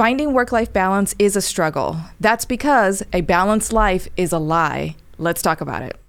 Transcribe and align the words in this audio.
Finding 0.00 0.32
work 0.32 0.50
life 0.50 0.72
balance 0.72 1.14
is 1.18 1.36
a 1.36 1.42
struggle. 1.42 2.00
That's 2.20 2.46
because 2.46 3.02
a 3.12 3.20
balanced 3.20 3.70
life 3.70 4.08
is 4.16 4.32
a 4.32 4.38
lie. 4.38 4.96
Let's 5.18 5.42
talk 5.42 5.60
about 5.60 5.82
it. 5.82 5.99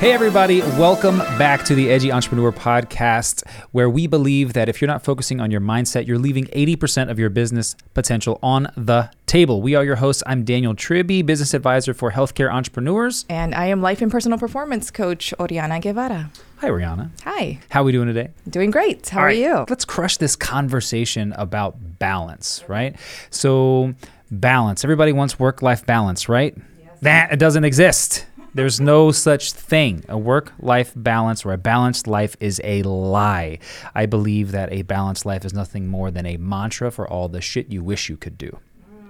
Hey, 0.00 0.12
everybody, 0.12 0.62
welcome 0.62 1.18
back 1.18 1.62
to 1.66 1.74
the 1.74 1.90
Edgy 1.90 2.10
Entrepreneur 2.10 2.50
Podcast, 2.52 3.46
where 3.72 3.90
we 3.90 4.06
believe 4.06 4.54
that 4.54 4.66
if 4.66 4.80
you're 4.80 4.88
not 4.88 5.04
focusing 5.04 5.42
on 5.42 5.50
your 5.50 5.60
mindset, 5.60 6.06
you're 6.06 6.16
leaving 6.18 6.46
80% 6.46 7.10
of 7.10 7.18
your 7.18 7.28
business 7.28 7.76
potential 7.92 8.38
on 8.42 8.72
the 8.78 9.10
table. 9.26 9.60
We 9.60 9.74
are 9.74 9.84
your 9.84 9.96
hosts. 9.96 10.22
I'm 10.26 10.42
Daniel 10.42 10.74
Tribby, 10.74 11.20
business 11.20 11.52
advisor 11.52 11.92
for 11.92 12.12
healthcare 12.12 12.50
entrepreneurs. 12.50 13.26
And 13.28 13.54
I 13.54 13.66
am 13.66 13.82
life 13.82 14.00
and 14.00 14.10
personal 14.10 14.38
performance 14.38 14.90
coach, 14.90 15.34
Oriana 15.38 15.80
Guevara. 15.80 16.30
Hi, 16.60 16.70
Oriana. 16.70 17.10
Hi. 17.24 17.58
How 17.68 17.82
are 17.82 17.84
we 17.84 17.92
doing 17.92 18.06
today? 18.06 18.30
Doing 18.48 18.70
great. 18.70 19.10
How 19.10 19.20
are 19.20 19.30
you? 19.30 19.66
Let's 19.68 19.84
crush 19.84 20.16
this 20.16 20.34
conversation 20.34 21.34
about 21.34 21.98
balance, 21.98 22.64
right? 22.68 22.96
So, 23.28 23.92
balance. 24.30 24.82
Everybody 24.82 25.12
wants 25.12 25.38
work 25.38 25.60
life 25.60 25.84
balance, 25.84 26.26
right? 26.26 26.56
Yes. 26.56 27.00
That 27.02 27.32
it 27.34 27.38
doesn't 27.38 27.64
exist. 27.64 28.24
There's 28.52 28.80
no 28.80 29.12
such 29.12 29.52
thing. 29.52 30.04
A 30.08 30.18
work 30.18 30.52
life 30.58 30.92
balance 30.96 31.44
or 31.44 31.52
a 31.52 31.58
balanced 31.58 32.06
life 32.06 32.36
is 32.40 32.60
a 32.64 32.82
lie. 32.82 33.58
I 33.94 34.06
believe 34.06 34.52
that 34.52 34.72
a 34.72 34.82
balanced 34.82 35.24
life 35.24 35.44
is 35.44 35.54
nothing 35.54 35.86
more 35.86 36.10
than 36.10 36.26
a 36.26 36.36
mantra 36.36 36.90
for 36.90 37.08
all 37.08 37.28
the 37.28 37.40
shit 37.40 37.70
you 37.70 37.82
wish 37.82 38.08
you 38.08 38.16
could 38.16 38.36
do, 38.36 38.58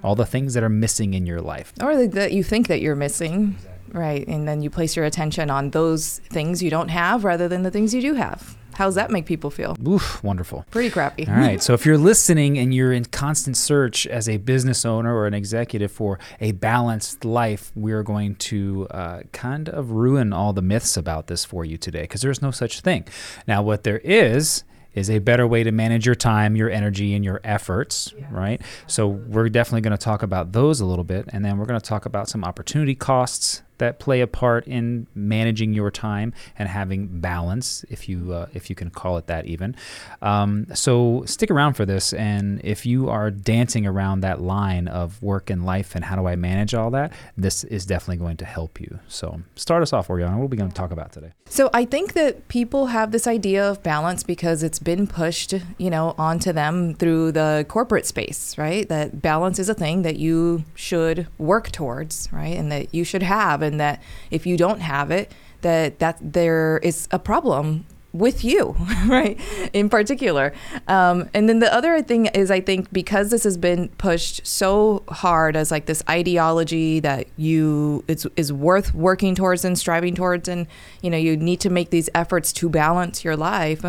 all 0.03 0.15
the 0.15 0.27
things 0.27 0.55
that 0.55 0.63
are 0.63 0.69
missing 0.69 1.15
in 1.15 1.27
your 1.27 1.41
life. 1.41 1.73
Or 1.81 2.07
that 2.07 2.33
you 2.33 2.45
think 2.45 2.69
that 2.69 2.81
you're 2.81 2.97
missing. 2.97 3.57
Right. 3.93 4.27
And 4.29 4.47
then 4.47 4.63
you 4.63 4.71
place 4.71 4.95
your 4.95 5.05
attention 5.05 5.51
on 5.51 5.71
those 5.71 6.19
things 6.31 6.63
you 6.63 6.71
don't 6.71 6.91
have 6.91 7.25
rather 7.25 7.49
than 7.49 7.63
the 7.63 7.71
things 7.71 7.93
you 7.93 8.01
do 8.01 8.15
have. 8.15 8.57
How's 8.81 8.95
that 8.95 9.11
make 9.11 9.27
people 9.27 9.51
feel? 9.51 9.77
Oof, 9.87 10.25
wonderful. 10.25 10.65
Pretty 10.71 10.89
crappy. 10.89 11.29
All 11.29 11.35
right. 11.35 11.63
So 11.63 11.75
if 11.75 11.85
you're 11.85 11.99
listening 11.99 12.59
and 12.59 12.73
you're 12.73 12.95
in 12.95 13.05
constant 13.05 13.59
search 13.59 14.07
as 14.07 14.27
a 14.27 14.39
business 14.39 14.87
owner 14.87 15.15
or 15.15 15.27
an 15.27 15.35
executive 15.35 15.93
for 15.93 16.19
a 16.41 16.53
balanced 16.53 17.27
life, 17.27 17.73
we're 17.75 18.03
going 18.03 18.37
to 18.37 18.89
uh, 18.91 19.21
kind 19.33 19.69
of 19.69 19.91
ruin 19.91 20.33
all 20.33 20.55
the 20.55 20.63
myths 20.63 20.97
about 20.97 21.27
this 21.27 21.45
for 21.45 21.63
you 21.63 21.77
today 21.77 22.01
because 22.01 22.23
there's 22.23 22.41
no 22.41 22.51
such 22.51 22.81
thing. 22.81 23.07
Now, 23.47 23.61
what 23.61 23.85
there 23.85 23.99
is 23.99 24.65
is 24.95 25.11
a 25.11 25.19
better 25.19 25.47
way 25.47 25.63
to 25.63 25.73
manage 25.73 26.07
your 26.07 26.15
time, 26.15 26.57
your 26.57 26.71
energy, 26.71 27.13
and 27.13 27.23
your 27.23 27.43
efforts, 27.45 28.15
right? 28.31 28.63
So, 28.87 29.09
we're 29.09 29.51
definitely 29.51 29.83
going 29.83 29.99
to 29.99 30.03
talk 30.03 30.23
about 30.23 30.53
those 30.53 30.81
a 30.81 30.87
little 30.87 31.05
bit. 31.05 31.27
And 31.35 31.45
then 31.45 31.59
we're 31.59 31.67
going 31.67 31.79
to 31.79 31.87
talk 31.87 32.07
about 32.07 32.31
some 32.31 32.45
opportunity 32.45 32.95
costs 32.95 33.61
that 33.81 33.99
play 33.99 34.21
a 34.21 34.27
part 34.27 34.67
in 34.67 35.07
managing 35.15 35.75
your 35.75 35.91
time 35.91 36.33
and 36.57 36.69
having 36.69 37.21
balance, 37.21 37.85
if 37.91 38.09
you 38.09 38.33
uh, 38.33 38.47
if 38.55 38.71
you 38.71 38.77
can 38.77 38.91
call 38.91 39.19
it 39.19 39.27
that 39.27 39.47
even. 39.47 39.75
Um, 40.23 40.67
so 40.75 41.25
stick 41.27 41.51
around 41.51 41.75
for 41.75 41.85
this, 41.85 42.13
and 42.13 42.61
if 42.65 42.87
you 42.87 43.11
are 43.11 43.31
dancing 43.31 43.87
around 43.87 44.21
that 44.21 44.41
line 44.41 44.89
of 44.89 45.21
work 45.23 45.51
and 45.51 45.67
life 45.67 45.95
and 45.95 46.05
how 46.05 46.17
do 46.17 46.27
I 46.27 46.37
manage 46.37 46.75
all 46.75 46.91
that, 46.93 47.13
this 47.37 47.65
is 47.65 47.85
definitely 47.85 48.19
going 48.19 48.37
to 48.39 48.45
help 48.45 48.81
you. 48.81 49.01
So 49.09 49.41
start 49.57 49.83
us 49.83 49.93
off, 49.93 50.09
Oriana. 50.09 50.39
What 50.39 50.45
are 50.45 50.49
we 50.49 50.57
going 50.57 50.71
to 50.71 50.77
talk 50.77 50.93
about 50.93 51.13
today? 51.13 51.33
So 51.47 51.69
I 51.75 51.85
think 51.85 52.13
that 52.13 52.47
people 52.49 52.87
have 52.87 53.11
this 53.11 53.27
idea 53.27 53.69
of 53.69 53.83
balance 53.83 54.23
because 54.23 54.63
it's 54.63 54.79
been 54.79 55.07
pushed, 55.07 55.55
you 55.79 55.91
know, 55.91 56.15
onto 56.17 56.53
them 56.53 56.95
through 56.95 57.33
the 57.33 57.67
corporate 57.69 58.07
space, 58.07 58.57
right? 58.57 58.89
That 58.89 59.21
balance 59.21 59.59
is 59.59 59.69
a 59.69 59.75
thing 59.75 60.03
that 60.03 60.17
you 60.17 60.65
should 60.75 61.27
work 61.39 61.73
towards, 61.73 62.29
right? 62.33 62.57
And 62.57 62.71
that 62.71 62.95
you 62.95 63.03
should 63.03 63.23
have 63.23 63.63
and 63.71 63.81
that 63.81 64.03
if 64.31 64.47
you 64.47 64.57
don't 64.57 64.81
have 64.81 65.11
it, 65.11 65.33
that 65.63 65.99
that 65.99 66.19
there 66.21 66.79
is 66.83 67.09
a 67.11 67.19
problem 67.19 67.87
with 68.13 68.45
you, 68.45 68.77
right? 69.07 69.39
In 69.73 69.89
particular. 69.89 70.53
Um, 70.89 71.29
and 71.33 71.49
then 71.49 71.61
the 71.61 71.73
other 71.73 72.03
thing 72.03 72.27
is, 72.27 72.51
I 72.51 72.61
think 72.61 72.93
because 72.93 73.31
this 73.31 73.45
has 73.45 73.57
been 73.57 73.89
pushed 73.91 74.47
so 74.47 75.05
hard 75.09 75.57
as 75.57 75.71
like 75.71 75.87
this 75.87 76.03
ideology 76.09 77.01
that 77.01 77.27
you 77.37 78.05
it's 78.09 78.27
is 78.37 78.53
worth 78.53 78.95
working 78.95 79.35
towards 79.35 79.65
and 79.65 79.79
striving 79.79 80.15
towards, 80.15 80.49
and 80.49 80.67
you 81.03 81.11
know 81.11 81.19
you 81.19 81.37
need 81.37 81.61
to 81.61 81.71
make 81.71 81.91
these 81.91 82.11
efforts 82.15 82.53
to 82.55 82.69
balance 82.69 83.25
your 83.25 83.37
life. 83.37 83.85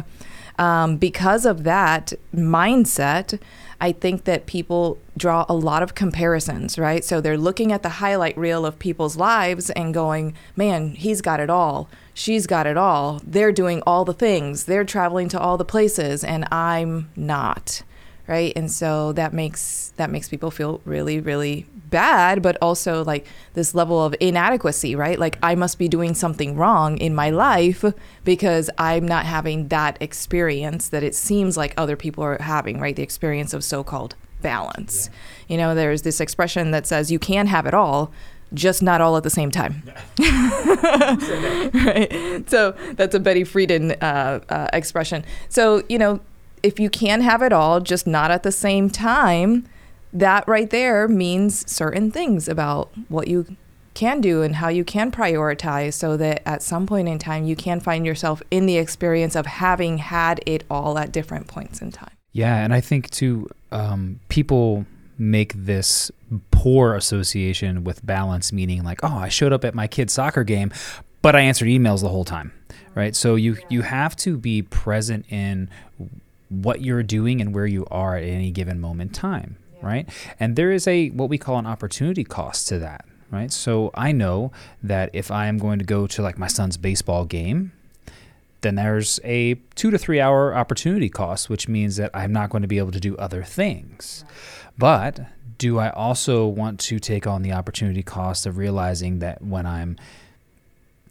Um, 0.59 0.97
because 0.97 1.45
of 1.45 1.63
that 1.63 2.13
mindset, 2.35 3.39
I 3.81 3.91
think 3.91 4.23
that 4.25 4.45
people 4.45 4.99
draw 5.17 5.45
a 5.49 5.53
lot 5.53 5.83
of 5.83 5.95
comparisons, 5.95 6.77
right? 6.77 7.03
So 7.03 7.19
they're 7.19 7.37
looking 7.37 7.71
at 7.71 7.81
the 7.81 7.89
highlight 7.89 8.37
reel 8.37 8.65
of 8.65 8.79
people's 8.79 9.17
lives 9.17 9.69
and 9.71 9.93
going, 9.93 10.35
man, 10.55 10.91
he's 10.91 11.21
got 11.21 11.39
it 11.39 11.49
all. 11.49 11.89
She's 12.13 12.47
got 12.47 12.67
it 12.67 12.77
all. 12.77 13.21
They're 13.25 13.51
doing 13.51 13.81
all 13.87 14.05
the 14.05 14.13
things. 14.13 14.65
They're 14.65 14.85
traveling 14.85 15.27
to 15.29 15.39
all 15.39 15.57
the 15.57 15.65
places, 15.65 16.23
and 16.23 16.47
I'm 16.51 17.09
not 17.15 17.83
right 18.27 18.53
and 18.55 18.71
so 18.71 19.11
that 19.13 19.33
makes 19.33 19.93
that 19.97 20.11
makes 20.11 20.29
people 20.29 20.51
feel 20.51 20.79
really 20.85 21.19
really 21.19 21.65
bad 21.91 22.41
but 22.41 22.57
also 22.61 23.03
like 23.03 23.27
this 23.53 23.75
level 23.75 24.03
of 24.03 24.15
inadequacy 24.19 24.95
right 24.95 25.19
like 25.19 25.37
i 25.43 25.53
must 25.53 25.77
be 25.77 25.87
doing 25.87 26.15
something 26.15 26.55
wrong 26.55 26.97
in 26.97 27.13
my 27.13 27.29
life 27.29 27.85
because 28.23 28.69
i'm 28.77 29.05
not 29.05 29.25
having 29.25 29.67
that 29.67 29.97
experience 30.01 30.89
that 30.89 31.03
it 31.03 31.13
seems 31.13 31.55
like 31.57 31.73
other 31.77 31.95
people 31.95 32.23
are 32.23 32.41
having 32.41 32.79
right 32.79 32.95
the 32.95 33.03
experience 33.03 33.53
of 33.53 33.63
so-called 33.63 34.15
balance 34.41 35.09
yeah. 35.11 35.53
you 35.53 35.57
know 35.57 35.75
there's 35.75 36.01
this 36.01 36.19
expression 36.19 36.71
that 36.71 36.87
says 36.87 37.11
you 37.11 37.19
can 37.19 37.45
have 37.45 37.67
it 37.67 37.73
all 37.73 38.11
just 38.53 38.83
not 38.83 39.01
all 39.01 39.15
at 39.17 39.23
the 39.23 39.29
same 39.29 39.49
time. 39.49 39.83
right. 41.85 42.49
So 42.49 42.75
that's 42.95 43.15
a 43.15 43.19
Betty 43.19 43.43
Friedan 43.43 43.95
uh, 44.01 44.39
uh, 44.49 44.67
expression. 44.73 45.23
So 45.49 45.83
you 45.87 45.97
know, 45.97 46.19
if 46.63 46.79
you 46.79 46.89
can 46.89 47.21
have 47.21 47.41
it 47.41 47.53
all, 47.53 47.79
just 47.79 48.05
not 48.05 48.31
at 48.31 48.43
the 48.43 48.51
same 48.51 48.89
time, 48.89 49.67
that 50.13 50.47
right 50.47 50.69
there 50.69 51.07
means 51.07 51.69
certain 51.71 52.11
things 52.11 52.47
about 52.47 52.91
what 53.07 53.27
you 53.27 53.57
can 53.93 54.21
do 54.21 54.41
and 54.41 54.55
how 54.55 54.69
you 54.69 54.83
can 54.83 55.11
prioritize 55.11 55.93
so 55.93 56.15
that 56.17 56.41
at 56.45 56.61
some 56.61 56.87
point 56.87 57.07
in 57.07 57.19
time 57.19 57.45
you 57.45 57.55
can 57.55 57.79
find 57.79 58.05
yourself 58.05 58.41
in 58.49 58.65
the 58.65 58.77
experience 58.77 59.35
of 59.35 59.45
having 59.45 59.97
had 59.97 60.41
it 60.45 60.63
all 60.69 60.97
at 60.97 61.11
different 61.11 61.47
points 61.47 61.81
in 61.81 61.91
time. 61.91 62.15
Yeah, 62.31 62.63
and 62.63 62.73
I 62.73 62.79
think 62.79 63.09
too, 63.09 63.49
um, 63.71 64.19
people 64.29 64.85
make 65.17 65.53
this 65.53 66.09
poor 66.49 66.95
association 66.95 67.83
with 67.83 68.05
balance, 68.05 68.53
meaning 68.53 68.83
like, 68.83 69.03
oh, 69.03 69.17
I 69.17 69.29
showed 69.29 69.51
up 69.51 69.65
at 69.65 69.75
my 69.75 69.87
kid's 69.87 70.13
soccer 70.13 70.43
game, 70.43 70.71
but 71.21 71.35
I 71.35 71.41
answered 71.41 71.67
emails 71.67 72.01
the 72.01 72.09
whole 72.09 72.25
time, 72.25 72.53
right? 72.95 73.15
So 73.15 73.35
you 73.35 73.57
you 73.69 73.81
have 73.81 74.15
to 74.17 74.37
be 74.37 74.61
present 74.61 75.25
in 75.29 75.69
what 76.49 76.81
you're 76.81 77.03
doing 77.03 77.41
and 77.41 77.53
where 77.53 77.67
you 77.67 77.85
are 77.91 78.15
at 78.15 78.23
any 78.23 78.51
given 78.51 78.79
moment 78.79 79.09
in 79.11 79.13
time. 79.13 79.57
Right? 79.81 80.07
And 80.39 80.55
there 80.55 80.71
is 80.71 80.87
a 80.87 81.09
what 81.09 81.29
we 81.29 81.37
call 81.37 81.57
an 81.57 81.65
opportunity 81.65 82.23
cost 82.23 82.67
to 82.69 82.79
that, 82.79 83.05
right? 83.29 83.51
So 83.51 83.91
I 83.93 84.11
know 84.11 84.51
that 84.83 85.09
if 85.13 85.31
I 85.31 85.47
am 85.47 85.57
going 85.57 85.79
to 85.79 85.85
go 85.85 86.07
to 86.07 86.21
like 86.21 86.37
my 86.37 86.47
son's 86.47 86.77
baseball 86.77 87.25
game, 87.25 87.71
then 88.61 88.75
there's 88.75 89.19
a 89.23 89.55
two 89.75 89.91
to 89.91 89.97
three 89.97 90.19
hour 90.19 90.55
opportunity 90.55 91.09
cost, 91.09 91.49
which 91.49 91.67
means 91.67 91.95
that 91.97 92.11
I'm 92.13 92.31
not 92.31 92.49
going 92.49 92.61
to 92.61 92.67
be 92.67 92.77
able 92.77 92.91
to 92.91 92.99
do 92.99 93.15
other 93.17 93.43
things. 93.43 94.23
But 94.77 95.19
do 95.57 95.79
I 95.79 95.89
also 95.89 96.47
want 96.47 96.79
to 96.81 96.99
take 96.99 97.27
on 97.27 97.41
the 97.41 97.51
opportunity 97.51 98.03
cost 98.03 98.45
of 98.45 98.57
realizing 98.57 99.19
that 99.19 99.43
when 99.43 99.65
I'm 99.65 99.97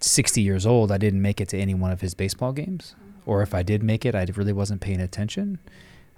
60 0.01 0.41
years 0.41 0.67
old, 0.67 0.91
I 0.91 0.99
didn't 0.99 1.23
make 1.23 1.41
it 1.41 1.49
to 1.51 1.59
any 1.59 1.75
one 1.75 1.93
of 1.93 2.01
his 2.01 2.15
baseball 2.15 2.53
games? 2.53 2.95
or 3.27 3.43
if 3.43 3.55
I 3.55 3.63
did 3.63 3.83
make 3.83 4.05
it, 4.05 4.15
I 4.15 4.27
really 4.35 4.53
wasn't 4.53 4.81
paying 4.81 5.01
attention. 5.01 5.59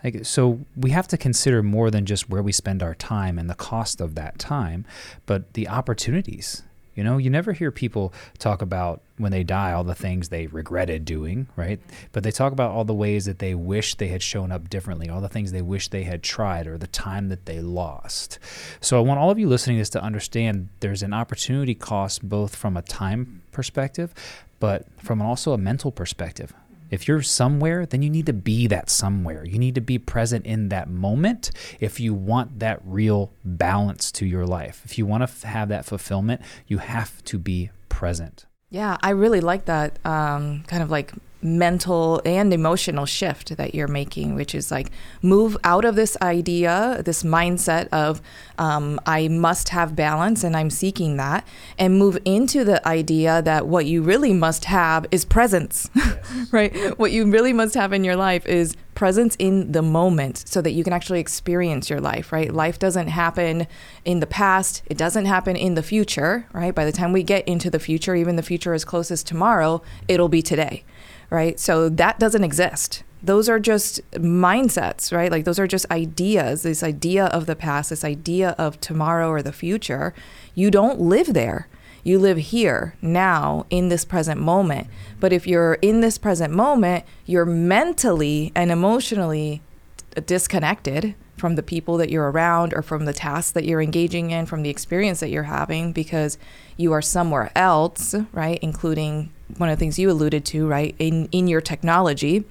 Like, 0.04 0.24
so 0.24 0.60
we 0.76 0.90
have 0.90 1.08
to 1.08 1.16
consider 1.16 1.62
more 1.62 1.90
than 1.90 2.06
just 2.06 2.28
where 2.28 2.42
we 2.42 2.52
spend 2.52 2.82
our 2.82 2.94
time 2.94 3.38
and 3.38 3.48
the 3.48 3.54
cost 3.54 4.00
of 4.00 4.14
that 4.16 4.38
time, 4.38 4.84
but 5.26 5.54
the 5.54 5.68
opportunities. 5.68 6.62
You 6.94 7.02
know, 7.02 7.16
you 7.16 7.30
never 7.30 7.52
hear 7.52 7.70
people 7.70 8.12
talk 8.38 8.60
about 8.60 9.00
when 9.16 9.32
they 9.32 9.44
die 9.44 9.72
all 9.72 9.84
the 9.84 9.94
things 9.94 10.28
they 10.28 10.46
regretted 10.48 11.06
doing, 11.06 11.46
right? 11.56 11.80
But 12.12 12.22
they 12.22 12.30
talk 12.30 12.52
about 12.52 12.72
all 12.72 12.84
the 12.84 12.92
ways 12.92 13.24
that 13.24 13.38
they 13.38 13.54
wish 13.54 13.94
they 13.94 14.08
had 14.08 14.22
shown 14.22 14.52
up 14.52 14.68
differently, 14.68 15.08
all 15.08 15.22
the 15.22 15.28
things 15.28 15.52
they 15.52 15.62
wish 15.62 15.88
they 15.88 16.02
had 16.02 16.22
tried, 16.22 16.66
or 16.66 16.76
the 16.76 16.86
time 16.86 17.30
that 17.30 17.46
they 17.46 17.60
lost. 17.60 18.38
So 18.82 18.98
I 18.98 19.00
want 19.00 19.20
all 19.20 19.30
of 19.30 19.38
you 19.38 19.48
listening 19.48 19.76
to 19.76 19.80
this 19.80 19.90
to 19.90 20.02
understand 20.02 20.68
there's 20.80 21.02
an 21.02 21.14
opportunity 21.14 21.74
cost 21.74 22.28
both 22.28 22.54
from 22.54 22.76
a 22.76 22.82
time 22.82 23.42
perspective, 23.52 24.12
but 24.60 24.86
from 25.00 25.22
also 25.22 25.54
a 25.54 25.58
mental 25.58 25.92
perspective. 25.92 26.52
If 26.92 27.08
you're 27.08 27.22
somewhere, 27.22 27.86
then 27.86 28.02
you 28.02 28.10
need 28.10 28.26
to 28.26 28.34
be 28.34 28.66
that 28.66 28.90
somewhere. 28.90 29.46
You 29.46 29.58
need 29.58 29.74
to 29.76 29.80
be 29.80 29.98
present 29.98 30.44
in 30.44 30.68
that 30.68 30.90
moment 30.90 31.50
if 31.80 31.98
you 31.98 32.12
want 32.12 32.58
that 32.58 32.82
real 32.84 33.32
balance 33.46 34.12
to 34.12 34.26
your 34.26 34.46
life. 34.46 34.82
If 34.84 34.98
you 34.98 35.06
want 35.06 35.22
to 35.22 35.24
f- 35.24 35.42
have 35.42 35.70
that 35.70 35.86
fulfillment, 35.86 36.42
you 36.66 36.78
have 36.78 37.24
to 37.24 37.38
be 37.38 37.70
present. 37.88 38.44
Yeah, 38.68 38.98
I 39.02 39.10
really 39.10 39.40
like 39.40 39.64
that 39.64 39.98
um, 40.04 40.64
kind 40.66 40.82
of 40.82 40.90
like 40.90 41.14
mental 41.42 42.22
and 42.24 42.52
emotional 42.52 43.06
shift 43.06 43.56
that 43.56 43.74
you're 43.74 43.88
making, 43.88 44.34
which 44.34 44.54
is 44.54 44.70
like 44.70 44.90
move 45.20 45.56
out 45.64 45.84
of 45.84 45.96
this 45.96 46.16
idea, 46.22 47.02
this 47.04 47.22
mindset 47.22 47.88
of 47.88 48.22
um, 48.58 49.00
I 49.06 49.28
must 49.28 49.70
have 49.70 49.96
balance 49.96 50.44
and 50.44 50.56
I'm 50.56 50.70
seeking 50.70 51.16
that, 51.16 51.46
and 51.78 51.98
move 51.98 52.18
into 52.24 52.64
the 52.64 52.86
idea 52.86 53.42
that 53.42 53.66
what 53.66 53.86
you 53.86 54.02
really 54.02 54.32
must 54.32 54.66
have 54.66 55.06
is 55.10 55.24
presence, 55.24 55.90
yes. 55.94 56.52
right? 56.52 56.98
What 56.98 57.12
you 57.12 57.30
really 57.30 57.52
must 57.52 57.74
have 57.74 57.92
in 57.92 58.04
your 58.04 58.16
life 58.16 58.46
is 58.46 58.76
presence 58.94 59.34
in 59.38 59.72
the 59.72 59.82
moment 59.82 60.44
so 60.46 60.60
that 60.60 60.72
you 60.72 60.84
can 60.84 60.92
actually 60.92 61.18
experience 61.18 61.88
your 61.88 62.00
life, 62.00 62.30
right? 62.30 62.52
Life 62.52 62.78
doesn't 62.78 63.08
happen 63.08 63.66
in 64.04 64.20
the 64.20 64.26
past, 64.26 64.82
it 64.86 64.98
doesn't 64.98 65.24
happen 65.24 65.56
in 65.56 65.74
the 65.74 65.82
future, 65.82 66.46
right? 66.52 66.74
By 66.74 66.84
the 66.84 66.92
time 66.92 67.12
we 67.12 67.22
get 67.22 67.46
into 67.48 67.70
the 67.70 67.80
future, 67.80 68.14
even 68.14 68.36
the 68.36 68.42
future 68.42 68.74
as 68.74 68.84
close 68.84 69.10
as 69.10 69.22
tomorrow, 69.22 69.82
it'll 70.08 70.28
be 70.28 70.42
today 70.42 70.84
right? 71.32 71.58
So 71.58 71.88
that 71.88 72.18
doesn't 72.18 72.44
exist. 72.44 73.04
Those 73.22 73.48
are 73.48 73.58
just 73.58 74.02
mindsets, 74.12 75.16
right? 75.16 75.30
Like 75.30 75.46
those 75.46 75.58
are 75.58 75.66
just 75.66 75.90
ideas, 75.90 76.62
this 76.62 76.82
idea 76.82 77.26
of 77.26 77.46
the 77.46 77.56
past, 77.56 77.88
this 77.88 78.04
idea 78.04 78.50
of 78.58 78.78
tomorrow 78.80 79.28
or 79.30 79.40
the 79.40 79.52
future. 79.52 80.12
You 80.54 80.70
don't 80.70 81.00
live 81.00 81.32
there. 81.32 81.68
You 82.04 82.18
live 82.18 82.36
here, 82.36 82.96
now, 83.00 83.64
in 83.70 83.88
this 83.88 84.04
present 84.04 84.40
moment. 84.40 84.88
But 85.20 85.32
if 85.32 85.46
you're 85.46 85.74
in 85.74 86.00
this 86.00 86.18
present 86.18 86.52
moment, 86.52 87.04
you're 87.24 87.46
mentally 87.46 88.52
and 88.54 88.70
emotionally 88.70 89.62
disconnected 90.26 91.14
from 91.38 91.54
the 91.54 91.62
people 91.62 91.96
that 91.96 92.10
you're 92.10 92.30
around 92.30 92.74
or 92.74 92.82
from 92.82 93.04
the 93.04 93.12
tasks 93.12 93.52
that 93.52 93.64
you're 93.64 93.80
engaging 93.80 94.32
in, 94.32 94.46
from 94.46 94.62
the 94.62 94.70
experience 94.70 95.20
that 95.20 95.30
you're 95.30 95.44
having 95.44 95.92
because 95.92 96.36
you 96.76 96.92
are 96.92 97.00
somewhere 97.00 97.50
else, 97.56 98.14
right? 98.32 98.58
Including 98.62 99.32
one 99.58 99.68
of 99.68 99.76
the 99.76 99.80
things 99.80 99.98
you 99.98 100.10
alluded 100.10 100.44
to, 100.46 100.66
right, 100.66 100.94
in, 100.98 101.28
in 101.32 101.48
your 101.48 101.60
technology, 101.60 102.44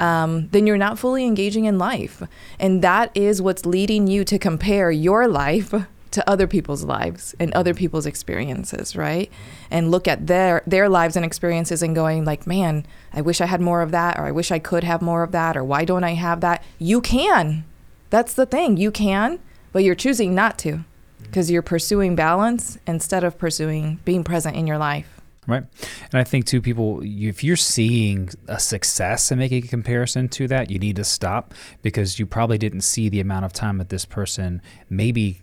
um, 0.00 0.48
then 0.48 0.66
you're 0.66 0.76
not 0.76 0.98
fully 0.98 1.24
engaging 1.24 1.64
in 1.64 1.78
life. 1.78 2.22
And 2.58 2.82
that 2.82 3.10
is 3.14 3.40
what's 3.40 3.64
leading 3.64 4.06
you 4.06 4.24
to 4.24 4.38
compare 4.38 4.90
your 4.90 5.28
life 5.28 5.74
to 6.14 6.30
other 6.30 6.46
people's 6.46 6.84
lives 6.84 7.34
and 7.40 7.52
other 7.54 7.74
people's 7.74 8.06
experiences, 8.06 8.94
right? 8.94 9.30
And 9.68 9.90
look 9.90 10.06
at 10.06 10.28
their 10.28 10.62
their 10.64 10.88
lives 10.88 11.16
and 11.16 11.24
experiences 11.24 11.82
and 11.82 11.94
going 11.94 12.24
like, 12.24 12.46
"Man, 12.46 12.86
I 13.12 13.20
wish 13.20 13.40
I 13.40 13.46
had 13.46 13.60
more 13.60 13.82
of 13.82 13.90
that 13.90 14.16
or 14.16 14.24
I 14.24 14.30
wish 14.30 14.52
I 14.52 14.60
could 14.60 14.84
have 14.84 15.02
more 15.02 15.24
of 15.24 15.32
that 15.32 15.56
or 15.56 15.64
why 15.64 15.84
don't 15.84 16.04
I 16.04 16.14
have 16.14 16.40
that?" 16.40 16.62
You 16.78 17.00
can. 17.00 17.64
That's 18.10 18.32
the 18.32 18.46
thing. 18.46 18.76
You 18.76 18.92
can, 18.92 19.40
but 19.72 19.82
you're 19.82 19.96
choosing 19.96 20.36
not 20.36 20.56
to 20.58 20.84
because 21.20 21.50
you're 21.50 21.62
pursuing 21.62 22.14
balance 22.14 22.78
instead 22.86 23.24
of 23.24 23.36
pursuing 23.36 23.98
being 24.04 24.22
present 24.22 24.54
in 24.54 24.68
your 24.68 24.78
life. 24.78 25.13
Right. 25.46 25.64
And 26.12 26.20
I 26.20 26.24
think, 26.24 26.46
too, 26.46 26.62
people, 26.62 27.00
if 27.02 27.44
you're 27.44 27.56
seeing 27.56 28.30
a 28.48 28.58
success 28.58 29.30
and 29.30 29.38
making 29.38 29.64
a 29.64 29.68
comparison 29.68 30.28
to 30.30 30.48
that, 30.48 30.70
you 30.70 30.78
need 30.78 30.96
to 30.96 31.04
stop 31.04 31.52
because 31.82 32.18
you 32.18 32.24
probably 32.24 32.56
didn't 32.56 32.80
see 32.80 33.10
the 33.10 33.20
amount 33.20 33.44
of 33.44 33.52
time 33.52 33.78
that 33.78 33.90
this 33.90 34.06
person 34.06 34.62
maybe 34.88 35.40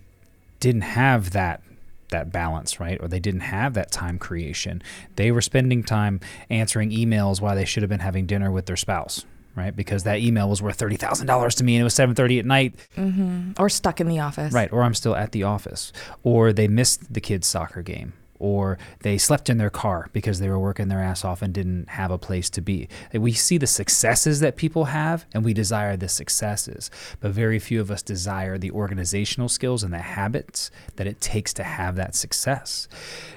didn't 0.59 0.81
have 0.81 1.31
that 1.31 1.61
that 2.09 2.31
balance, 2.31 2.79
right? 2.79 3.01
Or 3.01 3.07
they 3.07 3.19
didn't 3.19 3.41
have 3.41 3.73
that 3.75 3.89
time 3.91 4.19
creation. 4.19 4.83
They 5.15 5.31
were 5.31 5.41
spending 5.41 5.81
time 5.81 6.19
answering 6.49 6.91
emails 6.91 7.39
while 7.39 7.55
they 7.55 7.65
should 7.65 7.83
have 7.83 7.89
been 7.89 8.01
having 8.01 8.25
dinner 8.25 8.51
with 8.51 8.65
their 8.65 8.75
spouse, 8.75 9.25
right? 9.55 9.73
Because 9.75 10.03
that 10.03 10.19
email 10.19 10.49
was 10.49 10.61
worth 10.61 10.75
thirty 10.75 10.97
thousand 10.97 11.27
dollars 11.27 11.55
to 11.55 11.63
me, 11.63 11.75
and 11.75 11.81
it 11.81 11.83
was 11.85 11.93
seven 11.93 12.13
thirty 12.13 12.37
at 12.37 12.45
night. 12.45 12.75
Mm-hmm. 12.97 13.51
Or 13.57 13.69
stuck 13.69 14.01
in 14.01 14.07
the 14.07 14.19
office, 14.19 14.53
right? 14.53 14.71
Or 14.73 14.83
I'm 14.83 14.93
still 14.93 15.15
at 15.15 15.31
the 15.31 15.43
office, 15.43 15.93
or 16.23 16.51
they 16.51 16.67
missed 16.67 17.13
the 17.13 17.21
kids' 17.21 17.47
soccer 17.47 17.81
game, 17.81 18.13
or 18.41 18.77
they 19.01 19.17
slept 19.17 19.49
in 19.49 19.57
their 19.57 19.69
car 19.69 20.09
because 20.11 20.39
they 20.39 20.49
were 20.49 20.59
working 20.59 20.87
their 20.87 20.99
ass 20.99 21.23
off 21.23 21.41
and 21.41 21.53
didn't 21.53 21.89
have 21.89 22.11
a 22.11 22.17
place 22.17 22.49
to 22.49 22.61
be. 22.61 22.89
We 23.13 23.33
see 23.33 23.57
the 23.57 23.67
successes 23.67 24.39
that 24.39 24.57
people 24.57 24.85
have 24.85 25.25
and 25.33 25.45
we 25.45 25.53
desire 25.53 25.95
the 25.95 26.09
successes, 26.09 26.89
but 27.19 27.31
very 27.31 27.59
few 27.59 27.79
of 27.79 27.91
us 27.91 28.01
desire 28.01 28.57
the 28.57 28.71
organizational 28.71 29.47
skills 29.47 29.83
and 29.83 29.93
the 29.93 29.99
habits 29.99 30.71
that 30.95 31.07
it 31.07 31.21
takes 31.21 31.53
to 31.53 31.63
have 31.63 31.95
that 31.95 32.15
success. 32.15 32.87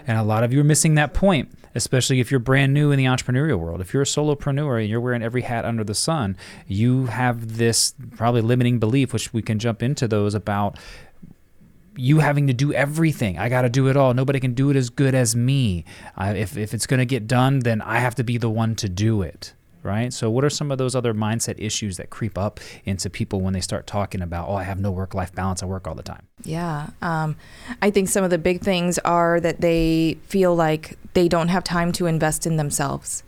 And 0.06 0.18
a 0.18 0.22
lot 0.22 0.42
of 0.42 0.52
you 0.52 0.60
are 0.60 0.64
missing 0.64 0.94
that 0.94 1.14
point 1.14 1.50
especially 1.74 2.20
if 2.20 2.30
you're 2.30 2.40
brand 2.40 2.72
new 2.72 2.90
in 2.92 2.98
the 2.98 3.04
entrepreneurial 3.04 3.58
world. 3.58 3.80
If 3.80 3.92
you're 3.92 4.02
a 4.02 4.06
solopreneur 4.06 4.80
and 4.80 4.88
you're 4.88 5.00
wearing 5.00 5.22
every 5.22 5.42
hat 5.42 5.64
under 5.64 5.84
the 5.84 5.94
sun, 5.94 6.36
you 6.66 7.06
have 7.06 7.56
this 7.56 7.94
probably 8.16 8.42
limiting 8.42 8.78
belief, 8.78 9.12
which 9.12 9.32
we 9.32 9.42
can 9.42 9.58
jump 9.58 9.82
into 9.82 10.06
those 10.06 10.34
about 10.34 10.78
you 11.96 12.18
having 12.18 12.46
to 12.46 12.52
do 12.52 12.72
everything. 12.72 13.38
I 13.38 13.48
got 13.48 13.62
to 13.62 13.68
do 13.68 13.88
it 13.88 13.96
all. 13.96 14.14
Nobody 14.14 14.40
can 14.40 14.54
do 14.54 14.70
it 14.70 14.76
as 14.76 14.90
good 14.90 15.14
as 15.14 15.36
me. 15.36 15.84
Uh, 16.16 16.34
if, 16.36 16.56
if 16.56 16.74
it's 16.74 16.86
going 16.86 16.98
to 16.98 17.06
get 17.06 17.26
done, 17.26 17.60
then 17.60 17.80
I 17.82 17.98
have 17.98 18.14
to 18.16 18.24
be 18.24 18.38
the 18.38 18.50
one 18.50 18.74
to 18.76 18.88
do 18.88 19.22
it. 19.22 19.54
Right. 19.82 20.14
So, 20.14 20.30
what 20.30 20.44
are 20.44 20.50
some 20.50 20.70
of 20.70 20.78
those 20.78 20.94
other 20.94 21.12
mindset 21.12 21.56
issues 21.58 21.98
that 21.98 22.08
creep 22.08 22.38
up 22.38 22.58
into 22.86 23.10
people 23.10 23.42
when 23.42 23.52
they 23.52 23.60
start 23.60 23.86
talking 23.86 24.22
about, 24.22 24.48
oh, 24.48 24.54
I 24.54 24.62
have 24.62 24.80
no 24.80 24.90
work 24.90 25.12
life 25.12 25.34
balance, 25.34 25.62
I 25.62 25.66
work 25.66 25.86
all 25.86 25.94
the 25.94 26.02
time? 26.02 26.26
Yeah. 26.42 26.88
Um, 27.02 27.36
I 27.82 27.90
think 27.90 28.08
some 28.08 28.24
of 28.24 28.30
the 28.30 28.38
big 28.38 28.62
things 28.62 28.98
are 29.00 29.40
that 29.40 29.60
they 29.60 30.16
feel 30.22 30.56
like 30.56 30.96
they 31.12 31.28
don't 31.28 31.48
have 31.48 31.64
time 31.64 31.92
to 31.92 32.06
invest 32.06 32.46
in 32.46 32.56
themselves 32.56 33.24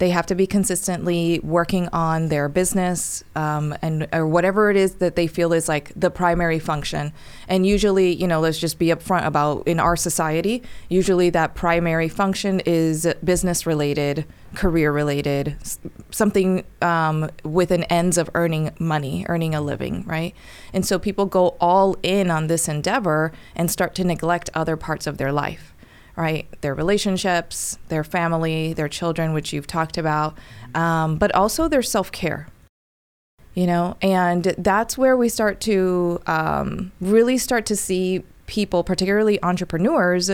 they 0.00 0.08
have 0.08 0.24
to 0.24 0.34
be 0.34 0.46
consistently 0.46 1.38
working 1.40 1.86
on 1.92 2.28
their 2.28 2.48
business 2.48 3.22
um, 3.36 3.76
and 3.82 4.08
or 4.14 4.26
whatever 4.26 4.70
it 4.70 4.76
is 4.76 4.94
that 4.94 5.14
they 5.14 5.26
feel 5.26 5.52
is 5.52 5.68
like 5.68 5.92
the 5.94 6.10
primary 6.10 6.58
function. 6.58 7.12
And 7.48 7.66
usually, 7.66 8.14
you 8.14 8.26
know, 8.26 8.40
let's 8.40 8.58
just 8.58 8.78
be 8.78 8.86
upfront 8.86 9.26
about 9.26 9.68
in 9.68 9.78
our 9.78 9.96
society. 9.96 10.62
Usually, 10.88 11.28
that 11.30 11.54
primary 11.54 12.08
function 12.08 12.60
is 12.60 13.06
business 13.22 13.66
related, 13.66 14.24
career 14.54 14.90
related, 14.90 15.58
something 16.10 16.64
um, 16.80 17.28
with 17.44 17.70
an 17.70 17.84
ends 17.84 18.16
of 18.16 18.30
earning 18.34 18.70
money, 18.78 19.26
earning 19.28 19.54
a 19.54 19.60
living, 19.60 20.02
right? 20.06 20.34
And 20.72 20.86
so 20.86 20.98
people 20.98 21.26
go 21.26 21.58
all 21.60 21.98
in 22.02 22.30
on 22.30 22.46
this 22.46 22.68
endeavor 22.68 23.32
and 23.54 23.70
start 23.70 23.94
to 23.96 24.04
neglect 24.04 24.48
other 24.54 24.78
parts 24.78 25.06
of 25.06 25.18
their 25.18 25.30
life 25.30 25.69
right? 26.16 26.48
Their 26.60 26.74
relationships, 26.74 27.78
their 27.88 28.04
family, 28.04 28.72
their 28.72 28.88
children, 28.88 29.32
which 29.32 29.52
you've 29.52 29.66
talked 29.66 29.98
about, 29.98 30.36
um, 30.74 31.16
but 31.16 31.34
also 31.34 31.68
their 31.68 31.82
self 31.82 32.12
care. 32.12 32.48
You 33.54 33.66
know, 33.66 33.96
and 34.00 34.44
that's 34.58 34.96
where 34.96 35.16
we 35.16 35.28
start 35.28 35.60
to 35.62 36.20
um, 36.26 36.92
really 37.00 37.36
start 37.36 37.66
to 37.66 37.76
see 37.76 38.22
people, 38.46 38.82
particularly 38.84 39.42
entrepreneurs, 39.42 40.30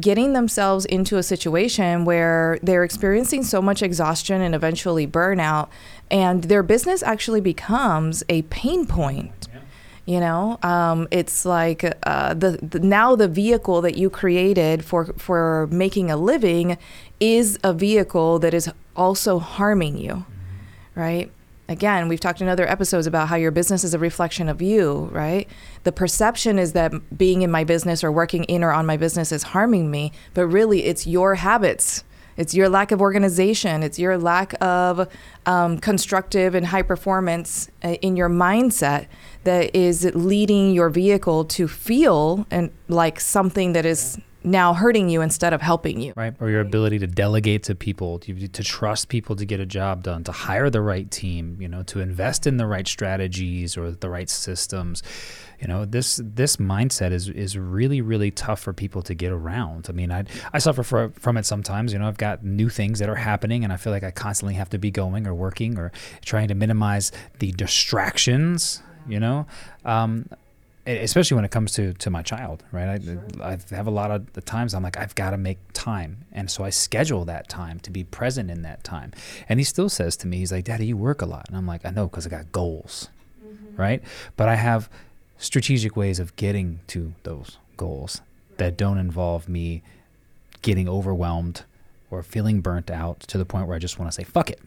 getting 0.00 0.32
themselves 0.32 0.84
into 0.86 1.16
a 1.16 1.22
situation 1.22 2.04
where 2.04 2.58
they're 2.62 2.84
experiencing 2.84 3.42
so 3.42 3.62
much 3.62 3.82
exhaustion 3.82 4.42
and 4.42 4.54
eventually 4.54 5.06
burnout, 5.06 5.68
and 6.10 6.44
their 6.44 6.62
business 6.62 7.02
actually 7.02 7.40
becomes 7.40 8.22
a 8.28 8.42
pain 8.42 8.86
point 8.86 9.48
you 10.04 10.18
know, 10.18 10.58
um, 10.62 11.06
it's 11.10 11.44
like 11.44 11.84
uh, 12.02 12.34
the, 12.34 12.58
the, 12.60 12.80
now 12.80 13.14
the 13.14 13.28
vehicle 13.28 13.80
that 13.82 13.96
you 13.96 14.10
created 14.10 14.84
for 14.84 15.06
for 15.16 15.68
making 15.70 16.10
a 16.10 16.16
living 16.16 16.76
is 17.20 17.58
a 17.62 17.72
vehicle 17.72 18.40
that 18.40 18.52
is 18.52 18.68
also 18.96 19.38
harming 19.38 19.96
you, 19.96 20.24
right? 20.96 21.30
Again, 21.68 22.08
we've 22.08 22.20
talked 22.20 22.40
in 22.40 22.48
other 22.48 22.68
episodes 22.68 23.06
about 23.06 23.28
how 23.28 23.36
your 23.36 23.52
business 23.52 23.84
is 23.84 23.94
a 23.94 23.98
reflection 23.98 24.48
of 24.48 24.60
you, 24.60 25.08
right? 25.12 25.48
The 25.84 25.92
perception 25.92 26.58
is 26.58 26.72
that 26.72 27.16
being 27.16 27.42
in 27.42 27.50
my 27.52 27.62
business 27.62 28.02
or 28.02 28.10
working 28.10 28.42
in 28.44 28.64
or 28.64 28.72
on 28.72 28.84
my 28.84 28.96
business 28.96 29.30
is 29.30 29.44
harming 29.44 29.90
me, 29.90 30.12
but 30.34 30.46
really 30.48 30.84
it's 30.84 31.06
your 31.06 31.36
habits 31.36 32.02
it's 32.36 32.54
your 32.54 32.68
lack 32.68 32.92
of 32.92 33.00
organization. 33.00 33.82
It's 33.82 33.98
your 33.98 34.16
lack 34.18 34.54
of 34.62 35.08
um, 35.46 35.78
constructive 35.78 36.54
and 36.54 36.66
high 36.66 36.82
performance 36.82 37.70
uh, 37.84 37.94
in 38.02 38.16
your 38.16 38.28
mindset 38.28 39.06
that 39.44 39.74
is 39.74 40.10
leading 40.14 40.72
your 40.72 40.88
vehicle 40.88 41.44
to 41.44 41.68
feel 41.68 42.46
and 42.50 42.70
like 42.88 43.20
something 43.20 43.72
that 43.72 43.84
is 43.84 44.18
now 44.44 44.74
hurting 44.74 45.08
you 45.08 45.22
instead 45.22 45.52
of 45.52 45.62
helping 45.62 46.00
you. 46.00 46.12
Right. 46.16 46.34
Or 46.40 46.50
your 46.50 46.60
ability 46.60 46.98
to 47.00 47.06
delegate 47.06 47.62
to 47.64 47.74
people, 47.74 48.18
to, 48.20 48.48
to 48.48 48.62
trust 48.62 49.08
people 49.08 49.36
to 49.36 49.44
get 49.44 49.60
a 49.60 49.66
job 49.66 50.02
done, 50.02 50.24
to 50.24 50.32
hire 50.32 50.70
the 50.70 50.80
right 50.80 51.10
team, 51.10 51.56
you 51.60 51.68
know, 51.68 51.82
to 51.84 52.00
invest 52.00 52.46
in 52.46 52.56
the 52.56 52.66
right 52.66 52.86
strategies 52.86 53.76
or 53.76 53.90
the 53.90 54.10
right 54.10 54.28
systems. 54.28 55.02
You 55.60 55.68
know, 55.68 55.84
this 55.84 56.20
this 56.22 56.56
mindset 56.56 57.12
is 57.12 57.28
is 57.28 57.56
really 57.56 58.00
really 58.00 58.32
tough 58.32 58.58
for 58.58 58.72
people 58.72 59.00
to 59.02 59.14
get 59.14 59.30
around. 59.30 59.86
I 59.88 59.92
mean, 59.92 60.10
I 60.10 60.24
I 60.52 60.58
suffer 60.58 60.82
for, 60.82 61.10
from 61.10 61.36
it 61.36 61.46
sometimes. 61.46 61.92
You 61.92 62.00
know, 62.00 62.08
I've 62.08 62.18
got 62.18 62.44
new 62.44 62.68
things 62.68 62.98
that 62.98 63.08
are 63.08 63.14
happening, 63.14 63.62
and 63.62 63.72
I 63.72 63.76
feel 63.76 63.92
like 63.92 64.02
I 64.02 64.10
constantly 64.10 64.54
have 64.54 64.70
to 64.70 64.78
be 64.78 64.90
going 64.90 65.26
or 65.26 65.34
working 65.34 65.78
or 65.78 65.92
trying 66.24 66.48
to 66.48 66.54
minimize 66.54 67.12
the 67.38 67.52
distractions. 67.52 68.82
You 69.06 69.20
know, 69.20 69.46
um, 69.84 70.28
especially 70.86 71.36
when 71.36 71.44
it 71.44 71.50
comes 71.50 71.72
to 71.72 71.92
to 71.94 72.10
my 72.10 72.22
child 72.22 72.64
right? 72.72 72.88
I, 72.88 72.98
sure. 72.98 73.24
I 73.40 73.58
have 73.70 73.86
a 73.86 73.90
lot 73.90 74.10
of 74.10 74.32
the 74.32 74.40
times 74.40 74.74
i'm 74.74 74.82
like 74.82 74.96
i've 74.96 75.14
got 75.14 75.30
to 75.30 75.36
make 75.36 75.58
time. 75.72 76.24
And 76.32 76.50
so 76.50 76.64
i 76.64 76.70
schedule 76.70 77.24
that 77.26 77.48
time 77.48 77.78
to 77.80 77.90
be 77.90 78.04
present 78.04 78.50
in 78.50 78.62
that 78.62 78.82
time. 78.84 79.12
And 79.48 79.60
he 79.60 79.64
still 79.64 79.88
says 79.88 80.16
to 80.18 80.26
me 80.26 80.38
he's 80.38 80.52
like 80.52 80.64
daddy 80.64 80.86
you 80.86 80.96
work 80.96 81.22
a 81.22 81.26
lot. 81.26 81.46
And 81.48 81.56
i'm 81.56 81.66
like 81.66 81.86
i 81.86 81.90
know 81.90 82.08
because 82.08 82.26
i 82.26 82.30
got 82.30 82.50
goals. 82.52 83.08
Mm-hmm. 83.44 83.76
right? 83.80 84.02
But 84.36 84.48
i 84.48 84.56
have 84.56 84.88
strategic 85.38 85.96
ways 85.96 86.18
of 86.18 86.34
getting 86.36 86.80
to 86.88 87.14
those 87.22 87.58
goals 87.76 88.20
that 88.56 88.76
don't 88.76 88.98
involve 88.98 89.48
me 89.48 89.82
getting 90.62 90.88
overwhelmed 90.88 91.64
or 92.10 92.22
feeling 92.22 92.60
burnt 92.60 92.90
out 92.90 93.20
to 93.20 93.38
the 93.38 93.44
point 93.44 93.66
where 93.66 93.74
i 93.74 93.78
just 93.78 93.98
want 93.98 94.10
to 94.10 94.14
say 94.14 94.24
fuck 94.24 94.50
it. 94.50 94.60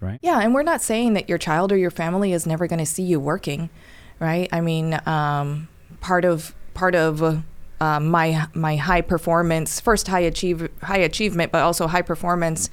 Right? 0.00 0.18
Yeah, 0.22 0.40
and 0.40 0.54
we're 0.54 0.62
not 0.62 0.80
saying 0.80 1.12
that 1.12 1.28
your 1.28 1.36
child 1.36 1.72
or 1.72 1.76
your 1.76 1.90
family 1.90 2.32
is 2.32 2.46
never 2.46 2.66
going 2.66 2.78
to 2.78 2.86
see 2.86 3.02
you 3.02 3.20
working, 3.20 3.68
right? 4.20 4.48
I 4.52 4.60
mean, 4.60 5.00
um, 5.06 5.68
part 6.00 6.24
of 6.24 6.54
part 6.74 6.94
of 6.94 7.42
uh, 7.80 8.00
my 8.00 8.46
my 8.54 8.76
high 8.76 9.00
performance, 9.00 9.80
first 9.80 10.06
high 10.06 10.20
achieve 10.20 10.68
high 10.82 10.98
achievement, 10.98 11.50
but 11.50 11.62
also 11.62 11.88
high 11.88 12.02
performance 12.02 12.70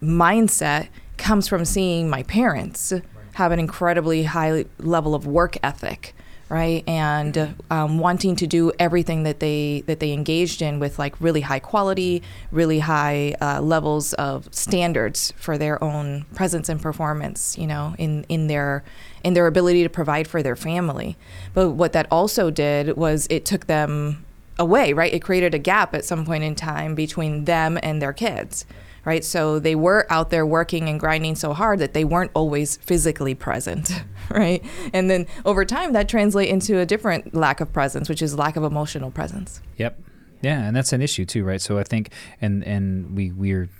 mindset 0.00 0.88
comes 1.16 1.48
from 1.48 1.64
seeing 1.64 2.08
my 2.08 2.22
parents 2.22 2.92
have 3.34 3.52
an 3.52 3.58
incredibly 3.58 4.24
high 4.24 4.64
level 4.78 5.14
of 5.14 5.26
work 5.26 5.56
ethic 5.62 6.14
right 6.48 6.86
and 6.86 7.54
um, 7.70 7.98
wanting 7.98 8.36
to 8.36 8.46
do 8.46 8.70
everything 8.78 9.22
that 9.22 9.40
they 9.40 9.82
that 9.86 9.98
they 10.00 10.12
engaged 10.12 10.60
in 10.60 10.78
with 10.78 10.98
like 10.98 11.18
really 11.20 11.40
high 11.40 11.58
quality 11.58 12.22
really 12.52 12.80
high 12.80 13.34
uh, 13.40 13.60
levels 13.60 14.12
of 14.14 14.52
standards 14.54 15.32
for 15.36 15.56
their 15.56 15.82
own 15.82 16.24
presence 16.34 16.68
and 16.68 16.82
performance 16.82 17.56
you 17.56 17.66
know 17.66 17.94
in 17.98 18.24
in 18.28 18.46
their 18.46 18.84
in 19.24 19.34
their 19.34 19.46
ability 19.46 19.82
to 19.82 19.88
provide 19.88 20.28
for 20.28 20.42
their 20.42 20.56
family 20.56 21.16
but 21.54 21.70
what 21.70 21.92
that 21.92 22.06
also 22.10 22.50
did 22.50 22.96
was 22.96 23.26
it 23.30 23.44
took 23.44 23.66
them 23.66 24.24
away 24.58 24.92
right 24.92 25.12
it 25.12 25.20
created 25.20 25.54
a 25.54 25.58
gap 25.58 25.94
at 25.94 26.04
some 26.04 26.24
point 26.24 26.44
in 26.44 26.54
time 26.54 26.94
between 26.94 27.44
them 27.44 27.78
and 27.82 28.00
their 28.00 28.12
kids 28.12 28.64
right? 29.04 29.24
So 29.24 29.58
they 29.58 29.74
were 29.74 30.06
out 30.10 30.30
there 30.30 30.46
working 30.46 30.88
and 30.88 30.98
grinding 30.98 31.34
so 31.34 31.52
hard 31.52 31.78
that 31.80 31.94
they 31.94 32.04
weren't 32.04 32.30
always 32.34 32.76
physically 32.78 33.34
present, 33.34 34.02
right? 34.30 34.64
And 34.92 35.10
then 35.10 35.26
over 35.44 35.64
time, 35.64 35.92
that 35.92 36.08
translates 36.08 36.50
into 36.50 36.78
a 36.78 36.86
different 36.86 37.34
lack 37.34 37.60
of 37.60 37.72
presence, 37.72 38.08
which 38.08 38.22
is 38.22 38.36
lack 38.36 38.56
of 38.56 38.64
emotional 38.64 39.10
presence. 39.10 39.60
Yep. 39.76 40.00
Yeah, 40.42 40.60
and 40.66 40.76
that's 40.76 40.92
an 40.92 41.00
issue 41.00 41.24
too, 41.24 41.44
right? 41.44 41.60
So 41.60 41.78
I 41.78 41.84
think, 41.84 42.10
and 42.40 42.62
and 42.64 43.16
we 43.16 43.30
we're 43.30 43.70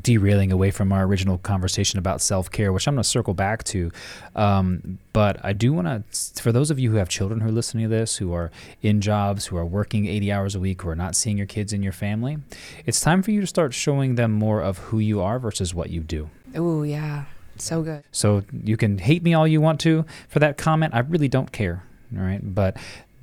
derailing 0.00 0.50
away 0.50 0.70
from 0.70 0.92
our 0.92 1.04
original 1.04 1.38
conversation 1.38 1.98
about 1.98 2.20
self 2.20 2.50
care, 2.50 2.72
which 2.72 2.86
I'm 2.86 2.94
going 2.94 3.02
to 3.02 3.08
circle 3.08 3.34
back 3.34 3.64
to. 3.64 3.90
Um, 4.34 4.98
but 5.12 5.44
I 5.44 5.52
do 5.52 5.72
want 5.72 5.86
to, 5.86 6.42
for 6.42 6.52
those 6.52 6.70
of 6.70 6.78
you 6.78 6.90
who 6.90 6.96
have 6.96 7.08
children 7.08 7.40
who 7.40 7.48
are 7.48 7.52
listening 7.52 7.84
to 7.84 7.88
this, 7.88 8.16
who 8.16 8.32
are 8.32 8.50
in 8.82 9.00
jobs, 9.00 9.46
who 9.46 9.56
are 9.56 9.66
working 9.66 10.06
80 10.06 10.32
hours 10.32 10.54
a 10.54 10.60
week, 10.60 10.82
who 10.82 10.88
are 10.88 10.96
not 10.96 11.14
seeing 11.14 11.36
your 11.36 11.46
kids 11.46 11.72
in 11.72 11.82
your 11.82 11.92
family, 11.92 12.38
it's 12.86 13.00
time 13.00 13.22
for 13.22 13.30
you 13.30 13.40
to 13.40 13.46
start 13.46 13.74
showing 13.74 14.14
them 14.14 14.32
more 14.32 14.60
of 14.60 14.78
who 14.78 14.98
you 14.98 15.20
are 15.20 15.38
versus 15.38 15.74
what 15.74 15.90
you 15.90 16.00
do. 16.00 16.30
Oh, 16.54 16.82
yeah. 16.82 17.24
So 17.56 17.82
good. 17.82 18.02
So 18.12 18.42
you 18.64 18.76
can 18.76 18.98
hate 18.98 19.22
me 19.22 19.34
all 19.34 19.46
you 19.46 19.60
want 19.60 19.80
to 19.80 20.04
for 20.28 20.38
that 20.40 20.56
comment. 20.56 20.94
I 20.94 21.00
really 21.00 21.28
don't 21.28 21.52
care. 21.52 21.84
All 22.16 22.22
right. 22.22 22.40
But 22.42 22.76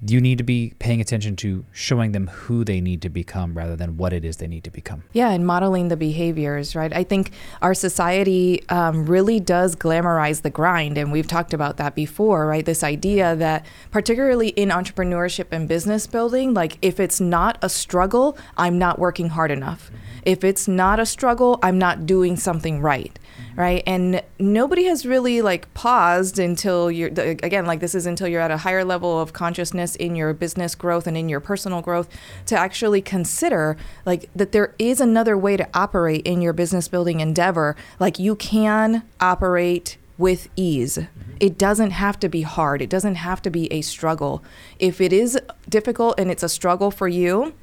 you 0.07 0.21
need 0.21 0.37
to 0.37 0.43
be 0.43 0.73
paying 0.79 1.01
attention 1.01 1.35
to 1.35 1.65
showing 1.71 2.13
them 2.13 2.27
who 2.27 2.63
they 2.63 2.79
need 2.79 3.01
to 3.01 3.09
become 3.09 3.53
rather 3.57 3.75
than 3.75 3.97
what 3.97 4.13
it 4.13 4.23
is 4.23 4.37
they 4.37 4.47
need 4.47 4.63
to 4.63 4.71
become. 4.71 5.03
Yeah, 5.11 5.29
and 5.31 5.45
modeling 5.45 5.89
the 5.89 5.97
behaviors, 5.97 6.75
right? 6.75 6.93
I 6.93 7.03
think 7.03 7.31
our 7.61 7.73
society 7.73 8.63
um, 8.69 9.05
really 9.05 9.39
does 9.39 9.75
glamorize 9.75 10.41
the 10.41 10.49
grind, 10.49 10.97
and 10.97 11.11
we've 11.11 11.27
talked 11.27 11.53
about 11.53 11.77
that 11.77 11.95
before, 11.95 12.47
right? 12.47 12.65
This 12.65 12.83
idea 12.83 13.35
that, 13.35 13.65
particularly 13.91 14.49
in 14.49 14.69
entrepreneurship 14.69 15.47
and 15.51 15.67
business 15.67 16.07
building, 16.07 16.53
like 16.53 16.77
if 16.81 16.99
it's 16.99 17.19
not 17.19 17.57
a 17.61 17.69
struggle, 17.69 18.37
I'm 18.57 18.77
not 18.77 18.99
working 18.99 19.29
hard 19.29 19.51
enough. 19.51 19.87
Mm-hmm. 19.87 19.95
If 20.23 20.43
it's 20.43 20.67
not 20.67 20.99
a 20.99 21.05
struggle, 21.05 21.59
I'm 21.61 21.77
not 21.77 22.05
doing 22.05 22.37
something 22.37 22.81
right 22.81 23.17
right? 23.59 23.83
And 23.85 24.23
nobody 24.39 24.85
has 24.85 25.05
really 25.05 25.41
like 25.41 25.71
paused 25.73 26.39
until 26.39 26.89
you're 26.89 27.09
again 27.09 27.65
like 27.65 27.81
this 27.81 27.93
is 27.93 28.05
until 28.05 28.25
you're 28.25 28.39
at 28.39 28.51
a 28.51 28.57
higher 28.57 28.85
level 28.85 29.19
of 29.19 29.33
consciousness 29.33 29.97
in 29.97 30.15
your 30.15 30.33
business 30.33 30.75
growth 30.75 31.07
and 31.07 31.17
in 31.17 31.27
your 31.27 31.41
personal 31.41 31.81
growth 31.81 32.07
to 32.45 32.55
actually 32.55 33.01
consider 33.01 33.75
like 34.05 34.29
that 34.33 34.53
there 34.53 34.73
is 34.79 35.01
another 35.01 35.37
way 35.37 35.57
to 35.57 35.67
operate 35.73 36.25
in 36.25 36.41
your 36.41 36.53
business 36.53 36.87
building 36.87 37.19
endeavor. 37.19 37.75
Like 37.99 38.17
you 38.17 38.37
can 38.37 39.03
operate 39.19 39.97
with 40.17 40.47
ease. 40.55 40.97
Mm-hmm. 40.97 41.31
It 41.41 41.57
doesn't 41.57 41.91
have 41.91 42.17
to 42.21 42.29
be 42.29 42.43
hard. 42.43 42.81
It 42.81 42.89
doesn't 42.89 43.15
have 43.15 43.41
to 43.41 43.49
be 43.49 43.71
a 43.73 43.81
struggle. 43.81 44.41
If 44.79 45.01
it 45.01 45.11
is 45.11 45.37
difficult 45.67 46.17
and 46.17 46.31
it's 46.31 46.43
a 46.43 46.49
struggle 46.49 46.91
for 46.91 47.09
you, 47.09 47.53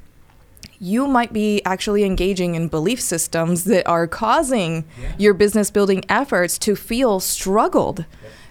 you 0.78 1.06
might 1.06 1.32
be 1.32 1.62
actually 1.64 2.04
engaging 2.04 2.54
in 2.54 2.68
belief 2.68 3.00
systems 3.00 3.64
that 3.64 3.86
are 3.86 4.06
causing 4.06 4.84
yeah. 5.00 5.12
your 5.18 5.34
business 5.34 5.70
building 5.70 6.04
efforts 6.08 6.58
to 6.58 6.76
feel 6.76 7.20
struggled. 7.20 8.04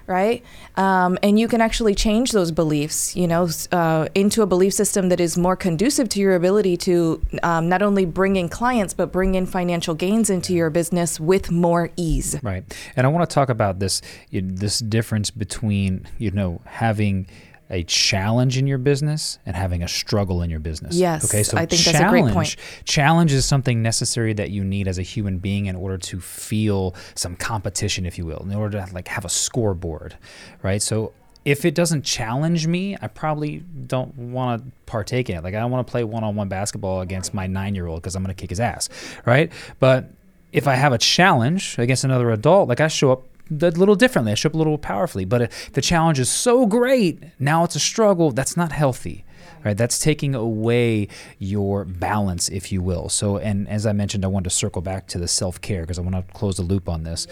Right, 0.08 0.44
um, 0.76 1.18
and 1.24 1.40
you 1.40 1.48
can 1.48 1.62
actually 1.62 1.96
change 1.96 2.32
those 2.32 2.52
beliefs, 2.52 3.16
you 3.16 3.28
know, 3.28 3.50
uh, 3.72 4.08
into 4.14 4.44
a 4.44 4.46
belief 4.46 4.76
system 4.76 5.10
that 5.10 5.20
is 5.20 5.36
more 5.36 5.56
conducive 5.56 6.10
to 6.10 6.20
your 6.20 6.36
ability 6.36 6.78
to 6.78 7.26
um, 7.42 7.70
not 7.70 7.82
only 7.82 8.06
bring 8.06 8.36
in 8.36 8.48
clients 8.48 8.94
but 8.94 9.12
bring 9.12 9.34
in 9.34 9.48
financial 9.48 9.96
gains 9.96 10.30
into 10.30 10.54
your 10.54 10.70
business 10.70 11.20
with 11.20 11.50
more 11.50 11.90
ease. 11.98 12.38
Right, 12.44 12.64
and 12.96 13.08
I 13.08 13.10
want 13.10 13.28
to 13.28 13.34
talk 13.34 13.50
about 13.50 13.80
this 13.80 14.04
this 14.32 14.78
difference 14.78 15.32
between 15.32 16.06
you 16.20 16.30
know 16.30 16.62
having 16.66 17.26
a 17.70 17.84
challenge 17.84 18.58
in 18.58 18.68
your 18.68 18.78
business 18.78 19.40
and 19.46 19.56
having 19.56 19.82
a 19.82 19.88
struggle 19.88 20.42
in 20.42 20.50
your 20.50 20.60
business. 20.60 20.96
Yes. 20.96 21.26
Okay. 21.26 21.44
So 21.44 21.58
I 21.58 21.66
think 21.66 21.82
that's 21.82 22.00
a 22.00 22.10
great 22.10 22.32
point. 22.32 22.56
Challenge 22.84 23.32
is 23.34 23.46
something 23.46 23.82
necessary 23.82 24.34
that 24.34 24.52
you 24.52 24.64
need 24.64 24.88
as 24.88 25.00
a 25.00 25.02
human 25.02 25.40
being 25.40 25.66
in 25.66 25.76
order 25.76 25.98
to 25.98 26.20
feel 26.20 26.96
some 27.16 27.36
competition, 27.36 28.06
if 28.06 28.18
you 28.18 28.26
will, 28.26 28.40
in 28.40 28.54
order 28.54 28.80
to 28.80 28.94
like 28.94 29.08
have 29.08 29.26
a 29.26 29.30
scoreboard, 29.30 30.16
right? 30.62 30.82
So 30.82 31.14
if 31.44 31.66
it 31.66 31.76
doesn't 31.76 32.04
challenge 32.04 32.68
me, 32.68 32.98
I 33.02 33.08
probably 33.08 33.64
don't 33.88 34.16
want 34.16 34.64
to 34.64 34.72
partake 34.86 35.30
in 35.30 35.38
it. 35.38 35.44
Like 35.44 35.56
I 35.56 35.60
don't 35.60 35.72
want 35.72 35.86
to 35.86 35.92
play 35.92 36.04
one-on-one 36.04 36.50
basketball 36.50 37.02
against 37.02 37.34
my 37.34 37.48
nine-year-old 37.48 38.02
because 38.02 38.16
I'm 38.16 38.24
going 38.24 38.36
to 38.36 38.40
kick 38.40 38.50
his 38.52 38.60
ass, 38.60 38.90
right? 39.26 39.52
But 39.80 40.10
if 40.52 40.68
I 40.68 40.76
have 40.76 40.94
a 40.94 40.98
challenge 40.98 41.78
against 41.78 42.04
another 42.04 42.32
adult, 42.32 42.70
like 42.70 42.80
I 42.80 42.88
show 42.88 43.12
up 43.12 43.24
a 43.50 43.70
little 43.70 43.96
differently. 43.96 44.32
I 44.32 44.36
show 44.36 44.48
up 44.48 44.56
a 44.56 44.58
little 44.58 44.78
powerfully. 44.78 45.26
But 45.26 45.42
uh, 45.42 45.48
the 45.74 45.82
challenge 45.82 46.20
is 46.20 46.30
so 46.30 46.66
great, 46.66 47.24
now 47.40 47.64
it's 47.64 47.76
a 47.76 47.80
struggle. 47.80 48.32
That's 48.32 48.58
not 48.58 48.72
healthy. 48.72 49.24
Right, 49.64 49.76
that's 49.76 49.98
taking 49.98 50.36
away 50.36 51.08
your 51.40 51.86
balance, 51.86 52.50
if 52.50 52.72
you 52.72 52.84
will. 52.84 53.10
So, 53.10 53.38
and 53.38 53.68
as 53.68 53.88
I 53.88 53.94
mentioned, 53.94 54.24
I 54.24 54.28
wanted 54.28 54.50
to 54.52 54.56
circle 54.56 54.84
back 54.84 55.08
to 55.08 55.18
the 55.18 55.28
self 55.28 55.60
care 55.60 55.82
because 55.82 55.98
I 55.98 56.04
want 56.04 56.16
to 56.16 56.34
close 56.34 56.58
the 56.58 56.62
loop 56.62 56.88
on 56.88 57.04
this. 57.04 57.26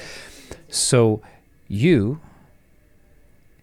So, 0.68 1.22
you 1.68 2.20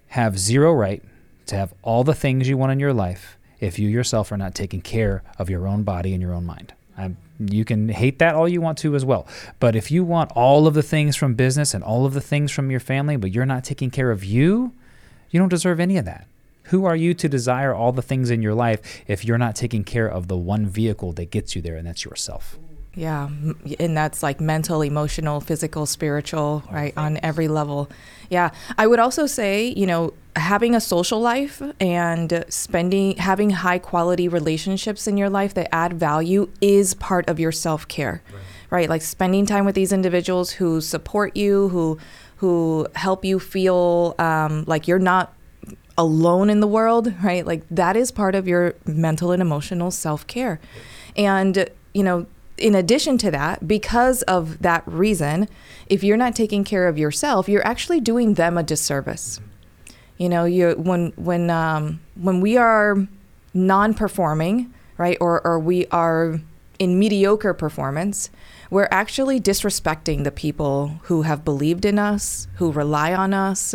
have 0.08 0.38
zero 0.38 0.72
right 0.72 1.02
to 1.46 1.56
have 1.56 1.74
all 1.82 2.04
the 2.04 2.14
things 2.14 2.48
you 2.48 2.56
want 2.56 2.70
in 2.70 2.78
your 2.78 2.92
life 2.92 3.36
if 3.58 3.78
you 3.78 3.88
yourself 3.88 4.30
are 4.30 4.36
not 4.36 4.54
taking 4.54 4.80
care 4.80 5.22
of 5.38 5.50
your 5.50 5.66
own 5.66 5.82
body 5.82 6.12
and 6.12 6.22
your 6.22 6.32
own 6.32 6.46
mind. 6.46 6.72
I'm, 6.96 7.16
you 7.48 7.64
can 7.64 7.88
hate 7.88 8.18
that 8.18 8.34
all 8.34 8.48
you 8.48 8.60
want 8.60 8.78
to 8.78 8.94
as 8.94 9.04
well. 9.04 9.26
But 9.58 9.74
if 9.76 9.90
you 9.90 10.04
want 10.04 10.32
all 10.32 10.66
of 10.66 10.74
the 10.74 10.82
things 10.82 11.16
from 11.16 11.34
business 11.34 11.74
and 11.74 11.82
all 11.82 12.04
of 12.06 12.14
the 12.14 12.20
things 12.20 12.52
from 12.52 12.70
your 12.70 12.80
family, 12.80 13.16
but 13.16 13.32
you're 13.32 13.46
not 13.46 13.64
taking 13.64 13.90
care 13.90 14.10
of 14.10 14.24
you, 14.24 14.72
you 15.30 15.40
don't 15.40 15.48
deserve 15.48 15.80
any 15.80 15.96
of 15.96 16.04
that. 16.04 16.26
Who 16.64 16.84
are 16.84 16.96
you 16.96 17.14
to 17.14 17.28
desire 17.28 17.74
all 17.74 17.92
the 17.92 18.02
things 18.02 18.30
in 18.30 18.42
your 18.42 18.54
life 18.54 19.02
if 19.06 19.24
you're 19.24 19.38
not 19.38 19.56
taking 19.56 19.82
care 19.82 20.06
of 20.06 20.28
the 20.28 20.36
one 20.36 20.66
vehicle 20.66 21.12
that 21.14 21.30
gets 21.30 21.56
you 21.56 21.62
there, 21.62 21.76
and 21.76 21.86
that's 21.86 22.04
yourself? 22.04 22.58
Yeah, 22.94 23.28
and 23.78 23.96
that's 23.96 24.22
like 24.22 24.40
mental, 24.40 24.82
emotional, 24.82 25.40
physical, 25.40 25.86
spiritual, 25.86 26.64
right, 26.70 26.92
on 26.96 27.20
every 27.22 27.46
level. 27.46 27.88
Yeah, 28.30 28.50
I 28.76 28.86
would 28.86 28.98
also 28.98 29.26
say, 29.26 29.68
you 29.76 29.86
know, 29.86 30.12
having 30.36 30.74
a 30.74 30.80
social 30.80 31.20
life 31.20 31.62
and 31.78 32.44
spending 32.48 33.16
having 33.16 33.50
high 33.50 33.78
quality 33.78 34.28
relationships 34.28 35.06
in 35.06 35.16
your 35.16 35.30
life 35.30 35.54
that 35.54 35.72
add 35.72 35.92
value 35.94 36.48
is 36.60 36.94
part 36.94 37.28
of 37.28 37.38
your 37.38 37.52
self-care. 37.52 38.22
Right. 38.32 38.42
right? 38.70 38.88
Like 38.88 39.02
spending 39.02 39.46
time 39.46 39.64
with 39.64 39.74
these 39.76 39.92
individuals 39.92 40.52
who 40.52 40.80
support 40.80 41.36
you, 41.36 41.68
who 41.68 41.98
who 42.36 42.88
help 42.96 43.24
you 43.24 43.38
feel 43.38 44.14
um, 44.18 44.64
like 44.66 44.88
you're 44.88 44.98
not 44.98 45.32
alone 45.96 46.50
in 46.50 46.60
the 46.60 46.66
world, 46.66 47.12
right? 47.22 47.46
Like 47.46 47.62
that 47.70 47.96
is 47.96 48.10
part 48.10 48.34
of 48.34 48.48
your 48.48 48.74
mental 48.86 49.30
and 49.30 49.42
emotional 49.42 49.90
self-care. 49.90 50.58
And 51.16 51.68
you 51.92 52.02
know, 52.02 52.26
in 52.60 52.74
addition 52.74 53.18
to 53.18 53.30
that, 53.30 53.66
because 53.66 54.22
of 54.22 54.62
that 54.62 54.82
reason, 54.86 55.48
if 55.86 56.04
you're 56.04 56.16
not 56.16 56.36
taking 56.36 56.64
care 56.64 56.86
of 56.86 56.98
yourself, 56.98 57.48
you're 57.48 57.66
actually 57.66 58.00
doing 58.00 58.34
them 58.34 58.58
a 58.58 58.62
disservice. 58.62 59.40
You 60.18 60.28
know, 60.28 60.44
you 60.44 60.72
when 60.72 61.12
when 61.16 61.50
um, 61.50 62.00
when 62.14 62.40
we 62.40 62.56
are 62.56 63.08
non-performing, 63.54 64.72
right, 64.98 65.16
or 65.20 65.44
or 65.46 65.58
we 65.58 65.86
are 65.86 66.40
in 66.78 66.98
mediocre 66.98 67.54
performance, 67.54 68.30
we're 68.70 68.88
actually 68.90 69.40
disrespecting 69.40 70.24
the 70.24 70.30
people 70.30 71.00
who 71.04 71.22
have 71.22 71.44
believed 71.44 71.84
in 71.84 71.98
us, 71.98 72.48
who 72.56 72.72
rely 72.72 73.12
on 73.14 73.34
us, 73.34 73.74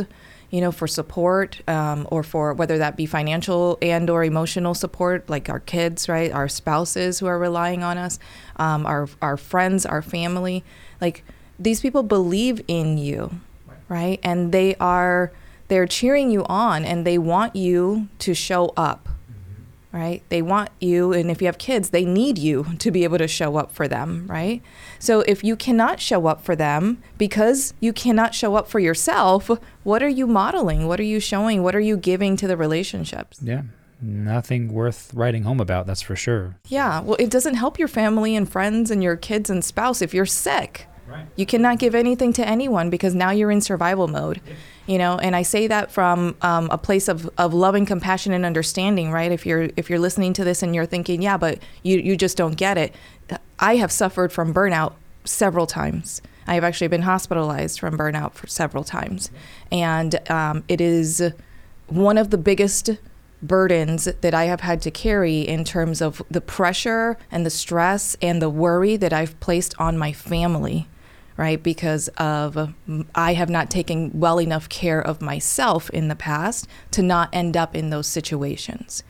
you 0.56 0.62
know, 0.62 0.72
for 0.72 0.88
support 0.88 1.60
um, 1.68 2.08
or 2.10 2.24
for 2.24 2.54
whether 2.54 2.78
that 2.78 2.96
be 2.96 3.06
financial 3.06 3.78
and 3.82 4.10
or 4.10 4.24
emotional 4.24 4.74
support, 4.74 5.30
like 5.30 5.50
our 5.50 5.60
kids, 5.60 6.08
right, 6.08 6.32
our 6.32 6.48
spouses 6.48 7.20
who 7.20 7.26
are 7.26 7.38
relying 7.38 7.84
on 7.84 7.98
us, 7.98 8.20
um, 8.56 8.86
our 8.86 9.10
our 9.22 9.36
friends, 9.36 9.86
our 9.86 10.02
family, 10.02 10.64
like 11.02 11.26
these 11.60 11.82
people 11.82 12.04
believe 12.04 12.62
in 12.70 12.98
you, 12.98 13.32
right, 13.90 14.18
and 14.24 14.54
they 14.54 14.76
are 14.76 15.34
they're 15.68 15.88
cheering 15.88 16.32
you 16.32 16.46
on 16.46 16.86
and 16.86 17.06
they 17.06 17.18
want 17.18 17.54
you 17.58 18.08
to 18.20 18.34
show 18.34 18.72
up 18.78 19.10
right? 19.96 20.22
They 20.28 20.42
want 20.42 20.72
you, 20.82 21.14
and 21.14 21.32
if 21.32 21.42
you 21.42 21.48
have 21.48 21.58
kids, 21.58 21.92
they 21.92 22.04
need 22.04 22.38
you 22.38 22.66
to 22.80 22.92
be 22.92 23.06
able 23.06 23.18
to 23.18 23.30
show 23.30 23.56
up 23.56 23.72
for 23.72 23.88
them, 23.88 24.28
right? 24.28 24.62
So 25.00 25.22
if 25.22 25.42
you 25.42 25.56
cannot 25.56 26.02
show 26.02 26.28
up 26.28 26.44
for 26.44 26.54
them 26.54 27.02
because 27.18 27.74
you 27.80 27.94
cannot 27.94 28.36
show 28.36 28.56
up 28.56 28.68
for 28.68 28.80
yourself, 28.80 29.50
what 29.84 30.04
are 30.04 30.10
you 30.10 30.28
modeling? 30.28 30.86
What 30.86 31.00
are 31.00 31.04
you 31.04 31.22
showing? 31.22 31.64
What 31.64 31.76
are 31.76 31.80
you 31.80 31.96
giving 31.96 32.36
to 32.36 32.48
the 32.48 32.58
relationships? 32.58 33.40
Yeah. 33.42 33.62
Nothing 34.02 34.74
worth 34.74 35.14
writing 35.14 35.44
home 35.44 35.62
about, 35.62 35.88
that's 35.88 36.02
for 36.02 36.18
sure. 36.18 36.58
Yeah. 36.68 37.00
Well, 37.00 37.16
it 37.18 37.32
doesn't 37.32 37.56
help 37.56 37.80
your 37.80 37.88
family 37.88 38.36
and 38.36 38.52
friends 38.52 38.92
and 38.92 39.02
your 39.02 39.16
kids 39.16 39.50
and 39.50 39.64
spouse 39.64 40.02
if 40.02 40.14
you're 40.14 40.26
sick. 40.26 40.88
Right. 41.08 41.26
You 41.38 41.46
cannot 41.46 41.80
give 41.80 41.96
anything 41.96 42.34
to 42.34 42.46
anyone 42.46 42.90
because 42.90 43.16
now 43.16 43.32
you're 43.32 43.52
in 43.52 43.62
survival 43.62 44.10
mode. 44.10 44.42
You 44.88 45.00
know, 45.00 45.18
and 45.18 45.36
I 45.36 45.42
say 45.42 45.66
that 45.68 45.92
from 45.92 46.36
um, 46.42 46.70
a 46.70 46.78
place 46.78 47.08
of, 47.08 47.30
of 47.38 47.54
loving 47.54 47.88
compassion 47.88 48.34
and 48.34 48.46
understanding, 48.46 49.12
right? 49.12 49.32
If 49.32 49.46
you're 49.46 49.70
if 49.76 49.90
you're 49.90 50.00
listening 50.00 50.34
to 50.34 50.44
this 50.44 50.62
and 50.62 50.76
you're 50.76 50.86
thinking, 50.86 51.24
yeah, 51.24 51.38
but 51.38 51.60
you, 51.82 51.98
you 51.98 52.16
just 52.16 52.38
don't 52.38 52.56
get 52.56 52.78
it. 52.78 52.94
I 53.60 53.78
have 53.78 53.92
suffered 53.92 54.32
from 54.32 54.54
burnout 54.54 54.94
several 55.24 55.66
times. 55.66 56.22
I 56.48 56.54
have 56.54 56.64
actually 56.64 56.90
been 56.90 57.02
hospitalized 57.02 57.80
from 57.80 57.98
burnout 57.98 58.34
for 58.34 58.48
several 58.48 58.84
times. 58.84 59.32
And 59.72 60.20
um, 60.30 60.64
it 60.68 60.80
is 60.80 61.32
one 61.88 62.18
of 62.18 62.30
the 62.30 62.38
biggest 62.38 62.92
burdens 63.42 64.06
that 64.06 64.34
I 64.34 64.46
have 64.46 64.62
had 64.62 64.82
to 64.84 64.92
carry 64.92 65.42
in 65.42 65.64
terms 65.64 66.02
of 66.02 66.22
the 66.30 66.42
pressure 66.42 67.18
and 67.32 67.46
the 67.46 67.50
stress 67.50 68.16
and 68.22 68.42
the 68.42 68.50
worry 68.50 68.98
that 68.98 69.14
I've 69.14 69.40
placed 69.40 69.76
on 69.80 69.98
my 69.98 70.12
family 70.12 70.88
right? 71.38 71.62
Because 71.62 72.08
of 72.18 72.74
I 73.14 73.34
have 73.34 73.50
not 73.50 73.70
taken 73.70 74.12
well 74.14 74.40
enough 74.40 74.70
care 74.70 75.02
of 75.02 75.22
myself 75.22 75.90
in 75.90 76.08
the 76.08 76.16
past 76.16 76.68
to 76.92 77.02
not 77.02 77.30
end 77.34 77.58
up 77.58 77.76
in 77.76 77.90
those 77.90 78.08
situations, 78.08 79.04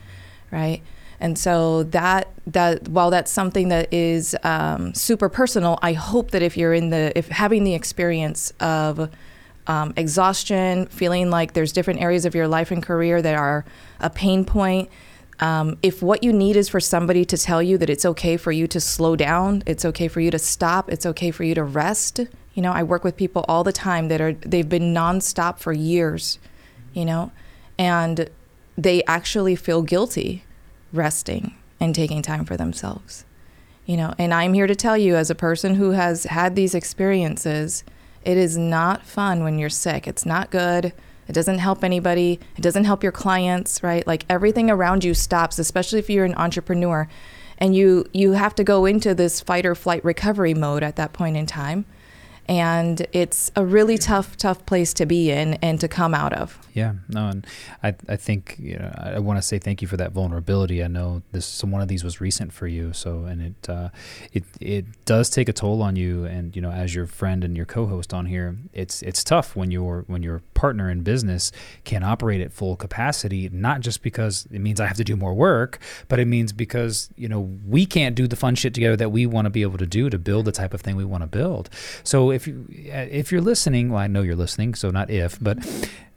right? 0.51 0.81
And 1.19 1.37
so 1.37 1.83
that 1.83 2.27
that 2.47 2.87
while 2.87 3.09
that's 3.09 3.31
something 3.31 3.69
that 3.69 3.93
is 3.93 4.35
um, 4.43 4.93
super 4.93 5.29
personal, 5.29 5.79
I 5.81 5.93
hope 5.93 6.31
that 6.31 6.41
if 6.41 6.57
you're 6.57 6.73
in 6.73 6.89
the 6.89 7.17
if 7.17 7.29
having 7.29 7.63
the 7.63 7.73
experience 7.73 8.51
of 8.59 9.09
um, 9.67 9.93
exhaustion, 9.97 10.87
feeling 10.87 11.29
like 11.29 11.53
there's 11.53 11.71
different 11.71 12.01
areas 12.01 12.25
of 12.25 12.35
your 12.35 12.47
life 12.47 12.71
and 12.71 12.83
career 12.83 13.21
that 13.21 13.35
are 13.35 13.65
a 13.99 14.09
pain 14.09 14.45
point, 14.45 14.89
um, 15.39 15.77
if 15.83 16.01
what 16.01 16.23
you 16.23 16.31
need 16.31 16.55
is 16.55 16.69
for 16.69 16.79
somebody 16.79 17.25
to 17.25 17.37
tell 17.37 17.61
you 17.61 17.77
that 17.77 17.89
it's 17.89 18.05
okay 18.05 18.37
for 18.37 18.51
you 18.51 18.67
to 18.67 18.79
slow 18.79 19.15
down, 19.15 19.63
it's 19.65 19.83
okay 19.83 20.07
for 20.07 20.21
you 20.21 20.31
to 20.31 20.39
stop, 20.39 20.89
it's 20.89 21.05
okay 21.05 21.31
for 21.31 21.43
you 21.43 21.53
to 21.55 21.63
rest. 21.63 22.19
You 22.53 22.61
know, 22.61 22.71
I 22.71 22.83
work 22.83 23.03
with 23.03 23.17
people 23.17 23.43
all 23.47 23.63
the 23.63 23.73
time 23.73 24.07
that 24.07 24.21
are 24.21 24.33
they've 24.33 24.67
been 24.67 24.93
nonstop 24.93 25.59
for 25.59 25.73
years, 25.73 26.39
you 26.93 27.03
know, 27.03 27.31
and 27.77 28.29
they 28.77 29.03
actually 29.03 29.55
feel 29.55 29.81
guilty 29.81 30.43
resting 30.93 31.53
and 31.79 31.93
taking 31.93 32.21
time 32.21 32.45
for 32.45 32.55
themselves. 32.55 33.25
You 33.85 33.97
know, 33.97 34.13
and 34.17 34.33
I'm 34.33 34.53
here 34.53 34.67
to 34.67 34.75
tell 34.75 34.97
you 34.97 35.15
as 35.15 35.29
a 35.29 35.35
person 35.35 35.75
who 35.75 35.91
has 35.91 36.23
had 36.23 36.55
these 36.55 36.73
experiences, 36.73 37.83
it 38.23 38.37
is 38.37 38.57
not 38.57 39.05
fun 39.05 39.43
when 39.43 39.59
you're 39.59 39.69
sick. 39.69 40.07
It's 40.07 40.25
not 40.25 40.49
good. 40.49 40.93
It 41.27 41.33
doesn't 41.33 41.59
help 41.59 41.83
anybody. 41.83 42.39
It 42.57 42.61
doesn't 42.61 42.85
help 42.85 43.03
your 43.03 43.11
clients, 43.11 43.81
right? 43.81 44.05
Like 44.05 44.25
everything 44.29 44.69
around 44.69 45.03
you 45.03 45.13
stops, 45.13 45.59
especially 45.59 45.99
if 45.99 46.09
you're 46.09 46.25
an 46.25 46.35
entrepreneur 46.35 47.07
and 47.57 47.75
you 47.75 48.05
you 48.13 48.33
have 48.33 48.55
to 48.55 48.63
go 48.63 48.85
into 48.85 49.15
this 49.15 49.41
fight 49.41 49.65
or 49.65 49.75
flight 49.75 50.03
recovery 50.03 50.53
mode 50.53 50.83
at 50.83 50.95
that 50.97 51.13
point 51.13 51.37
in 51.37 51.45
time 51.45 51.85
and 52.47 53.05
it's 53.11 53.51
a 53.55 53.65
really 53.65 53.97
tough 53.97 54.37
tough 54.37 54.65
place 54.65 54.93
to 54.93 55.05
be 55.05 55.31
in 55.31 55.55
and 55.55 55.79
to 55.79 55.87
come 55.87 56.13
out 56.13 56.33
of. 56.33 56.59
Yeah 56.73 56.93
no 57.07 57.27
and 57.29 57.47
i 57.83 57.95
i 58.09 58.15
think 58.15 58.57
you 58.59 58.77
know 58.77 58.91
i 58.97 59.19
want 59.19 59.37
to 59.37 59.41
say 59.41 59.57
thank 59.59 59.81
you 59.81 59.87
for 59.87 59.97
that 59.97 60.11
vulnerability. 60.11 60.83
I 60.83 60.87
know 60.87 61.21
this 61.31 61.63
one 61.63 61.81
of 61.81 61.87
these 61.87 62.03
was 62.03 62.21
recent 62.21 62.53
for 62.53 62.67
you 62.67 62.93
so 62.93 63.25
and 63.25 63.41
it 63.41 63.69
uh, 63.69 63.89
it 64.33 64.43
it 64.59 65.05
does 65.05 65.29
take 65.29 65.49
a 65.49 65.53
toll 65.53 65.81
on 65.81 65.95
you. 65.95 66.25
And 66.25 66.55
you 66.55 66.61
know 66.61 66.71
as 66.71 66.93
your 66.93 67.07
friend 67.07 67.43
and 67.43 67.55
your 67.55 67.65
co-host 67.65 68.13
on 68.13 68.25
here 68.25 68.57
it's 68.73 69.01
it's 69.01 69.23
tough 69.23 69.55
when 69.55 69.71
your 69.71 70.03
when 70.07 70.23
your 70.23 70.41
partner 70.53 70.89
in 70.89 71.01
business 71.01 71.51
can 71.83 72.03
operate 72.03 72.41
at 72.41 72.51
full 72.51 72.75
capacity 72.75 73.49
not 73.51 73.81
just 73.81 74.01
because 74.01 74.47
it 74.51 74.59
means 74.59 74.79
i 74.79 74.85
have 74.85 74.97
to 74.97 75.03
do 75.03 75.15
more 75.15 75.33
work 75.33 75.79
but 76.07 76.19
it 76.19 76.25
means 76.25 76.53
because 76.53 77.09
you 77.15 77.27
know 77.27 77.39
we 77.67 77.85
can't 77.85 78.15
do 78.15 78.27
the 78.27 78.35
fun 78.35 78.55
shit 78.55 78.73
together 78.73 78.95
that 78.95 79.09
we 79.09 79.25
want 79.25 79.45
to 79.45 79.49
be 79.49 79.61
able 79.61 79.77
to 79.77 79.85
do 79.85 80.09
to 80.09 80.17
build 80.17 80.45
the 80.45 80.51
type 80.51 80.73
of 80.73 80.81
thing 80.81 80.95
we 80.95 81.05
want 81.05 81.21
to 81.21 81.27
build. 81.27 81.69
So 82.03 82.31
if 82.35 82.47
you 82.47 82.65
if 82.69 83.31
you're 83.31 83.41
listening, 83.41 83.89
well, 83.89 84.01
I 84.01 84.07
know 84.07 84.21
you're 84.21 84.35
listening, 84.35 84.75
so 84.75 84.91
not 84.91 85.09
if, 85.09 85.39
but 85.41 85.57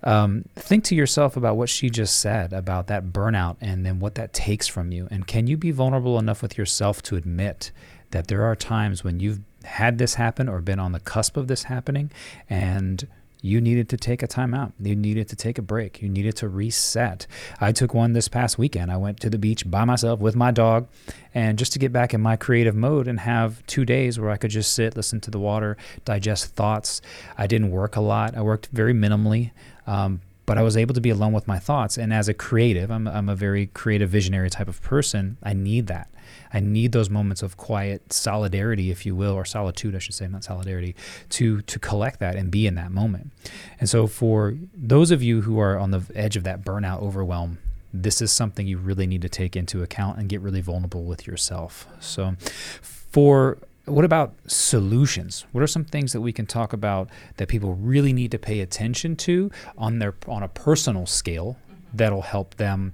um, 0.02 0.44
think 0.54 0.84
to 0.84 0.94
yourself 0.94 1.36
about 1.36 1.56
what 1.56 1.68
she 1.68 1.90
just 1.90 2.18
said 2.18 2.52
about 2.52 2.86
that 2.88 3.06
burnout 3.06 3.56
and 3.60 3.84
then 3.84 3.98
what 3.98 4.14
that 4.16 4.32
takes 4.32 4.66
from 4.66 4.92
you. 4.92 5.08
And 5.10 5.26
can 5.26 5.46
you 5.46 5.56
be 5.56 5.70
vulnerable 5.70 6.18
enough 6.18 6.42
with 6.42 6.58
yourself 6.58 7.02
to 7.04 7.16
admit 7.16 7.72
that 8.10 8.28
there 8.28 8.42
are 8.44 8.54
times 8.56 9.02
when 9.02 9.20
you've 9.20 9.40
had 9.64 9.98
this 9.98 10.14
happen 10.14 10.48
or 10.48 10.60
been 10.60 10.78
on 10.78 10.92
the 10.92 11.00
cusp 11.00 11.36
of 11.36 11.48
this 11.48 11.64
happening 11.64 12.10
and 12.48 13.08
you 13.40 13.60
needed 13.60 13.88
to 13.90 13.96
take 13.96 14.22
a 14.22 14.26
time 14.26 14.52
out. 14.52 14.72
You 14.80 14.96
needed 14.96 15.28
to 15.28 15.36
take 15.36 15.58
a 15.58 15.62
break. 15.62 16.02
You 16.02 16.08
needed 16.08 16.36
to 16.36 16.48
reset. 16.48 17.26
I 17.60 17.72
took 17.72 17.94
one 17.94 18.12
this 18.12 18.28
past 18.28 18.58
weekend. 18.58 18.90
I 18.90 18.96
went 18.96 19.20
to 19.20 19.30
the 19.30 19.38
beach 19.38 19.70
by 19.70 19.84
myself 19.84 20.20
with 20.20 20.34
my 20.34 20.50
dog 20.50 20.88
and 21.34 21.58
just 21.58 21.72
to 21.74 21.78
get 21.78 21.92
back 21.92 22.12
in 22.12 22.20
my 22.20 22.36
creative 22.36 22.74
mode 22.74 23.06
and 23.06 23.20
have 23.20 23.64
two 23.66 23.84
days 23.84 24.18
where 24.18 24.30
I 24.30 24.36
could 24.36 24.50
just 24.50 24.72
sit, 24.72 24.96
listen 24.96 25.20
to 25.20 25.30
the 25.30 25.38
water, 25.38 25.76
digest 26.04 26.54
thoughts. 26.54 27.00
I 27.36 27.46
didn't 27.46 27.70
work 27.70 27.94
a 27.94 28.00
lot. 28.00 28.36
I 28.36 28.42
worked 28.42 28.68
very 28.72 28.92
minimally. 28.92 29.52
Um, 29.86 30.20
but 30.48 30.56
I 30.56 30.62
was 30.62 30.78
able 30.78 30.94
to 30.94 31.00
be 31.02 31.10
alone 31.10 31.34
with 31.34 31.46
my 31.46 31.58
thoughts. 31.58 31.98
And 31.98 32.10
as 32.10 32.26
a 32.26 32.32
creative, 32.32 32.90
I'm, 32.90 33.06
I'm 33.06 33.28
a 33.28 33.36
very 33.36 33.66
creative, 33.66 34.08
visionary 34.08 34.48
type 34.48 34.66
of 34.66 34.80
person. 34.80 35.36
I 35.42 35.52
need 35.52 35.88
that. 35.88 36.08
I 36.52 36.60
need 36.60 36.92
those 36.92 37.10
moments 37.10 37.42
of 37.42 37.56
quiet 37.56 38.12
solidarity, 38.12 38.90
if 38.90 39.04
you 39.06 39.14
will, 39.14 39.32
or 39.32 39.44
solitude, 39.44 39.94
I 39.94 39.98
should 39.98 40.14
say, 40.14 40.26
not 40.28 40.44
solidarity, 40.44 40.94
to 41.30 41.62
to 41.62 41.78
collect 41.78 42.20
that 42.20 42.36
and 42.36 42.50
be 42.50 42.66
in 42.66 42.74
that 42.76 42.90
moment. 42.90 43.32
And 43.80 43.88
so, 43.88 44.06
for 44.06 44.56
those 44.74 45.10
of 45.10 45.22
you 45.22 45.42
who 45.42 45.58
are 45.58 45.78
on 45.78 45.90
the 45.90 46.02
edge 46.14 46.36
of 46.36 46.44
that 46.44 46.64
burnout, 46.64 47.02
overwhelm, 47.02 47.58
this 47.92 48.20
is 48.20 48.32
something 48.32 48.66
you 48.66 48.78
really 48.78 49.06
need 49.06 49.22
to 49.22 49.28
take 49.28 49.56
into 49.56 49.82
account 49.82 50.18
and 50.18 50.28
get 50.28 50.40
really 50.40 50.60
vulnerable 50.60 51.04
with 51.04 51.26
yourself. 51.26 51.86
So, 52.00 52.36
for 52.82 53.58
what 53.88 54.04
about 54.04 54.34
solutions? 54.46 55.46
What 55.52 55.62
are 55.62 55.66
some 55.66 55.84
things 55.84 56.12
that 56.12 56.20
we 56.20 56.32
can 56.32 56.46
talk 56.46 56.72
about 56.72 57.08
that 57.36 57.48
people 57.48 57.74
really 57.74 58.12
need 58.12 58.30
to 58.32 58.38
pay 58.38 58.60
attention 58.60 59.16
to 59.16 59.50
on 59.76 59.98
their 59.98 60.14
on 60.26 60.42
a 60.42 60.48
personal 60.48 61.06
scale 61.06 61.56
that'll 61.92 62.22
help 62.22 62.56
them 62.56 62.92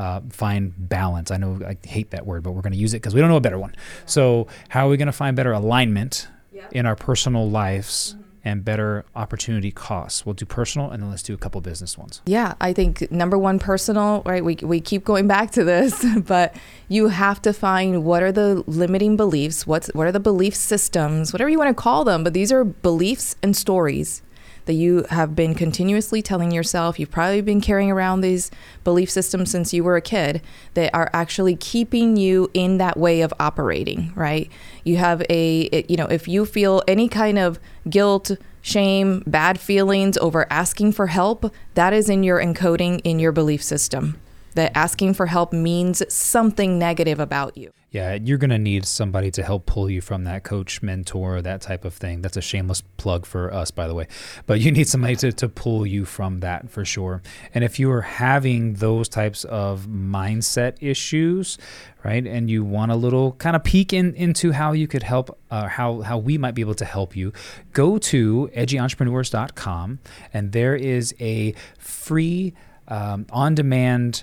uh, 0.00 0.20
find 0.30 0.72
balance? 0.76 1.30
I 1.30 1.36
know 1.36 1.60
I 1.64 1.76
hate 1.86 2.10
that 2.10 2.24
word, 2.26 2.42
but 2.42 2.52
we're 2.52 2.62
going 2.62 2.72
to 2.72 2.78
use 2.78 2.94
it 2.94 2.98
because 2.98 3.14
we 3.14 3.20
don't 3.20 3.28
know 3.28 3.36
a 3.36 3.40
better 3.40 3.58
one. 3.58 3.74
So, 4.06 4.46
how 4.70 4.86
are 4.86 4.90
we 4.90 4.96
going 4.96 5.06
to 5.06 5.12
find 5.12 5.36
better 5.36 5.52
alignment 5.52 6.26
in 6.72 6.86
our 6.86 6.96
personal 6.96 7.48
lives? 7.48 8.14
Mm-hmm 8.14 8.30
and 8.44 8.64
better 8.64 9.04
opportunity 9.14 9.70
costs. 9.70 10.24
We'll 10.24 10.34
do 10.34 10.46
personal 10.46 10.90
and 10.90 11.02
then 11.02 11.10
let's 11.10 11.22
do 11.22 11.34
a 11.34 11.36
couple 11.36 11.60
business 11.60 11.98
ones. 11.98 12.22
Yeah, 12.24 12.54
I 12.58 12.72
think 12.72 13.10
number 13.10 13.36
one, 13.36 13.58
personal, 13.58 14.22
right? 14.24 14.44
We, 14.44 14.56
we 14.62 14.80
keep 14.80 15.04
going 15.04 15.26
back 15.26 15.50
to 15.52 15.62
this, 15.64 16.04
but 16.26 16.56
you 16.88 17.08
have 17.08 17.42
to 17.42 17.52
find 17.52 18.04
what 18.04 18.22
are 18.22 18.32
the 18.32 18.64
limiting 18.66 19.16
beliefs, 19.16 19.66
what's, 19.66 19.88
what 19.88 20.06
are 20.06 20.12
the 20.12 20.20
belief 20.20 20.54
systems, 20.54 21.32
whatever 21.32 21.50
you 21.50 21.58
want 21.58 21.68
to 21.76 21.80
call 21.80 22.04
them, 22.04 22.24
but 22.24 22.32
these 22.32 22.50
are 22.50 22.64
beliefs 22.64 23.36
and 23.42 23.54
stories 23.54 24.22
that 24.70 24.76
you 24.76 25.04
have 25.10 25.34
been 25.34 25.52
continuously 25.52 26.22
telling 26.22 26.52
yourself. 26.52 27.00
You've 27.00 27.10
probably 27.10 27.40
been 27.40 27.60
carrying 27.60 27.90
around 27.90 28.20
these 28.20 28.52
belief 28.84 29.10
systems 29.10 29.50
since 29.50 29.74
you 29.74 29.82
were 29.82 29.96
a 29.96 30.00
kid 30.00 30.42
that 30.74 30.94
are 30.94 31.10
actually 31.12 31.56
keeping 31.56 32.16
you 32.16 32.48
in 32.54 32.78
that 32.78 32.96
way 32.96 33.22
of 33.22 33.34
operating, 33.40 34.12
right? 34.14 34.48
You 34.84 34.98
have 34.98 35.24
a, 35.28 35.84
you 35.88 35.96
know, 35.96 36.06
if 36.06 36.28
you 36.28 36.46
feel 36.46 36.84
any 36.86 37.08
kind 37.08 37.36
of 37.36 37.58
guilt, 37.88 38.30
shame, 38.62 39.24
bad 39.26 39.58
feelings 39.58 40.16
over 40.18 40.46
asking 40.52 40.92
for 40.92 41.08
help, 41.08 41.52
that 41.74 41.92
is 41.92 42.08
in 42.08 42.22
your 42.22 42.38
encoding 42.38 43.00
in 43.02 43.18
your 43.18 43.32
belief 43.32 43.64
system 43.64 44.20
that 44.54 44.70
asking 44.76 45.14
for 45.14 45.26
help 45.26 45.52
means 45.52 46.00
something 46.14 46.78
negative 46.78 47.18
about 47.18 47.56
you. 47.56 47.72
Yeah, 47.92 48.14
you're 48.14 48.38
going 48.38 48.50
to 48.50 48.58
need 48.58 48.86
somebody 48.86 49.32
to 49.32 49.42
help 49.42 49.66
pull 49.66 49.90
you 49.90 50.00
from 50.00 50.22
that 50.22 50.44
coach, 50.44 50.80
mentor, 50.80 51.42
that 51.42 51.60
type 51.60 51.84
of 51.84 51.92
thing. 51.92 52.22
That's 52.22 52.36
a 52.36 52.40
shameless 52.40 52.82
plug 52.98 53.26
for 53.26 53.52
us, 53.52 53.72
by 53.72 53.88
the 53.88 53.94
way. 53.94 54.06
But 54.46 54.60
you 54.60 54.70
need 54.70 54.88
somebody 54.88 55.16
to, 55.16 55.32
to 55.32 55.48
pull 55.48 55.84
you 55.84 56.04
from 56.04 56.38
that 56.40 56.70
for 56.70 56.84
sure. 56.84 57.20
And 57.52 57.64
if 57.64 57.80
you 57.80 57.90
are 57.90 58.02
having 58.02 58.74
those 58.74 59.08
types 59.08 59.42
of 59.42 59.88
mindset 59.88 60.76
issues, 60.80 61.58
right, 62.04 62.24
and 62.24 62.48
you 62.48 62.64
want 62.64 62.92
a 62.92 62.96
little 62.96 63.32
kind 63.32 63.56
of 63.56 63.64
peek 63.64 63.92
in, 63.92 64.14
into 64.14 64.52
how 64.52 64.70
you 64.70 64.86
could 64.86 65.02
help, 65.02 65.36
uh, 65.50 65.66
how, 65.66 66.02
how 66.02 66.16
we 66.16 66.38
might 66.38 66.54
be 66.54 66.62
able 66.62 66.74
to 66.74 66.84
help 66.84 67.16
you, 67.16 67.32
go 67.72 67.98
to 67.98 68.48
edgyentrepreneurs.com 68.54 69.98
and 70.32 70.52
there 70.52 70.76
is 70.76 71.12
a 71.18 71.54
free 71.76 72.54
um, 72.86 73.26
on 73.30 73.56
demand 73.56 74.22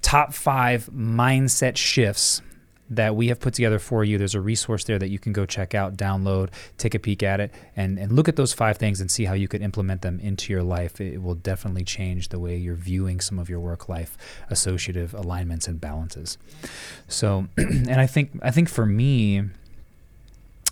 top 0.00 0.32
five 0.32 0.88
mindset 0.94 1.76
shifts 1.76 2.40
that 2.90 3.14
we 3.14 3.28
have 3.28 3.38
put 3.38 3.54
together 3.54 3.78
for 3.78 4.04
you. 4.04 4.18
There's 4.18 4.34
a 4.34 4.40
resource 4.40 4.84
there 4.84 4.98
that 4.98 5.08
you 5.08 5.18
can 5.18 5.32
go 5.32 5.46
check 5.46 5.74
out, 5.74 5.96
download, 5.96 6.50
take 6.76 6.94
a 6.94 6.98
peek 6.98 7.22
at 7.22 7.40
it, 7.40 7.54
and, 7.76 7.98
and 7.98 8.12
look 8.12 8.28
at 8.28 8.36
those 8.36 8.52
five 8.52 8.76
things 8.76 9.00
and 9.00 9.10
see 9.10 9.24
how 9.24 9.34
you 9.34 9.46
could 9.46 9.62
implement 9.62 10.02
them 10.02 10.18
into 10.20 10.52
your 10.52 10.62
life. 10.62 11.00
It 11.00 11.22
will 11.22 11.36
definitely 11.36 11.84
change 11.84 12.28
the 12.28 12.38
way 12.40 12.56
you're 12.56 12.74
viewing 12.74 13.20
some 13.20 13.38
of 13.38 13.48
your 13.48 13.60
work 13.60 13.88
life 13.88 14.18
associative 14.50 15.14
alignments 15.14 15.68
and 15.68 15.80
balances. 15.80 16.36
So, 17.06 17.46
and 17.56 18.00
I 18.00 18.06
think 18.06 18.32
I 18.42 18.50
think 18.50 18.68
for 18.68 18.84
me, 18.84 19.44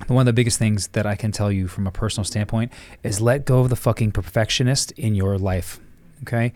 one 0.07 0.23
of 0.23 0.27
the 0.27 0.33
biggest 0.33 0.59
things 0.59 0.89
that 0.89 1.07
I 1.07 1.15
can 1.17 1.33
tell 1.33 1.53
you 1.53 1.69
from 1.69 1.87
a 1.87 1.93
personal 1.93 2.25
standpoint 2.25 2.73
is 3.03 3.21
let 3.21 3.45
go 3.45 3.61
of 3.61 3.69
the 3.69 3.77
fucking 3.77 4.13
perfectionist 4.13 4.93
in 4.93 5.15
your 5.15 5.39
life. 5.39 5.81
Okay? 6.23 6.53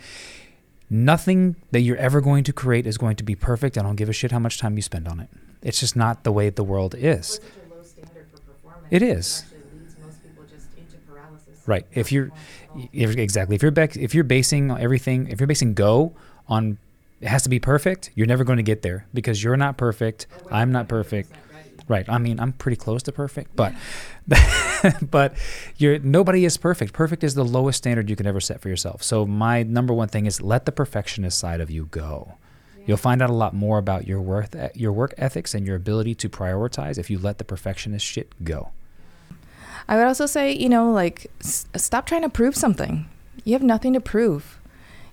Nothing 0.92 1.56
that 1.70 1.80
you're 1.80 1.96
ever 1.96 2.20
going 2.20 2.44
to 2.44 2.52
create 2.52 2.86
is 2.86 2.98
going 2.98 3.16
to 3.16 3.24
be 3.24 3.34
perfect. 3.34 3.78
I 3.78 3.82
don't 3.82 3.96
give 3.96 4.10
a 4.10 4.12
shit 4.12 4.30
how 4.30 4.38
much 4.38 4.58
time 4.58 4.76
you 4.76 4.82
spend 4.82 5.08
on 5.08 5.20
it. 5.20 5.30
It's 5.62 5.80
just 5.80 5.96
not 5.96 6.22
the 6.22 6.30
way 6.30 6.50
the 6.50 6.62
world 6.62 6.94
is. 6.94 7.40
It 8.90 9.00
is. 9.00 9.42
Right. 11.66 11.86
If 11.92 12.12
you're 12.12 12.30
if, 12.92 13.16
exactly 13.16 13.56
if 13.56 13.62
you're 13.62 13.70
bec- 13.70 13.96
if 13.96 14.14
you're 14.14 14.24
basing 14.24 14.70
everything 14.70 15.28
if 15.28 15.40
you're 15.40 15.46
basing 15.46 15.72
go 15.72 16.12
on 16.46 16.76
it 17.22 17.28
has 17.28 17.42
to 17.44 17.48
be 17.48 17.58
perfect, 17.58 18.10
you're 18.14 18.26
never 18.26 18.44
going 18.44 18.58
to 18.58 18.62
get 18.62 18.82
there 18.82 19.06
because 19.14 19.42
you're 19.42 19.56
not 19.56 19.78
perfect. 19.78 20.26
I'm 20.50 20.72
not 20.72 20.88
perfect. 20.88 21.32
Right. 21.88 22.08
I 22.08 22.18
mean, 22.18 22.38
I'm 22.38 22.52
pretty 22.52 22.76
close 22.76 23.02
to 23.04 23.12
perfect, 23.12 23.56
but 23.56 23.74
but 25.10 25.34
you're 25.76 25.98
nobody 25.98 26.44
is 26.44 26.56
perfect. 26.56 26.92
Perfect 26.92 27.24
is 27.24 27.34
the 27.34 27.44
lowest 27.44 27.78
standard 27.78 28.08
you 28.08 28.16
can 28.16 28.26
ever 28.26 28.40
set 28.40 28.60
for 28.60 28.68
yourself. 28.68 29.02
So 29.02 29.26
my 29.26 29.62
number 29.62 29.92
one 29.92 30.08
thing 30.08 30.26
is 30.26 30.40
let 30.40 30.64
the 30.64 30.72
perfectionist 30.72 31.38
side 31.38 31.60
of 31.60 31.70
you 31.70 31.86
go. 31.86 32.34
You'll 32.84 32.96
find 32.96 33.22
out 33.22 33.30
a 33.30 33.34
lot 33.34 33.54
more 33.54 33.78
about 33.78 34.08
your 34.08 34.20
worth, 34.20 34.56
your 34.74 34.92
work 34.92 35.14
ethics, 35.16 35.54
and 35.54 35.66
your 35.66 35.76
ability 35.76 36.14
to 36.16 36.28
prioritize 36.28 36.98
if 36.98 37.10
you 37.10 37.18
let 37.18 37.38
the 37.38 37.44
perfectionist 37.44 38.04
shit 38.04 38.44
go. 38.44 38.70
I 39.88 39.96
would 39.96 40.06
also 40.06 40.26
say, 40.26 40.52
you 40.52 40.68
know, 40.68 40.90
like 40.90 41.30
s- 41.40 41.66
stop 41.76 42.06
trying 42.06 42.22
to 42.22 42.28
prove 42.28 42.56
something. 42.56 43.06
You 43.44 43.52
have 43.52 43.62
nothing 43.62 43.92
to 43.92 44.00
prove. 44.00 44.60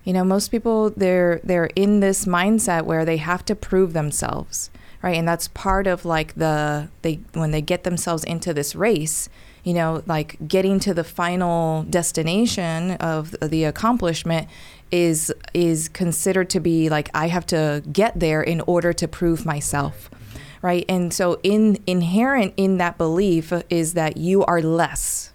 You 0.04 0.12
know, 0.12 0.24
most 0.24 0.48
people 0.48 0.90
they're 0.90 1.40
they're 1.44 1.70
in 1.76 2.00
this 2.00 2.24
mindset 2.24 2.84
where 2.84 3.04
they 3.04 3.18
have 3.18 3.44
to 3.46 3.54
prove 3.54 3.92
themselves, 3.92 4.70
right? 5.02 5.16
And 5.16 5.26
that's 5.26 5.48
part 5.48 5.86
of 5.86 6.04
like 6.04 6.34
the 6.34 6.88
they 7.02 7.20
when 7.32 7.50
they 7.50 7.62
get 7.62 7.84
themselves 7.84 8.24
into 8.24 8.52
this 8.52 8.74
race, 8.74 9.28
you 9.64 9.74
know, 9.74 10.02
like 10.06 10.36
getting 10.46 10.78
to 10.80 10.94
the 10.94 11.04
final 11.04 11.84
destination 11.84 12.92
of 12.92 13.34
the 13.40 13.64
accomplishment 13.64 14.48
is 14.90 15.32
is 15.54 15.88
considered 15.88 16.50
to 16.50 16.60
be 16.60 16.88
like 16.88 17.08
I 17.14 17.28
have 17.28 17.46
to 17.46 17.82
get 17.92 18.18
there 18.18 18.42
in 18.42 18.60
order 18.62 18.92
to 18.92 19.08
prove 19.08 19.46
myself. 19.46 20.10
Right? 20.62 20.84
And 20.88 21.12
so 21.14 21.40
in 21.42 21.82
inherent 21.86 22.52
in 22.56 22.76
that 22.78 22.98
belief 22.98 23.52
is 23.70 23.94
that 23.94 24.18
you 24.18 24.44
are 24.44 24.60
less. 24.60 25.32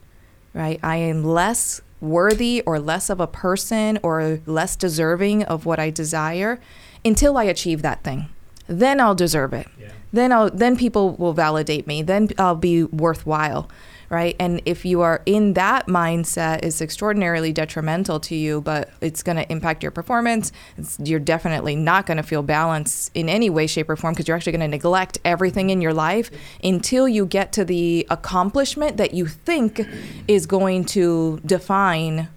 Right? 0.54 0.80
I 0.84 0.97
am 0.97 1.23
less 1.23 1.82
worthy 1.99 2.62
or 2.65 2.80
less 2.80 3.10
of 3.10 3.19
a 3.19 3.28
person 3.28 3.97
or 4.04 4.39
less 4.45 4.75
deserving 4.75 5.43
of 5.43 5.65
what 5.65 5.80
I 5.80 5.89
desire 5.89 6.60
until 7.04 7.38
I 7.38 7.45
achieve 7.45 7.82
that 7.82 8.04
thing. 8.04 8.30
Then 8.67 8.99
I'll 8.99 9.15
deserve 9.15 9.54
it. 9.54 9.67
Yeah. 9.80 9.91
Then 10.12 10.32
I'll 10.32 10.49
then 10.49 10.78
people 10.78 11.15
will 11.15 11.34
validate 11.34 11.88
me. 11.88 12.01
Then 12.01 12.30
I'll 12.38 12.56
be 12.56 12.84
worthwhile 12.84 13.69
right? 14.10 14.36
And 14.39 14.62
if 14.65 14.86
you 14.86 15.01
are 15.01 15.21
in 15.25 15.54
that 15.54 15.88
mindset, 15.88 16.63
it's 16.63 16.82
extraordinarily 16.82 17.51
detrimental 17.51 18.19
to 18.21 18.36
you, 18.36 18.62
but 18.62 18.89
it's 19.01 19.23
going 19.23 19.38
to 19.38 19.51
impact 19.51 19.84
your 19.84 19.91
performance. 19.91 20.51
It's, 20.78 20.99
you're 21.04 21.19
definitely 21.19 21.75
not 21.75 22.06
going 22.06 22.17
to 22.17 22.23
feel 22.23 22.43
balanced 22.43 23.12
in 23.13 23.30
any 23.30 23.49
way, 23.49 23.67
shape, 23.67 23.89
or 23.89 23.95
form 23.95 24.13
because 24.13 24.28
you're 24.28 24.38
actually 24.38 24.54
going 24.54 24.62
to 24.62 24.67
neglect 24.67 25.17
everything 25.25 25.69
in 25.69 25.82
your 25.82 25.93
life 25.93 26.30
until 26.63 27.08
you 27.08 27.25
get 27.25 27.51
to 27.54 27.65
the 27.65 28.06
accomplishment 28.10 28.97
that 28.97 29.13
you 29.13 29.25
think 29.25 29.82
is 30.28 30.45
going 30.45 30.86
to 30.86 31.41
define 31.45 32.30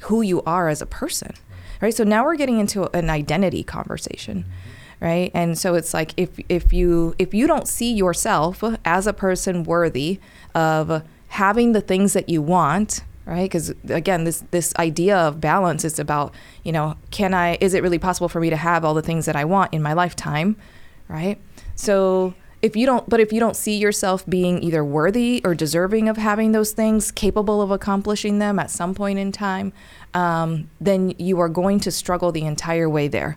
who 0.00 0.20
you 0.20 0.42
are 0.42 0.68
as 0.68 0.82
a 0.82 0.86
person, 0.86 1.32
right? 1.80 1.94
So 1.94 2.04
now 2.04 2.24
we're 2.24 2.36
getting 2.36 2.58
into 2.58 2.94
an 2.96 3.08
identity 3.08 3.62
conversation 3.62 4.44
right? 5.00 5.30
And 5.34 5.58
so 5.58 5.74
it's 5.74 5.94
like 5.94 6.12
if 6.16 6.30
if 6.48 6.72
you 6.72 7.14
if 7.18 7.34
you 7.34 7.46
don't 7.46 7.68
see 7.68 7.92
yourself 7.92 8.62
as 8.84 9.06
a 9.06 9.12
person 9.12 9.64
worthy 9.64 10.20
of 10.54 11.02
having 11.28 11.72
the 11.72 11.80
things 11.80 12.12
that 12.12 12.28
you 12.28 12.42
want 12.42 13.02
right? 13.26 13.44
Because 13.44 13.70
again 13.88 14.24
this 14.24 14.44
this 14.50 14.74
idea 14.76 15.16
of 15.16 15.40
balance 15.40 15.84
is 15.84 15.98
about 15.98 16.34
you 16.62 16.72
know 16.72 16.96
can 17.10 17.32
i 17.32 17.56
is 17.60 17.72
it 17.72 17.82
really 17.82 17.98
possible 17.98 18.28
for 18.28 18.38
me 18.38 18.50
to 18.50 18.56
have 18.56 18.84
all 18.84 18.92
the 18.92 19.00
things 19.00 19.24
that 19.24 19.34
i 19.34 19.46
want 19.46 19.72
in 19.72 19.80
my 19.82 19.94
lifetime 19.94 20.56
right? 21.08 21.38
So 21.74 22.34
if 22.62 22.76
you 22.76 22.86
don't 22.86 23.08
but 23.08 23.20
if 23.20 23.32
you 23.32 23.40
don't 23.40 23.56
see 23.56 23.76
yourself 23.76 24.24
being 24.26 24.62
either 24.62 24.84
worthy 24.84 25.42
or 25.44 25.54
deserving 25.54 26.08
of 26.08 26.16
having 26.16 26.52
those 26.52 26.72
things 26.72 27.10
capable 27.10 27.60
of 27.60 27.70
accomplishing 27.70 28.38
them 28.38 28.58
at 28.58 28.70
some 28.70 28.94
point 28.94 29.18
in 29.18 29.32
time 29.32 29.72
um, 30.14 30.70
then 30.80 31.14
you 31.18 31.38
are 31.40 31.48
going 31.48 31.78
to 31.80 31.90
struggle 31.90 32.32
the 32.32 32.44
entire 32.44 32.88
way 32.88 33.06
there 33.06 33.36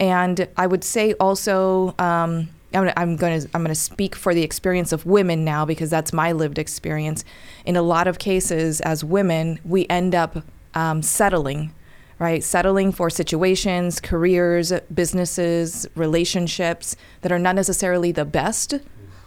and 0.00 0.48
i 0.56 0.66
would 0.66 0.84
say 0.84 1.12
also 1.14 1.94
um, 1.98 2.48
I'm 2.74 3.16
going 3.16 3.40
to 3.40 3.48
I'm 3.54 3.62
going 3.62 3.68
to 3.68 3.74
speak 3.74 4.14
for 4.14 4.34
the 4.34 4.42
experience 4.42 4.92
of 4.92 5.06
women 5.06 5.44
now 5.44 5.64
because 5.64 5.90
that's 5.90 6.12
my 6.12 6.32
lived 6.32 6.58
experience. 6.58 7.24
In 7.64 7.76
a 7.76 7.82
lot 7.82 8.06
of 8.06 8.18
cases, 8.18 8.80
as 8.80 9.04
women, 9.04 9.60
we 9.64 9.86
end 9.88 10.14
up 10.14 10.38
um, 10.74 11.02
settling, 11.02 11.72
right? 12.18 12.42
Settling 12.42 12.92
for 12.92 13.10
situations, 13.10 14.00
careers, 14.00 14.72
businesses, 14.92 15.86
relationships 15.94 16.96
that 17.20 17.30
are 17.30 17.38
not 17.38 17.54
necessarily 17.54 18.12
the 18.12 18.24
best 18.24 18.74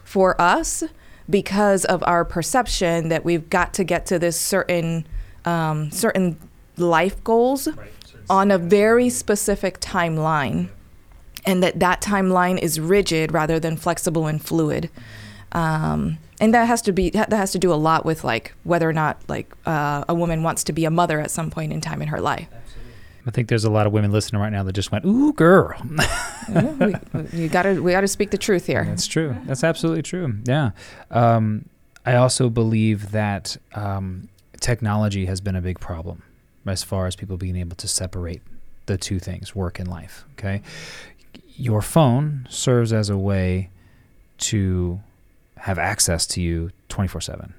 for 0.04 0.40
us 0.42 0.84
because 1.30 1.86
of 1.86 2.04
our 2.04 2.26
perception 2.26 3.10
that 3.10 3.24
we've 3.24 3.50
got 3.50 3.74
to 3.76 3.84
get 3.84 4.06
to 4.08 4.20
this 4.20 4.40
certain 4.40 5.06
um, 5.46 5.90
certain 5.92 6.38
life 6.76 7.24
goals 7.24 7.68
right. 7.70 7.92
On 8.30 8.52
a 8.52 8.58
very 8.58 9.10
specific 9.10 9.80
timeline 9.80 10.70
and 11.46 11.64
that 11.64 11.80
that 11.80 12.02
timeline 12.02 12.60
is 12.60 12.80
rigid 12.80 13.32
rather 13.32 13.60
than 13.60 13.78
flexible 13.78 14.28
and 14.28 14.44
fluid. 14.44 14.90
Um, 15.54 16.18
and 16.40 16.54
that 16.54 16.66
has 16.66 16.82
to 16.84 16.92
be 16.92 17.10
that 17.12 17.32
has 17.32 17.52
to 17.54 17.60
do 17.60 17.74
a 17.74 17.76
lot 17.76 18.06
with 18.06 18.24
like 18.24 18.54
whether 18.64 18.88
or 18.88 18.94
not 18.94 19.20
like 19.28 19.52
uh, 19.66 20.04
a 20.08 20.14
woman 20.14 20.44
wants 20.44 20.64
to 20.66 20.74
be 20.74 20.86
a 20.86 20.92
mother 20.92 21.20
at 21.20 21.32
some 21.32 21.50
point 21.50 21.74
in 21.74 21.82
time 21.82 22.02
in 22.02 22.10
her 22.10 22.22
life. 22.22 22.48
I 23.26 23.32
think 23.32 23.50
there's 23.50 23.66
a 23.66 23.70
lot 23.70 23.88
of 23.88 23.94
women 23.94 24.12
listening 24.12 24.42
right 24.42 24.52
now 24.52 24.64
that 24.64 24.74
just 24.74 24.92
went, 24.92 25.04
"Ooh, 25.06 25.34
girl." 25.34 25.82
we, 26.50 26.96
you 27.34 27.50
gotta 27.50 27.82
we 27.82 27.92
gotta 27.92 28.08
speak 28.08 28.32
the 28.32 28.38
truth 28.38 28.68
here. 28.68 28.86
That's 28.86 29.08
true. 29.08 29.36
That's 29.46 29.64
absolutely 29.64 30.04
true. 30.04 30.36
Yeah. 30.46 30.72
Um, 31.12 31.68
I 32.06 32.16
also 32.16 32.50
believe 32.50 33.12
that 33.12 33.58
um, 33.74 34.30
technology 34.62 35.26
has 35.26 35.42
been 35.42 35.56
a 35.56 35.62
big 35.62 35.80
problem 35.80 36.24
as 36.70 36.84
far 36.84 37.08
as 37.08 37.16
people 37.16 37.38
being 37.38 37.56
able 37.56 37.76
to 37.78 37.88
separate 37.88 38.42
the 38.86 38.98
two 38.98 39.20
things, 39.20 39.56
work 39.56 39.80
and 39.80 39.88
life. 39.88 40.26
Okay, 40.34 40.62
your 41.56 41.82
phone 41.82 42.48
serves 42.50 42.94
as 42.94 43.10
a 43.10 43.18
way 43.18 43.70
to 44.38 45.00
have 45.58 45.80
access 45.80 46.26
to 46.28 46.42
you 46.42 46.72
24 46.90 47.22
7 47.22 47.54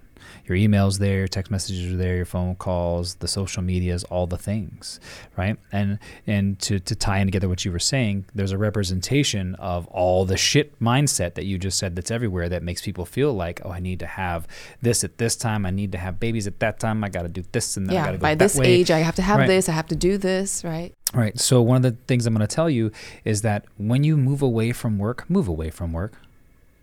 your 0.49 0.59
emails 0.59 0.99
there, 0.99 1.19
your 1.19 1.29
text 1.29 1.51
messages 1.51 1.93
are 1.93 1.97
there, 1.97 2.17
your 2.17 2.25
phone 2.25 2.55
calls, 2.57 3.17
the 3.17 3.29
social 3.29 3.63
medias, 3.63 4.05
all 4.05 4.27
the 4.27 4.39
things, 4.39 5.01
right? 5.37 5.57
And 5.73 5.99
and 6.27 6.59
to 6.61 6.79
to 6.81 6.95
tie 6.95 7.19
in 7.19 7.27
together 7.27 7.49
what 7.49 7.65
you 7.65 7.73
were 7.73 7.79
saying, 7.79 8.27
there's 8.35 8.53
a 8.53 8.59
representation 8.59 9.55
of 9.57 9.87
all 9.89 10.25
the 10.25 10.37
shit 10.37 10.79
mindset 10.81 11.35
that 11.35 11.45
you 11.45 11.59
just 11.59 11.79
said 11.79 11.97
that's 11.97 12.11
everywhere 12.11 12.49
that 12.49 12.63
makes 12.63 12.83
people 12.83 13.05
feel 13.05 13.33
like, 13.33 13.61
oh, 13.65 13.71
I 13.71 13.81
need 13.81 13.99
to 14.01 14.07
have 14.07 14.47
this 14.83 15.05
at 15.05 15.19
this 15.19 15.37
time, 15.37 15.67
I 15.67 15.71
need 15.71 15.93
to 15.93 15.99
have 15.99 16.19
babies 16.21 16.47
at 16.47 16.59
that 16.61 16.79
time, 16.81 17.03
I 17.05 17.09
got 17.09 17.23
to 17.23 17.29
do 17.29 17.45
this 17.53 17.77
and 17.77 17.87
then 17.87 17.95
yeah, 17.95 18.03
I 18.03 18.05
got 18.07 18.13
to 18.13 18.19
go 18.19 18.23
by 18.23 18.35
that 18.35 18.39
this 18.39 18.57
way. 18.57 18.67
age, 18.67 18.91
I 18.91 18.99
have 18.99 19.15
to 19.17 19.23
have 19.23 19.39
Right. 19.39 19.47
this, 19.47 19.69
I 19.69 19.73
have 19.73 19.89
to 19.89 19.97
do 19.97 20.19
this, 20.19 20.65
right? 20.65 20.95
Right. 21.15 21.39
So 21.39 21.63
one 21.63 21.77
of 21.77 21.83
the 21.83 21.97
things 22.07 22.27
I'm 22.27 22.35
going 22.35 22.47
to 22.47 22.55
tell 22.55 22.69
you 22.69 22.91
is 23.25 23.43
that 23.43 23.65
when 23.77 24.05
you 24.05 24.17
move 24.17 24.43
away 24.43 24.73
from 24.73 24.99
work, 24.99 25.29
move 25.31 25.49
away 25.49 25.71
from 25.71 25.93
work. 25.93 26.15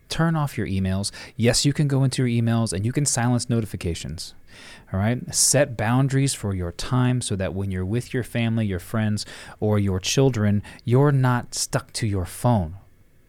Turn 0.10 0.36
off 0.36 0.58
your 0.58 0.68
emails. 0.68 1.12
Yes, 1.36 1.66
you 1.66 1.74
can 1.74 1.88
go 1.88 2.04
into 2.04 2.26
your 2.26 2.44
emails 2.44 2.74
and 2.74 2.86
you 2.86 2.92
can 2.92 3.06
silence 3.06 3.50
notifications. 3.50 4.34
All 4.94 5.00
right. 5.00 5.34
Set 5.34 5.76
boundaries 5.76 6.34
for 6.34 6.54
your 6.54 6.72
time 6.72 7.22
so 7.22 7.36
that 7.36 7.54
when 7.54 7.72
you're 7.72 7.86
with 7.86 8.14
your 8.14 8.24
family, 8.24 8.66
your 8.66 8.80
friends, 8.80 9.26
or 9.60 9.80
your 9.80 10.00
children, 10.00 10.64
you're 10.84 11.12
not 11.12 11.56
stuck 11.56 11.92
to 11.94 12.08
your 12.08 12.26
phone. 12.26 12.76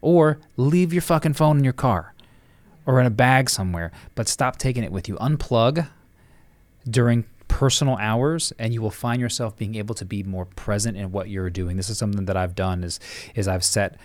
Or 0.01 0.39
leave 0.55 0.93
your 0.93 1.01
fucking 1.01 1.33
phone 1.33 1.57
in 1.57 1.63
your 1.63 1.73
car 1.73 2.13
or 2.85 3.01
in 3.01 3.05
a 3.05 3.11
bag 3.11 3.49
somewhere, 3.49 3.91
but 4.15 4.27
stop 4.27 4.57
taking 4.57 4.83
it 4.83 4.91
with 4.91 5.09
you. 5.09 5.15
Unplug 5.15 5.87
during 6.89 7.25
personal 7.47 7.97
hours 7.97 8.53
and 8.59 8.73
you 8.73 8.81
will 8.81 8.91
find 8.91 9.19
yourself 9.19 9.57
being 9.57 9.75
able 9.75 9.95
to 9.95 10.05
be 10.05 10.23
more 10.23 10.45
present 10.45 10.95
in 10.95 11.11
what 11.11 11.29
you're 11.29 11.49
doing. 11.49 11.75
This 11.75 11.89
is 11.89 11.97
something 11.97 12.25
that 12.25 12.37
I've 12.37 12.55
done 12.55 12.83
is 12.83 12.99
is 13.35 13.47
I've 13.47 13.63
set 13.63 13.97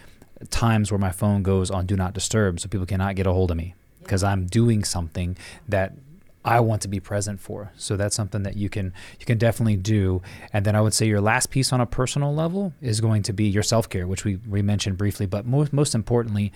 times 0.50 0.90
where 0.90 0.98
my 0.98 1.10
phone 1.10 1.42
goes 1.42 1.70
on 1.70 1.86
do 1.86 1.96
not 1.96 2.12
disturb 2.14 2.60
so 2.60 2.68
people 2.68 2.86
cannot 2.86 3.16
get 3.16 3.26
a 3.26 3.32
hold 3.32 3.50
of 3.50 3.56
me 3.56 3.74
because 4.00 4.24
I'm 4.24 4.46
doing 4.46 4.84
something 4.84 5.36
that 5.68 5.92
I 6.44 6.60
want 6.60 6.82
to 6.82 6.88
be 6.88 6.98
present 6.98 7.40
for. 7.40 7.70
So 7.76 7.96
that's 7.96 8.16
something 8.16 8.42
that 8.42 8.56
you 8.56 8.68
can 8.68 8.92
you 9.20 9.26
can 9.26 9.38
definitely 9.38 9.76
do. 9.76 10.22
And 10.52 10.64
then 10.64 10.74
I 10.74 10.80
would 10.80 10.94
say 10.94 11.06
your 11.06 11.20
last 11.20 11.50
piece 11.50 11.72
on 11.72 11.80
a 11.80 11.86
personal 11.86 12.34
level 12.34 12.72
is 12.80 13.00
going 13.00 13.22
to 13.24 13.32
be 13.32 13.44
your 13.44 13.62
self-care, 13.62 14.06
which 14.06 14.24
we, 14.24 14.36
we 14.48 14.62
mentioned 14.62 14.98
briefly, 14.98 15.26
but 15.26 15.46
most 15.46 15.72
most 15.72 15.94
importantly, 15.94 16.52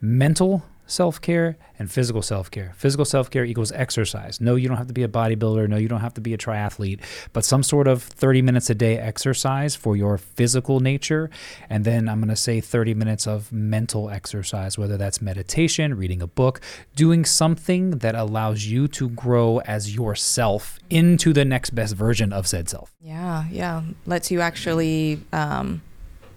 mental 0.00 0.64
self 0.90 1.20
care 1.20 1.56
and 1.78 1.90
physical 1.90 2.22
self 2.22 2.50
care. 2.50 2.72
Physical 2.76 3.04
self 3.04 3.30
care 3.30 3.44
equals 3.44 3.72
exercise. 3.72 4.40
No, 4.40 4.56
you 4.56 4.68
don't 4.68 4.76
have 4.76 4.88
to 4.88 4.92
be 4.92 5.02
a 5.02 5.08
bodybuilder. 5.08 5.68
No, 5.68 5.76
you 5.76 5.88
don't 5.88 6.00
have 6.00 6.14
to 6.14 6.20
be 6.20 6.34
a 6.34 6.38
triathlete, 6.38 7.00
but 7.32 7.44
some 7.44 7.62
sort 7.62 7.86
of 7.86 8.02
30 8.02 8.42
minutes 8.42 8.68
a 8.70 8.74
day 8.74 8.98
exercise 8.98 9.76
for 9.76 9.96
your 9.96 10.18
physical 10.18 10.80
nature. 10.80 11.30
And 11.68 11.84
then 11.84 12.08
I'm 12.08 12.18
going 12.18 12.28
to 12.28 12.36
say 12.36 12.60
30 12.60 12.94
minutes 12.94 13.26
of 13.26 13.52
mental 13.52 14.10
exercise, 14.10 14.76
whether 14.76 14.96
that's 14.96 15.22
meditation, 15.22 15.94
reading 15.94 16.20
a 16.20 16.26
book, 16.26 16.60
doing 16.96 17.24
something 17.24 17.98
that 17.98 18.14
allows 18.14 18.66
you 18.66 18.88
to 18.88 19.08
grow 19.10 19.58
as 19.60 19.94
yourself 19.94 20.78
into 20.90 21.32
the 21.32 21.44
next 21.44 21.70
best 21.70 21.94
version 21.94 22.32
of 22.32 22.46
said 22.46 22.68
self. 22.68 22.92
Yeah, 23.00 23.44
yeah. 23.50 23.82
Lets 24.06 24.30
you 24.30 24.40
actually 24.40 25.20
um, 25.32 25.82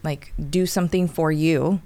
like 0.04 0.34
do 0.50 0.66
something 0.66 1.08
for 1.08 1.32
you 1.32 1.82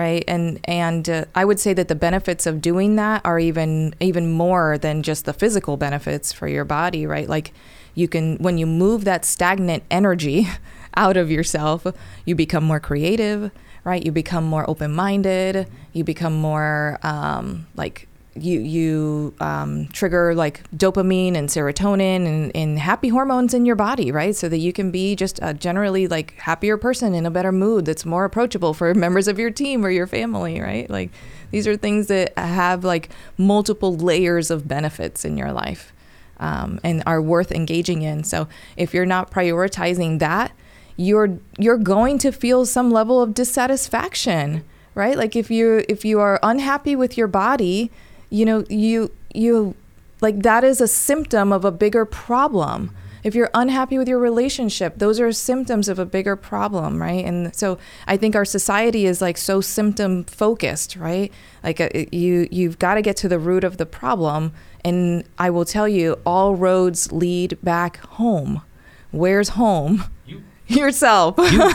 right? 0.00 0.24
And 0.26 0.44
and 0.64 1.04
uh, 1.08 1.24
i 1.34 1.44
would 1.44 1.60
say 1.64 1.72
that 1.74 1.88
the 1.88 2.00
benefits 2.08 2.44
of 2.46 2.62
doing 2.70 2.96
that 2.96 3.18
are 3.24 3.38
even 3.38 3.94
even 4.00 4.24
more 4.44 4.78
than 4.78 5.02
just 5.02 5.24
the 5.24 5.32
physical 5.42 5.76
benefits 5.76 6.32
for 6.32 6.48
your 6.48 6.64
body 6.64 7.02
right? 7.14 7.28
Like 7.28 7.52
you 7.94 8.08
can 8.08 8.36
when 8.38 8.56
you 8.60 8.66
move 8.66 9.04
that 9.04 9.24
stagnant 9.24 9.82
energy 9.90 10.48
out 11.04 11.16
of 11.16 11.30
yourself 11.30 11.86
you 12.24 12.34
become 12.34 12.64
more 12.64 12.80
creative 12.80 13.50
right? 13.84 14.04
You 14.04 14.12
become 14.12 14.44
more 14.44 14.68
open-minded. 14.68 15.66
You 15.92 16.04
become 16.04 16.34
more 16.34 16.98
um, 17.02 17.66
like 17.76 18.08
you 18.34 18.60
you 18.60 19.34
um, 19.40 19.88
trigger 19.88 20.34
like 20.34 20.62
dopamine 20.70 21.34
and 21.34 21.48
serotonin 21.48 22.26
and, 22.26 22.54
and, 22.54 22.78
happy 22.78 23.08
hormones 23.08 23.54
in 23.54 23.66
your 23.66 23.74
body, 23.74 24.12
right? 24.12 24.36
So 24.36 24.48
that 24.48 24.58
you 24.58 24.72
can 24.72 24.92
be 24.92 25.16
just 25.16 25.40
a 25.42 25.52
generally 25.52 26.06
like 26.06 26.34
happier 26.34 26.76
person 26.76 27.12
in 27.12 27.26
a 27.26 27.30
better 27.30 27.50
mood 27.50 27.86
that's 27.86 28.06
more 28.06 28.24
approachable 28.24 28.72
for 28.72 28.94
members 29.06 29.26
of 29.26 29.38
your 29.38 29.50
team 29.50 29.84
or 29.84 29.90
your 29.90 30.06
family, 30.06 30.60
right? 30.60 30.88
Like 30.88 31.10
these 31.50 31.66
are 31.66 31.76
things 31.76 32.06
that 32.06 32.36
have 32.38 32.84
like 32.84 33.10
multiple 33.36 33.96
layers 33.96 34.50
of 34.50 34.68
benefits 34.68 35.24
in 35.24 35.36
your 35.36 35.52
life 35.52 35.92
um, 36.38 36.78
and 36.84 37.02
are 37.06 37.20
worth 37.20 37.50
engaging 37.50 38.02
in. 38.02 38.22
So 38.22 38.48
if 38.76 38.94
you're 38.94 39.06
not 39.06 39.30
prioritizing 39.30 40.20
that, 40.20 40.52
you're 40.96 41.38
you're 41.58 41.78
going 41.78 42.18
to 42.18 42.30
feel 42.30 42.64
some 42.64 42.90
level 42.90 43.20
of 43.20 43.34
dissatisfaction, 43.34 44.64
right? 44.94 45.16
Like 45.16 45.34
if 45.34 45.50
you 45.50 45.84
if 45.88 46.04
you 46.04 46.20
are 46.20 46.38
unhappy 46.42 46.94
with 46.94 47.16
your 47.16 47.26
body 47.26 47.90
you 48.30 48.44
know, 48.44 48.64
you 48.68 49.10
you 49.34 49.74
like 50.20 50.42
that 50.42 50.64
is 50.64 50.80
a 50.80 50.88
symptom 50.88 51.52
of 51.52 51.64
a 51.64 51.70
bigger 51.70 52.04
problem. 52.04 52.94
If 53.22 53.34
you're 53.34 53.50
unhappy 53.52 53.98
with 53.98 54.08
your 54.08 54.18
relationship, 54.18 54.94
those 54.96 55.20
are 55.20 55.30
symptoms 55.30 55.88
of 55.88 55.98
a 55.98 56.06
bigger 56.06 56.36
problem, 56.36 57.02
right? 57.02 57.22
And 57.22 57.54
so 57.54 57.78
I 58.06 58.16
think 58.16 58.34
our 58.34 58.46
society 58.46 59.04
is 59.04 59.20
like 59.20 59.36
so 59.36 59.60
symptom 59.60 60.24
focused, 60.24 60.96
right? 60.96 61.30
Like 61.62 61.80
uh, 61.80 61.90
you 62.10 62.48
you've 62.50 62.78
got 62.78 62.94
to 62.94 63.02
get 63.02 63.16
to 63.18 63.28
the 63.28 63.38
root 63.38 63.62
of 63.62 63.76
the 63.76 63.84
problem, 63.86 64.52
and 64.84 65.24
I 65.38 65.50
will 65.50 65.66
tell 65.66 65.88
you, 65.88 66.18
all 66.24 66.54
roads 66.54 67.12
lead 67.12 67.58
back 67.62 67.98
home. 67.98 68.62
Where's 69.10 69.50
home? 69.50 70.04
You. 70.24 70.44
Yourself. 70.68 71.34
You. 71.36 71.72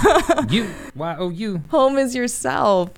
you. 0.50 0.70
Why? 0.94 1.18
Oh, 1.18 1.30
you. 1.30 1.64
Home 1.70 1.98
is 1.98 2.16
yourself. 2.16 2.92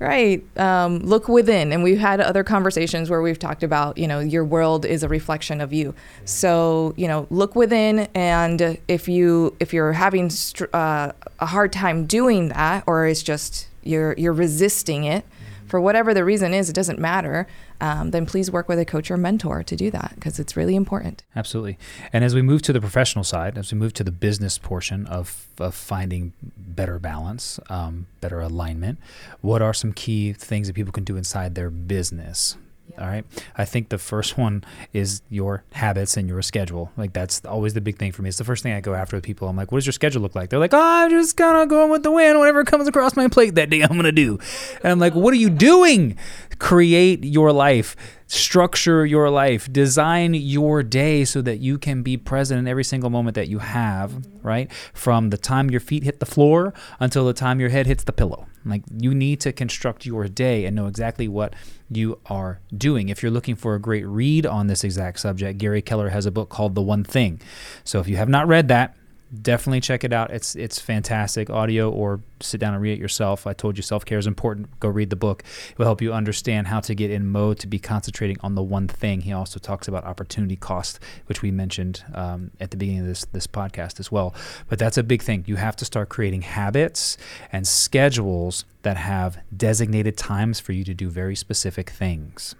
Right. 0.00 0.42
Um, 0.58 1.00
look 1.00 1.28
within. 1.28 1.74
And 1.74 1.82
we've 1.82 1.98
had 1.98 2.22
other 2.22 2.42
conversations 2.42 3.10
where 3.10 3.20
we've 3.20 3.38
talked 3.38 3.62
about, 3.62 3.98
you 3.98 4.08
know, 4.08 4.18
your 4.18 4.46
world 4.46 4.86
is 4.86 5.02
a 5.02 5.08
reflection 5.08 5.60
of 5.60 5.74
you. 5.74 5.94
So, 6.24 6.94
you 6.96 7.06
know, 7.06 7.26
look 7.28 7.54
within. 7.54 8.08
And 8.14 8.78
if 8.88 9.08
you, 9.08 9.54
if 9.60 9.74
you're 9.74 9.92
having 9.92 10.30
uh, 10.72 11.12
a 11.38 11.46
hard 11.46 11.70
time 11.74 12.06
doing 12.06 12.48
that, 12.48 12.84
or 12.86 13.06
it's 13.06 13.22
just 13.22 13.68
you're, 13.82 14.14
you're 14.16 14.32
resisting 14.32 15.04
it, 15.04 15.26
for 15.70 15.80
whatever 15.80 16.12
the 16.12 16.24
reason 16.24 16.52
is, 16.52 16.68
it 16.68 16.72
doesn't 16.74 16.98
matter. 16.98 17.46
Um, 17.80 18.10
then 18.10 18.26
please 18.26 18.50
work 18.50 18.68
with 18.68 18.78
a 18.78 18.84
coach 18.84 19.10
or 19.10 19.16
mentor 19.16 19.62
to 19.62 19.76
do 19.76 19.90
that 19.92 20.12
because 20.16 20.40
it's 20.40 20.56
really 20.56 20.74
important. 20.74 21.22
Absolutely. 21.36 21.78
And 22.12 22.24
as 22.24 22.34
we 22.34 22.42
move 22.42 22.62
to 22.62 22.72
the 22.72 22.80
professional 22.80 23.24
side, 23.24 23.56
as 23.56 23.72
we 23.72 23.78
move 23.78 23.94
to 23.94 24.04
the 24.04 24.10
business 24.10 24.58
portion 24.58 25.06
of, 25.06 25.46
of 25.58 25.74
finding 25.74 26.32
better 26.56 26.98
balance, 26.98 27.60
um, 27.68 28.06
better 28.20 28.40
alignment, 28.40 28.98
what 29.40 29.62
are 29.62 29.72
some 29.72 29.92
key 29.92 30.32
things 30.32 30.66
that 30.66 30.74
people 30.74 30.92
can 30.92 31.04
do 31.04 31.16
inside 31.16 31.54
their 31.54 31.70
business 31.70 32.56
all 32.98 33.06
right. 33.06 33.24
I 33.56 33.64
think 33.64 33.88
the 33.88 33.98
first 33.98 34.38
one 34.38 34.64
is 34.92 35.22
your 35.30 35.64
habits 35.72 36.16
and 36.16 36.28
your 36.28 36.42
schedule. 36.42 36.90
Like 36.96 37.12
that's 37.12 37.44
always 37.44 37.74
the 37.74 37.80
big 37.80 37.98
thing 37.98 38.12
for 38.12 38.22
me. 38.22 38.28
It's 38.28 38.38
the 38.38 38.44
first 38.44 38.62
thing 38.62 38.72
I 38.72 38.80
go 38.80 38.94
after 38.94 39.16
with 39.16 39.24
people. 39.24 39.48
I'm 39.48 39.56
like, 39.56 39.72
what 39.72 39.78
does 39.78 39.86
your 39.86 39.92
schedule 39.92 40.22
look 40.22 40.34
like? 40.34 40.50
They're 40.50 40.58
like, 40.58 40.74
oh, 40.74 40.80
I'm 40.80 41.10
just 41.10 41.36
kind 41.36 41.56
of 41.56 41.68
going 41.68 41.90
with 41.90 42.02
the 42.02 42.10
wind. 42.10 42.38
Whatever 42.38 42.64
comes 42.64 42.88
across 42.88 43.16
my 43.16 43.28
plate 43.28 43.54
that 43.56 43.70
day, 43.70 43.82
I'm 43.82 43.88
going 43.88 44.02
to 44.04 44.12
do. 44.12 44.38
And 44.82 44.92
I'm 44.92 44.98
like, 44.98 45.14
what 45.14 45.32
are 45.32 45.38
you 45.38 45.50
doing? 45.50 46.16
Create 46.58 47.24
your 47.24 47.52
life 47.52 47.96
structure 48.30 49.04
your 49.04 49.28
life, 49.28 49.70
design 49.72 50.34
your 50.34 50.84
day 50.84 51.24
so 51.24 51.42
that 51.42 51.58
you 51.58 51.76
can 51.78 52.02
be 52.02 52.16
present 52.16 52.60
in 52.60 52.68
every 52.68 52.84
single 52.84 53.10
moment 53.10 53.34
that 53.34 53.48
you 53.48 53.58
have, 53.58 54.24
right? 54.42 54.72
From 54.94 55.30
the 55.30 55.36
time 55.36 55.68
your 55.68 55.80
feet 55.80 56.04
hit 56.04 56.20
the 56.20 56.26
floor 56.26 56.72
until 57.00 57.26
the 57.26 57.32
time 57.32 57.58
your 57.58 57.70
head 57.70 57.86
hits 57.86 58.04
the 58.04 58.12
pillow. 58.12 58.46
Like 58.64 58.82
you 58.96 59.14
need 59.14 59.40
to 59.40 59.52
construct 59.52 60.06
your 60.06 60.28
day 60.28 60.64
and 60.64 60.76
know 60.76 60.86
exactly 60.86 61.26
what 61.26 61.54
you 61.90 62.20
are 62.26 62.60
doing. 62.76 63.08
If 63.08 63.20
you're 63.20 63.32
looking 63.32 63.56
for 63.56 63.74
a 63.74 63.80
great 63.80 64.06
read 64.06 64.46
on 64.46 64.68
this 64.68 64.84
exact 64.84 65.18
subject, 65.18 65.58
Gary 65.58 65.82
Keller 65.82 66.10
has 66.10 66.24
a 66.24 66.30
book 66.30 66.50
called 66.50 66.76
The 66.76 66.82
One 66.82 67.02
Thing. 67.02 67.40
So 67.82 67.98
if 67.98 68.06
you 68.06 68.16
have 68.16 68.28
not 68.28 68.46
read 68.46 68.68
that, 68.68 68.94
definitely 69.42 69.80
check 69.80 70.04
it 70.04 70.12
out. 70.12 70.30
It's 70.30 70.56
it's 70.56 70.78
fantastic 70.78 71.50
audio 71.50 71.90
or 71.90 72.20
sit 72.40 72.60
down 72.60 72.74
and 72.74 72.82
read 72.82 72.92
it 72.92 72.98
yourself. 72.98 73.46
I 73.46 73.52
told 73.52 73.76
you 73.76 73.82
self 73.82 74.04
care 74.04 74.18
is 74.18 74.26
important. 74.26 74.80
Go 74.80 74.88
read 74.88 75.10
the 75.10 75.16
book. 75.16 75.42
It 75.70 75.78
will 75.78 75.86
help 75.86 76.02
you 76.02 76.12
understand 76.12 76.66
how 76.66 76.80
to 76.80 76.94
get 76.94 77.10
in 77.10 77.28
mode 77.28 77.58
to 77.60 77.66
be 77.66 77.78
concentrating 77.78 78.36
on 78.40 78.54
the 78.54 78.62
one 78.62 78.88
thing. 78.88 79.22
He 79.22 79.32
also 79.32 79.58
talks 79.58 79.88
about 79.88 80.04
opportunity 80.04 80.56
cost, 80.56 80.98
which 81.26 81.42
we 81.42 81.50
mentioned 81.50 82.04
um, 82.14 82.50
at 82.60 82.70
the 82.70 82.76
beginning 82.76 83.02
of 83.02 83.06
this 83.06 83.24
this 83.26 83.46
podcast 83.46 84.00
as 84.00 84.10
well. 84.10 84.34
But 84.68 84.78
that's 84.78 84.98
a 84.98 85.02
big 85.02 85.22
thing. 85.22 85.44
You 85.46 85.56
have 85.56 85.76
to 85.76 85.84
start 85.84 86.08
creating 86.08 86.42
habits 86.42 87.16
and 87.52 87.66
schedules 87.66 88.64
that 88.82 88.96
have 88.96 89.38
designated 89.56 90.16
times 90.16 90.58
for 90.58 90.72
you 90.72 90.84
to 90.84 90.94
do 90.94 91.08
very 91.08 91.36
specific 91.36 91.90
things. 91.90 92.54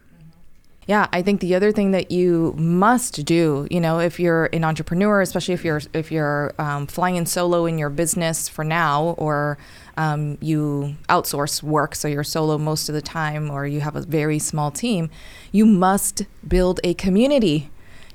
Yeah, 0.90 1.06
I 1.12 1.22
think 1.22 1.40
the 1.40 1.54
other 1.54 1.70
thing 1.70 1.92
that 1.92 2.10
you 2.10 2.52
must 2.58 3.24
do, 3.24 3.68
you 3.70 3.80
know, 3.80 4.00
if 4.00 4.18
you're 4.18 4.46
an 4.46 4.64
entrepreneur, 4.64 5.20
especially 5.20 5.54
if 5.54 5.64
you're 5.64 5.80
if 5.94 6.10
you're 6.10 6.52
um, 6.58 6.88
flying 6.88 7.24
solo 7.26 7.64
in 7.66 7.78
your 7.78 7.90
business 7.90 8.48
for 8.48 8.64
now, 8.64 9.14
or 9.16 9.56
um, 9.96 10.36
you 10.40 10.96
outsource 11.08 11.62
work, 11.62 11.94
so 11.94 12.08
you're 12.08 12.24
solo 12.24 12.58
most 12.58 12.88
of 12.88 12.96
the 12.96 13.02
time, 13.02 13.52
or 13.52 13.68
you 13.68 13.78
have 13.82 13.94
a 13.94 14.00
very 14.00 14.40
small 14.40 14.72
team, 14.72 15.10
you 15.52 15.64
must 15.64 16.26
build 16.48 16.80
a 16.82 16.94
community. 16.94 17.70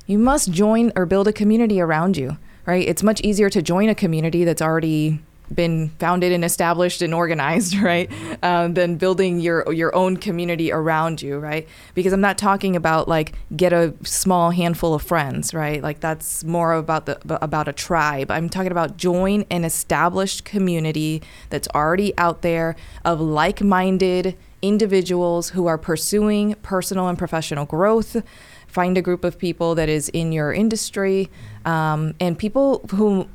You 0.06 0.18
must 0.18 0.52
join 0.52 0.92
or 0.98 1.06
build 1.06 1.30
a 1.30 1.32
community 1.32 1.80
around 1.80 2.18
you, 2.18 2.38
right? 2.66 2.86
It's 2.86 3.02
much 3.02 3.22
easier 3.22 3.50
to 3.52 3.62
join 3.62 3.88
a 3.88 3.96
community 3.96 4.44
that's 4.44 4.62
already 4.62 5.22
been 5.53 5.89
founded 5.99 6.31
and 6.31 6.43
established 6.43 7.01
and 7.01 7.13
organized, 7.13 7.77
right? 7.81 8.12
Um, 8.43 8.73
than 8.73 8.97
building 8.97 9.39
your 9.39 9.71
your 9.71 9.95
own 9.95 10.17
community 10.17 10.71
around 10.71 11.21
you, 11.21 11.38
right? 11.38 11.67
Because 11.93 12.13
I'm 12.13 12.21
not 12.21 12.38
talking 12.38 12.75
about 12.75 13.08
like 13.08 13.34
get 13.55 13.73
a 13.73 13.93
small 14.03 14.51
handful 14.51 14.93
of 14.93 15.01
friends, 15.01 15.53
right? 15.53 15.81
Like 15.81 15.99
that's 15.99 16.43
more 16.43 16.73
about 16.73 17.05
the 17.05 17.43
about 17.43 17.67
a 17.67 17.73
tribe. 17.73 18.31
I'm 18.31 18.49
talking 18.49 18.71
about 18.71 18.97
join 18.97 19.45
an 19.49 19.63
established 19.63 20.45
community 20.45 21.21
that's 21.49 21.67
already 21.75 22.17
out 22.17 22.41
there 22.41 22.75
of 23.03 23.19
like-minded 23.19 24.38
individuals 24.62 25.49
who 25.49 25.67
are 25.67 25.77
pursuing 25.77 26.55
personal 26.63 27.08
and 27.08 27.17
professional 27.17 27.65
growth. 27.65 28.23
Find 28.67 28.97
a 28.97 29.01
group 29.01 29.23
of 29.23 29.38
people 29.38 29.75
that 29.75 29.88
is 29.88 30.10
in 30.10 30.31
your 30.31 30.51
industry 30.51 31.29
um, 31.65 32.15
and 32.19 32.38
people 32.38 32.79
who 32.91 33.27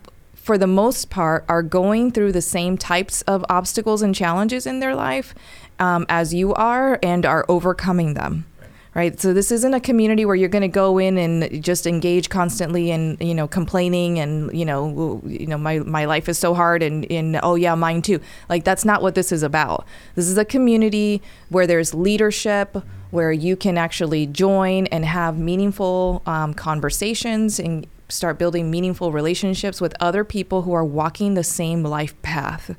for 0.51 0.59
the 0.59 0.67
most 0.67 1.11
part, 1.11 1.45
are 1.49 1.63
going 1.63 2.11
through 2.11 2.33
the 2.33 2.43
same 2.43 2.77
types 2.77 3.23
of 3.23 3.45
obstacles 3.49 4.03
and 4.03 4.13
challenges 4.13 4.67
in 4.67 4.81
their 4.81 4.97
life 4.97 5.33
um, 5.79 6.05
as 6.09 6.35
you 6.35 6.53
are 6.55 6.99
and 7.05 7.25
are 7.25 7.47
overcoming 7.49 8.15
them. 8.15 8.47
Right. 8.93 9.21
So 9.21 9.33
this 9.33 9.53
isn't 9.53 9.73
a 9.75 9.79
community 9.79 10.25
where 10.25 10.35
you're 10.35 10.49
going 10.49 10.63
to 10.63 10.67
go 10.67 10.99
in 10.99 11.19
and 11.19 11.63
just 11.63 11.87
engage 11.87 12.31
constantly 12.31 12.91
and 12.91 13.17
you 13.21 13.33
know 13.33 13.47
complaining 13.47 14.19
and 14.19 14.53
you 14.53 14.65
know 14.65 15.23
you 15.25 15.47
know 15.47 15.57
my 15.57 15.79
my 15.79 16.07
life 16.07 16.29
is 16.29 16.37
so 16.37 16.53
hard 16.53 16.83
and 16.83 17.39
oh 17.45 17.55
yeah 17.55 17.77
mine 17.77 18.03
too. 18.03 18.19
Like 18.49 18.65
that's 18.65 18.85
not 18.85 19.03
what 19.03 19.15
this 19.15 19.31
is 19.31 19.45
about. 19.45 19.87
This 20.17 20.27
is 20.27 20.37
a 20.37 20.45
community 20.45 21.23
where 21.49 21.69
there's 21.69 21.95
leadership, 21.95 22.77
where 23.13 23.31
you 23.31 23.55
can 23.55 23.79
actually 23.79 24.27
join 24.27 24.89
and 24.89 25.05
have 25.05 25.39
meaningful 25.39 26.23
um, 26.27 26.55
conversations 26.55 27.61
and 27.61 27.87
start 28.11 28.39
building 28.39 28.71
meaningful 28.71 29.13
relationships 29.13 29.81
with 29.81 29.95
other 30.01 30.25
people 30.25 30.63
who 30.63 30.73
are 30.73 30.85
walking 30.85 31.35
the 31.35 31.45
same 31.45 31.83
life 31.83 32.21
path. 32.23 32.77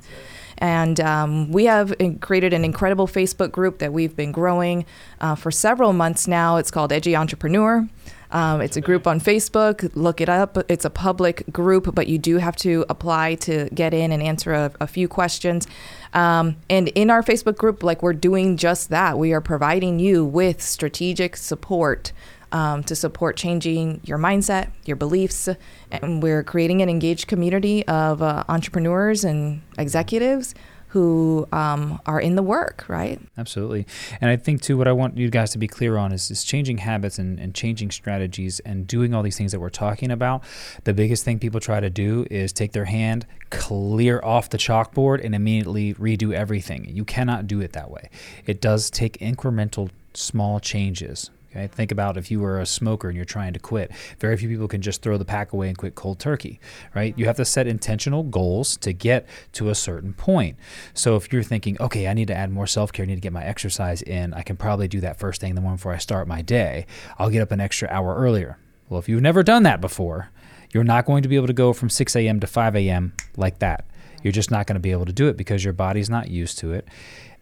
And 0.58 1.00
um, 1.00 1.50
we 1.50 1.64
have 1.64 1.92
created 2.20 2.52
an 2.52 2.64
incredible 2.64 3.08
Facebook 3.08 3.50
group 3.50 3.78
that 3.78 3.92
we've 3.92 4.14
been 4.14 4.30
growing 4.30 4.84
uh, 5.20 5.34
for 5.34 5.50
several 5.50 5.92
months 5.92 6.28
now. 6.28 6.56
It's 6.56 6.70
called 6.70 6.92
Edgy 6.92 7.16
Entrepreneur. 7.16 7.88
Um, 8.30 8.62
it's 8.62 8.76
a 8.76 8.80
group 8.80 9.06
on 9.06 9.20
Facebook. 9.20 9.90
Look 9.94 10.20
it 10.20 10.28
up. 10.28 10.56
It's 10.70 10.84
a 10.84 10.90
public 10.90 11.44
group, 11.52 11.94
but 11.94 12.06
you 12.06 12.16
do 12.16 12.38
have 12.38 12.56
to 12.56 12.84
apply 12.88 13.34
to 13.36 13.68
get 13.74 13.92
in 13.92 14.10
and 14.10 14.22
answer 14.22 14.52
a, 14.52 14.72
a 14.80 14.86
few 14.86 15.06
questions. 15.06 15.66
Um, 16.14 16.56
and 16.70 16.88
in 16.88 17.10
our 17.10 17.22
Facebook 17.22 17.56
group, 17.56 17.82
like 17.82 18.02
we're 18.02 18.14
doing 18.14 18.56
just 18.56 18.88
that. 18.88 19.18
We 19.18 19.32
are 19.32 19.40
providing 19.40 19.98
you 19.98 20.24
with 20.24 20.62
strategic 20.62 21.36
support 21.36 22.12
um, 22.52 22.84
to 22.84 22.94
support 22.94 23.36
changing 23.36 24.00
your 24.04 24.18
mindset, 24.18 24.70
your 24.84 24.96
beliefs. 24.96 25.48
And 25.90 26.22
we're 26.22 26.42
creating 26.42 26.82
an 26.82 26.88
engaged 26.88 27.26
community 27.26 27.86
of 27.88 28.22
uh, 28.22 28.44
entrepreneurs 28.48 29.24
and 29.24 29.62
executives 29.78 30.54
who 30.92 31.48
um, 31.52 31.98
are 32.04 32.20
in 32.20 32.34
the 32.34 32.42
work, 32.42 32.84
right? 32.86 33.18
Absolutely. 33.38 33.86
And 34.20 34.28
I 34.28 34.36
think, 34.36 34.60
too, 34.60 34.76
what 34.76 34.86
I 34.86 34.92
want 34.92 35.16
you 35.16 35.30
guys 35.30 35.50
to 35.52 35.58
be 35.58 35.66
clear 35.66 35.96
on 35.96 36.12
is, 36.12 36.30
is 36.30 36.44
changing 36.44 36.76
habits 36.76 37.18
and, 37.18 37.40
and 37.40 37.54
changing 37.54 37.90
strategies 37.90 38.60
and 38.60 38.86
doing 38.86 39.14
all 39.14 39.22
these 39.22 39.38
things 39.38 39.52
that 39.52 39.60
we're 39.60 39.70
talking 39.70 40.10
about. 40.10 40.44
The 40.84 40.92
biggest 40.92 41.24
thing 41.24 41.38
people 41.38 41.60
try 41.60 41.80
to 41.80 41.88
do 41.88 42.26
is 42.30 42.52
take 42.52 42.72
their 42.72 42.84
hand, 42.84 43.26
clear 43.48 44.20
off 44.22 44.50
the 44.50 44.58
chalkboard, 44.58 45.24
and 45.24 45.34
immediately 45.34 45.94
redo 45.94 46.34
everything. 46.34 46.86
You 46.86 47.06
cannot 47.06 47.46
do 47.46 47.62
it 47.62 47.72
that 47.72 47.90
way. 47.90 48.10
It 48.44 48.60
does 48.60 48.90
take 48.90 49.16
incremental 49.16 49.88
small 50.12 50.60
changes 50.60 51.30
Okay, 51.54 51.66
think 51.66 51.92
about 51.92 52.16
if 52.16 52.30
you 52.30 52.40
were 52.40 52.58
a 52.60 52.64
smoker 52.64 53.08
and 53.08 53.16
you're 53.16 53.26
trying 53.26 53.52
to 53.52 53.58
quit. 53.58 53.92
Very 54.18 54.38
few 54.38 54.48
people 54.48 54.68
can 54.68 54.80
just 54.80 55.02
throw 55.02 55.18
the 55.18 55.24
pack 55.26 55.52
away 55.52 55.68
and 55.68 55.76
quit 55.76 55.94
cold 55.94 56.18
turkey, 56.18 56.58
right? 56.94 57.16
You 57.18 57.26
have 57.26 57.36
to 57.36 57.44
set 57.44 57.66
intentional 57.66 58.22
goals 58.22 58.78
to 58.78 58.94
get 58.94 59.26
to 59.52 59.68
a 59.68 59.74
certain 59.74 60.14
point. 60.14 60.56
So 60.94 61.14
if 61.16 61.30
you're 61.30 61.42
thinking, 61.42 61.76
okay, 61.78 62.08
I 62.08 62.14
need 62.14 62.28
to 62.28 62.34
add 62.34 62.50
more 62.50 62.66
self 62.66 62.90
care, 62.90 63.04
I 63.04 63.06
need 63.06 63.16
to 63.16 63.20
get 63.20 63.34
my 63.34 63.44
exercise 63.44 64.00
in, 64.00 64.32
I 64.32 64.40
can 64.40 64.56
probably 64.56 64.88
do 64.88 65.00
that 65.00 65.18
first 65.18 65.42
thing 65.42 65.50
in 65.50 65.56
the 65.56 65.60
morning 65.60 65.76
before 65.76 65.92
I 65.92 65.98
start 65.98 66.26
my 66.26 66.40
day. 66.40 66.86
I'll 67.18 67.28
get 67.28 67.42
up 67.42 67.52
an 67.52 67.60
extra 67.60 67.86
hour 67.90 68.16
earlier. 68.16 68.58
Well, 68.88 68.98
if 68.98 69.08
you've 69.08 69.20
never 69.20 69.42
done 69.42 69.62
that 69.64 69.82
before, 69.82 70.30
you're 70.72 70.84
not 70.84 71.04
going 71.04 71.22
to 71.22 71.28
be 71.28 71.36
able 71.36 71.48
to 71.48 71.52
go 71.52 71.74
from 71.74 71.90
6 71.90 72.16
a.m. 72.16 72.40
to 72.40 72.46
5 72.46 72.76
a.m. 72.76 73.12
like 73.36 73.58
that. 73.58 73.84
You're 74.22 74.32
just 74.32 74.50
not 74.50 74.66
going 74.66 74.74
to 74.74 74.80
be 74.80 74.92
able 74.92 75.04
to 75.04 75.12
do 75.12 75.28
it 75.28 75.36
because 75.36 75.64
your 75.64 75.74
body's 75.74 76.08
not 76.08 76.28
used 76.28 76.58
to 76.58 76.72
it 76.72 76.88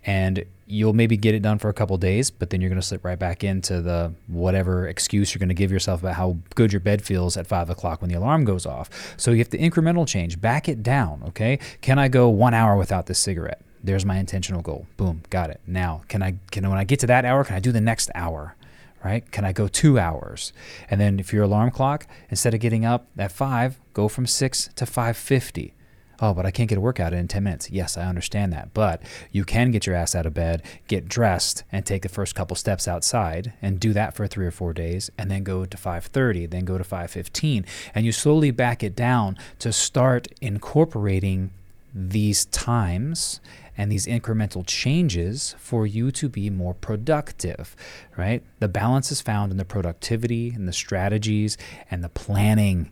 and 0.05 0.45
you'll 0.67 0.93
maybe 0.93 1.17
get 1.17 1.35
it 1.35 1.43
done 1.43 1.59
for 1.59 1.69
a 1.69 1.73
couple 1.73 1.97
days, 1.99 2.31
but 2.31 2.51
then 2.51 2.61
you're 2.61 2.71
going 2.71 2.81
to 2.81 2.87
slip 2.87 3.05
right 3.05 3.19
back 3.19 3.43
into 3.43 3.83
the 3.83 4.13
whatever 4.29 4.87
excuse 4.87 5.35
you're 5.35 5.41
going 5.41 5.49
to 5.49 5.55
give 5.55 5.73
yourself 5.73 6.01
about 6.01 6.15
how 6.15 6.37
good 6.55 6.73
your 6.73 6.81
bed 6.81 7.03
feels 7.03 7.37
at 7.37 7.47
five 7.47 7.69
o'clock 7.69 8.01
when 8.01 8.09
the 8.09 8.17
alarm 8.17 8.45
goes 8.45 8.67
off. 8.67 8.89
So 9.17 9.33
you 9.33 9.39
have 9.39 9.51
to 9.51 9.59
incremental 9.59 10.07
change, 10.07 10.41
back 10.41 10.69
it 10.69 10.83
down. 10.83 11.23
Okay, 11.29 11.59
can 11.81 11.99
I 11.99 12.09
go 12.09 12.29
one 12.29 12.55
hour 12.55 12.77
without 12.77 13.07
this 13.07 13.19
cigarette? 13.19 13.61
There's 13.83 14.05
my 14.05 14.19
intentional 14.19 14.63
goal. 14.63 14.87
Boom, 14.97 15.23
got 15.31 15.51
it. 15.51 15.61
Now, 15.67 16.03
can 16.09 16.23
I 16.23 16.37
can 16.51 16.69
when 16.69 16.79
I 16.79 16.85
get 16.85 17.01
to 17.01 17.07
that 17.09 17.25
hour, 17.25 17.45
can 17.45 17.57
I 17.57 17.61
do 17.61 17.73
the 17.73 17.81
next 17.81 18.11
hour? 18.15 18.55
Right? 19.03 19.29
Can 19.33 19.47
I 19.47 19.53
go 19.53 19.67
two 19.67 19.99
hours? 19.99 20.53
And 20.91 21.01
then 21.01 21.19
if 21.19 21.33
your 21.33 21.45
alarm 21.45 21.71
clock, 21.71 22.07
instead 22.29 22.53
of 22.53 22.61
getting 22.61 22.85
up 22.85 23.07
at 23.17 23.33
five, 23.33 23.81
go 23.95 24.09
from 24.09 24.27
six 24.27 24.69
to 24.77 24.85
five 24.85 25.17
fifty 25.17 25.73
oh, 26.21 26.35
but 26.35 26.47
I 26.47 26.51
can't 26.51 26.69
get 26.69 26.79
a 26.79 26.81
workout 26.81 27.13
in 27.13 27.29
10 27.29 27.43
minutes. 27.43 27.71
Yes, 27.71 27.97
I 27.97 28.05
understand 28.05 28.53
that. 28.53 28.75
But 28.75 29.03
you 29.31 29.45
can 29.45 29.71
get 29.71 29.87
your 29.87 29.97
ass 29.97 30.15
out 30.15 30.27
of 30.27 30.35
bed, 30.35 30.63
get 30.87 31.09
dressed, 31.09 31.65
and 31.73 31.85
take 31.85 32.03
the 32.03 32.09
first 32.09 32.35
couple 32.35 32.57
steps 32.57 32.87
outside 32.87 33.53
and 33.63 33.81
do 33.81 33.93
that 33.93 34.15
for 34.15 34.27
three 34.27 34.47
or 34.47 34.51
four 34.51 34.73
days, 34.73 35.11
and 35.19 35.31
then 35.31 35.43
go 35.43 35.65
to 35.65 35.77
5:30, 35.77 36.47
then 36.47 36.65
go 36.65 36.79
to 36.79 36.85
5:15, 36.85 37.65
and 37.95 38.05
you 38.05 38.13
slowly 38.13 38.51
back 38.51 38.83
it 38.83 38.95
down 38.95 39.37
to 39.59 39.73
start 39.73 40.29
incorporating 40.41 41.51
these 41.93 42.45
times 42.47 43.41
and 43.77 43.91
these 43.91 44.07
incremental 44.07 44.65
changes 44.67 45.55
for 45.59 45.87
you 45.87 46.11
to 46.13 46.29
be 46.29 46.51
more 46.51 46.75
productive, 46.75 47.75
right? 48.17 48.43
The 48.59 48.69
balance 48.69 49.11
is 49.11 49.21
found 49.21 49.51
in 49.51 49.59
the 49.59 49.65
productivity 49.65 50.51
and 50.51 50.69
the 50.69 50.73
strategies 50.73 51.57
and 51.91 52.05
the 52.05 52.09
planning. 52.09 52.91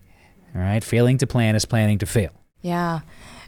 All 0.54 0.62
right, 0.62 0.82
failing 0.82 1.18
to 1.18 1.26
plan 1.26 1.54
is 1.54 1.66
planning 1.66 1.98
to 1.98 2.06
fail. 2.06 2.32
Yeah. 2.62 3.00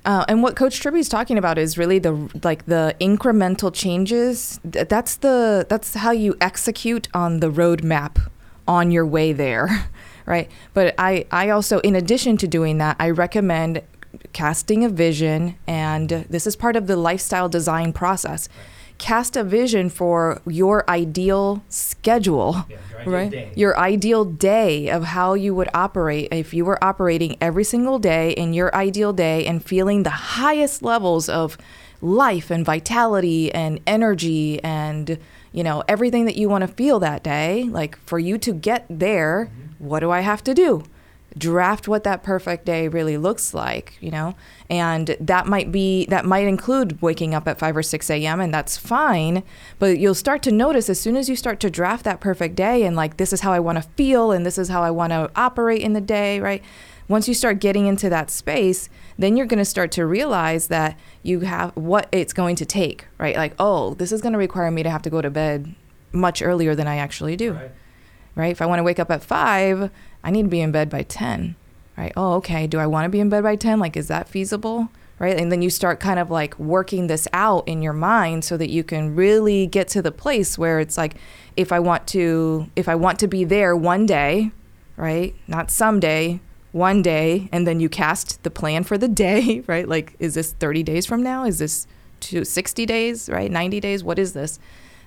Uh, 0.05 0.25
and 0.29 0.42
what 0.42 0.57
Coach 0.57 0.81
Tribby's 0.81 1.09
talking 1.09 1.37
about 1.37 1.59
is 1.59 1.77
really 1.77 1.99
the 1.99 2.31
like 2.42 2.66
the 2.66 2.96
incremental 3.01 3.73
changes. 3.73 4.59
That's 4.64 5.16
the 5.16 5.66
that's 5.68 5.94
how 5.94 6.11
you 6.11 6.37
execute 6.40 7.09
on 7.12 7.40
the 7.40 7.51
roadmap 7.51 8.29
on 8.66 8.90
your 8.90 9.05
way 9.05 9.33
there, 9.33 9.88
right? 10.27 10.51
But 10.73 10.94
I 10.96 11.27
I 11.31 11.51
also, 11.51 11.81
in 11.81 11.94
addition 11.94 12.38
to 12.38 12.49
doing 12.49 12.79
that, 12.79 12.96
I 12.99 13.11
recommend 13.11 13.83
casting 14.33 14.85
a 14.85 14.88
vision, 14.88 15.57
and 15.66 16.09
this 16.31 16.46
is 16.46 16.57
part 16.57 16.77
of 16.77 16.87
the 16.87 16.96
lifestyle 16.96 17.49
design 17.49 17.92
process. 17.92 18.49
Cast 19.00 19.36
a 19.36 19.42
vision 19.42 19.90
for 19.90 20.40
your 20.46 20.88
ideal 20.88 21.64
schedule. 21.68 22.64
Yeah 22.68 22.76
right? 23.06 23.30
Day. 23.30 23.52
Your 23.54 23.78
ideal 23.78 24.24
day 24.24 24.88
of 24.88 25.04
how 25.04 25.34
you 25.34 25.54
would 25.54 25.68
operate 25.74 26.28
if 26.32 26.52
you 26.54 26.64
were 26.64 26.82
operating 26.82 27.36
every 27.40 27.64
single 27.64 27.98
day 27.98 28.32
in 28.32 28.52
your 28.52 28.74
ideal 28.74 29.12
day 29.12 29.46
and 29.46 29.64
feeling 29.64 30.02
the 30.02 30.10
highest 30.10 30.82
levels 30.82 31.28
of 31.28 31.56
life 32.00 32.50
and 32.50 32.64
vitality 32.64 33.52
and 33.52 33.80
energy 33.86 34.62
and 34.64 35.18
you 35.52 35.62
know 35.62 35.82
everything 35.86 36.24
that 36.24 36.36
you 36.36 36.48
want 36.48 36.62
to 36.62 36.68
feel 36.68 36.98
that 36.98 37.22
day 37.22 37.64
like 37.64 37.98
for 38.06 38.18
you 38.18 38.38
to 38.38 38.54
get 38.54 38.86
there 38.88 39.50
mm-hmm. 39.50 39.86
what 39.86 40.00
do 40.00 40.10
i 40.10 40.20
have 40.20 40.42
to 40.42 40.54
do 40.54 40.82
draft 41.38 41.88
what 41.88 42.05
that 42.05 42.23
perfect 42.23 42.64
day 42.64 42.88
really 42.88 43.16
looks 43.16 43.55
like, 43.55 43.97
you 44.01 44.11
know? 44.11 44.35
And 44.69 45.16
that 45.21 45.47
might 45.47 45.71
be, 45.71 46.07
that 46.07 46.25
might 46.25 46.47
include 46.47 47.01
waking 47.01 47.35
up 47.35 47.47
at 47.47 47.59
5 47.59 47.77
or 47.77 47.83
6 47.83 48.11
a.m., 48.11 48.40
and 48.40 48.53
that's 48.53 48.77
fine. 48.77 49.43
But 49.79 49.99
you'll 49.99 50.14
start 50.14 50.43
to 50.45 50.53
notice 50.53 50.88
as 50.88 51.01
soon 51.01 51.16
as 51.16 51.29
you 51.29 51.37
start 51.37 51.61
to 51.61 51.71
draft 51.71 52.05
that 52.05 52.21
perfect 52.21 52.55
day 52.57 52.85
and 52.85 52.97
like, 52.97 53.16
this 53.16 53.33
is 53.33 53.40
how 53.40 53.53
I 53.53 53.61
want 53.61 53.83
to 53.83 53.88
feel 53.97 54.33
and 54.33 54.45
this 54.45 54.59
is 54.59 54.69
how 54.69 54.83
I 54.83 54.90
want 54.90 55.12
to 55.12 55.31
operate 55.37 55.83
in 55.83 55.93
the 55.93 56.01
day, 56.01 56.40
right? 56.40 56.62
Once 57.09 57.27
you 57.27 57.35
start 57.35 57.59
getting 57.59 57.87
into 57.87 58.09
that 58.09 58.31
space, 58.31 58.88
then 59.19 59.37
you're 59.37 59.47
going 59.47 59.59
to 59.59 59.64
start 59.64 59.90
to 59.90 60.07
realize 60.07 60.69
that 60.69 60.97
you 61.25 61.40
have 61.40 61.77
what 61.77 62.09
it's 62.12 62.33
going 62.33 62.55
to 62.55 62.64
take, 62.64 63.07
right? 63.19 63.35
Like, 63.35 63.55
oh, 63.59 63.95
this 63.95 64.12
is 64.12 64.21
going 64.21 64.33
to 64.33 64.38
require 64.38 64.71
me 64.71 64.85
to 64.85 64.90
have 64.90 65.03
to 65.03 65.11
go 65.11 65.21
to 65.21 65.29
bed 65.29 65.75
much 66.12 66.40
earlier 66.40 66.75
than 66.77 66.87
I 66.87 66.97
actually 66.97 67.37
do. 67.37 67.53
Right. 67.53 67.71
right? 68.37 68.53
If 68.53 68.62
I 68.62 68.66
want 68.66 68.79
to 68.79 68.85
wake 68.85 69.01
up 69.01 69.11
at 69.11 69.25
5, 69.25 69.90
I 70.22 70.30
need 70.30 70.44
to 70.44 70.48
be 70.48 70.61
in 70.61 70.72
bed 70.72 70.90
by 70.90 71.02
10, 71.02 71.56
right? 71.96 72.12
Oh, 72.16 72.35
okay. 72.35 72.66
Do 72.66 72.78
I 72.78 72.87
want 72.87 73.04
to 73.04 73.09
be 73.09 73.20
in 73.20 73.28
bed 73.28 73.42
by 73.42 73.56
10? 73.56 73.78
Like, 73.78 73.96
is 73.96 74.09
that 74.09 74.28
feasible? 74.28 74.88
Right. 75.18 75.38
And 75.38 75.52
then 75.52 75.61
you 75.61 75.68
start 75.68 76.00
kind 76.00 76.18
of 76.18 76.30
like 76.30 76.59
working 76.59 77.06
this 77.06 77.28
out 77.35 77.68
in 77.68 77.83
your 77.83 77.92
mind 77.92 78.42
so 78.42 78.56
that 78.56 78.70
you 78.70 78.83
can 78.83 79.14
really 79.14 79.66
get 79.66 79.87
to 79.88 80.00
the 80.00 80.11
place 80.11 80.56
where 80.56 80.80
it's 80.80 80.96
like, 80.96 81.14
if 81.59 81.72
I 81.72 81.78
want 81.78 82.06
to, 82.09 82.70
if 82.74 82.88
I 82.88 82.94
want 82.94 83.18
to 83.18 83.26
be 83.26 83.44
there 83.44 83.76
one 83.76 84.06
day, 84.06 84.50
right? 84.96 85.35
Not 85.46 85.70
someday, 85.70 86.40
one 86.72 87.02
day. 87.02 87.50
And 87.52 87.66
then 87.66 87.80
you 87.80 87.90
cast 87.90 88.42
the 88.44 88.50
plan 88.50 88.83
for 88.83 88.96
the 88.96 89.09
day, 89.09 89.61
right? 89.66 89.87
Like, 89.87 90.14
is 90.18 90.35
this 90.35 90.52
30 90.52 90.83
days 90.85 91.04
from 91.04 91.22
now? 91.22 91.44
Is 91.44 91.59
this 91.59 91.87
to 92.20 92.44
60 92.44 92.87
days, 92.87 93.28
right? 93.28 93.50
90 93.50 93.78
days? 93.80 94.02
What 94.02 94.18
is 94.18 94.33
this? 94.33 94.59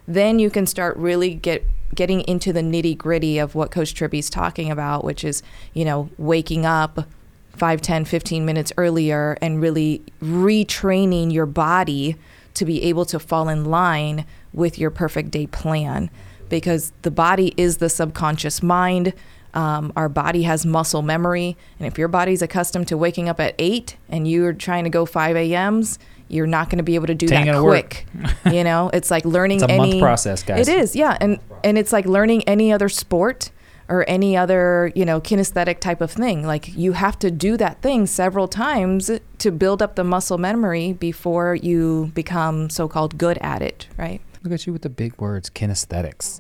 Then 0.08 0.40
you 0.40 0.50
can 0.50 0.66
start 0.66 0.98
really 0.98 1.34
get 1.34 1.66
getting 1.96 2.22
into 2.22 2.52
the 2.52 2.62
nitty 2.62 2.98
gritty 2.98 3.38
of 3.38 3.56
what 3.56 3.72
Coach 3.72 3.94
Tribby's 3.94 4.30
talking 4.30 4.72
about, 4.72 5.04
which 5.04 5.24
is, 5.24 5.44
you 5.74 5.86
know, 5.86 6.10
waking 6.18 6.66
up 6.66 7.08
5, 7.56 7.82
10, 7.82 8.06
15 8.06 8.46
minutes 8.46 8.74
earlier 8.78 9.38
and 9.42 9.62
really 9.62 10.02
retraining 10.22 11.32
your 11.32 11.46
body 11.46 12.16
to 12.56 12.66
be 12.66 12.84
able 12.84 13.06
to 13.06 13.20
fall 13.20 13.50
in 13.50 13.66
line 13.66 14.26
with 14.54 14.78
your 14.78 14.90
perfect 14.90 15.32
day 15.32 15.48
plan. 15.48 16.10
Because 16.50 16.92
the 17.02 17.12
body 17.12 17.54
is 17.58 17.78
the 17.78 17.90
subconscious 17.90 18.62
mind. 18.62 19.14
Um, 19.54 19.94
our 19.96 20.10
body 20.10 20.44
has 20.44 20.66
muscle 20.66 21.02
memory. 21.02 21.58
And 21.80 21.88
if 21.88 21.98
your 21.98 22.08
body's 22.08 22.42
accustomed 22.42 22.88
to 22.88 22.98
waking 22.98 23.30
up 23.30 23.40
at 23.40 23.56
8 23.60 23.98
and 24.10 24.28
you're 24.28 24.54
trying 24.54 24.84
to 24.84 24.90
go 24.90 25.06
5 25.06 25.36
a.m.s, 25.36 26.00
you're 26.28 26.48
not 26.48 26.70
going 26.70 26.78
to 26.78 26.84
be 26.84 26.96
able 26.96 27.08
to 27.08 27.16
do 27.16 27.28
that 27.28 27.60
quick. 27.62 28.06
you 28.46 28.64
know, 28.64 28.90
it's 28.94 29.12
like 29.12 29.26
learning 29.26 29.58
it's 29.58 29.64
a 29.64 29.72
any 29.72 29.92
month 29.92 30.02
process, 30.02 30.44
guys. 30.44 30.68
It 30.68 30.78
is, 30.78 30.96
yeah, 30.96 31.18
and 31.20 31.40
and 31.64 31.78
it's 31.78 31.94
like 31.94 32.06
learning 32.06 32.44
any 32.44 32.72
other 32.72 32.90
sport 32.90 33.52
or 33.90 34.06
any 34.08 34.38
other 34.38 34.92
you 34.96 35.06
know 35.06 35.20
kinesthetic 35.20 35.80
type 35.80 36.02
of 36.02 36.12
thing. 36.12 36.46
Like 36.46 36.76
you 36.76 36.94
have 36.94 37.20
to 37.20 37.32
do 37.32 37.58
that 37.58 37.82
thing 37.82 38.06
several 38.06 38.48
times 38.48 39.12
to 39.40 39.52
build 39.52 39.82
up 39.82 39.96
the 39.96 40.04
muscle 40.04 40.38
memory 40.38 40.94
before 40.94 41.56
you 41.56 42.12
become 42.14 42.70
so-called 42.70 43.18
good 43.18 43.38
at 43.40 43.62
it, 43.62 43.88
right? 43.98 44.22
Look 44.44 44.54
at 44.54 44.68
you 44.68 44.74
with 44.74 44.82
the 44.82 44.90
big 44.90 45.20
words, 45.22 45.50
kinesthetics 45.50 46.40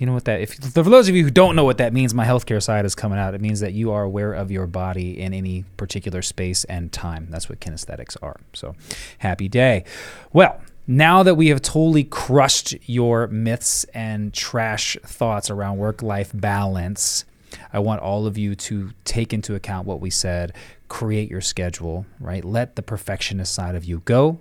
you 0.00 0.06
know 0.06 0.14
what 0.14 0.24
that 0.24 0.40
if 0.40 0.54
for 0.54 0.82
those 0.82 1.08
of 1.08 1.14
you 1.14 1.22
who 1.22 1.30
don't 1.30 1.54
know 1.54 1.64
what 1.64 1.78
that 1.78 1.92
means 1.92 2.14
my 2.14 2.24
healthcare 2.24 2.62
side 2.62 2.84
is 2.84 2.94
coming 2.94 3.18
out 3.18 3.34
it 3.34 3.40
means 3.40 3.60
that 3.60 3.74
you 3.74 3.92
are 3.92 4.02
aware 4.02 4.32
of 4.32 4.50
your 4.50 4.66
body 4.66 5.20
in 5.20 5.34
any 5.34 5.64
particular 5.76 6.22
space 6.22 6.64
and 6.64 6.90
time 6.90 7.28
that's 7.30 7.48
what 7.48 7.60
kinesthetics 7.60 8.16
are 8.22 8.40
so 8.54 8.74
happy 9.18 9.48
day 9.48 9.84
well 10.32 10.60
now 10.86 11.22
that 11.22 11.36
we 11.36 11.48
have 11.48 11.62
totally 11.62 12.02
crushed 12.02 12.74
your 12.86 13.28
myths 13.28 13.84
and 13.94 14.32
trash 14.32 14.96
thoughts 15.04 15.50
around 15.50 15.76
work 15.76 16.02
life 16.02 16.30
balance 16.34 17.24
I 17.72 17.80
want 17.80 18.00
all 18.00 18.26
of 18.26 18.38
you 18.38 18.54
to 18.54 18.92
take 19.04 19.32
into 19.32 19.56
account 19.56 19.84
what 19.84 20.00
we 20.00 20.08
said, 20.08 20.52
create 20.88 21.28
your 21.28 21.40
schedule, 21.40 22.06
right? 22.20 22.44
Let 22.44 22.76
the 22.76 22.82
perfectionist 22.82 23.52
side 23.52 23.74
of 23.74 23.84
you 23.84 24.02
go 24.04 24.38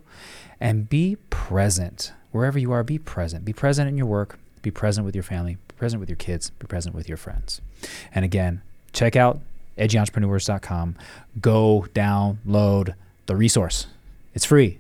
and 0.60 0.88
be 0.88 1.18
present. 1.32 2.14
Wherever 2.32 2.60
you 2.60 2.72
are, 2.72 2.84
be 2.84 3.00
present. 3.00 3.46
Be 3.46 3.54
present 3.54 3.90
in 3.90 3.98
your 3.98 4.06
work, 4.06 4.38
be 4.62 4.72
present 4.72 5.06
with 5.06 5.16
your 5.16 5.24
family, 5.24 5.58
be 5.68 5.76
present 5.76 6.00
with 6.00 6.10
your 6.10 6.16
kids, 6.16 6.50
be 6.52 6.68
present 6.68 6.96
with 6.96 7.08
your 7.08 7.18
friends. 7.18 7.62
And 8.14 8.26
again, 8.26 8.62
check 8.94 9.16
out 9.16 9.40
edgyentrepreneurs.com. 9.78 10.96
Go 11.40 11.86
download 11.94 12.94
the 13.26 13.36
resource. 13.36 13.88
It's 14.34 14.46
free 14.46 14.80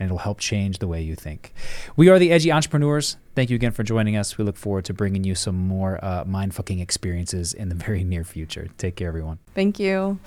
and 0.00 0.06
it'll 0.06 0.18
help 0.18 0.40
change 0.40 0.78
the 0.78 0.88
way 0.88 1.02
you 1.02 1.14
think. 1.14 1.52
We 1.94 2.08
are 2.08 2.18
the 2.18 2.32
Edgy 2.32 2.50
Entrepreneurs. 2.50 3.18
Thank 3.34 3.50
you 3.50 3.56
again 3.56 3.72
for 3.72 3.82
joining 3.82 4.16
us. 4.16 4.38
We 4.38 4.44
look 4.44 4.56
forward 4.56 4.86
to 4.86 4.94
bringing 4.94 5.24
you 5.24 5.34
some 5.34 5.56
more 5.56 6.02
uh, 6.02 6.24
mind 6.26 6.54
fucking 6.54 6.80
experiences 6.80 7.52
in 7.52 7.68
the 7.68 7.74
very 7.86 8.02
near 8.02 8.24
future. 8.24 8.68
Take 8.78 8.96
care, 8.96 9.08
everyone. 9.08 9.38
Thank 9.54 9.78
you. 9.78 10.18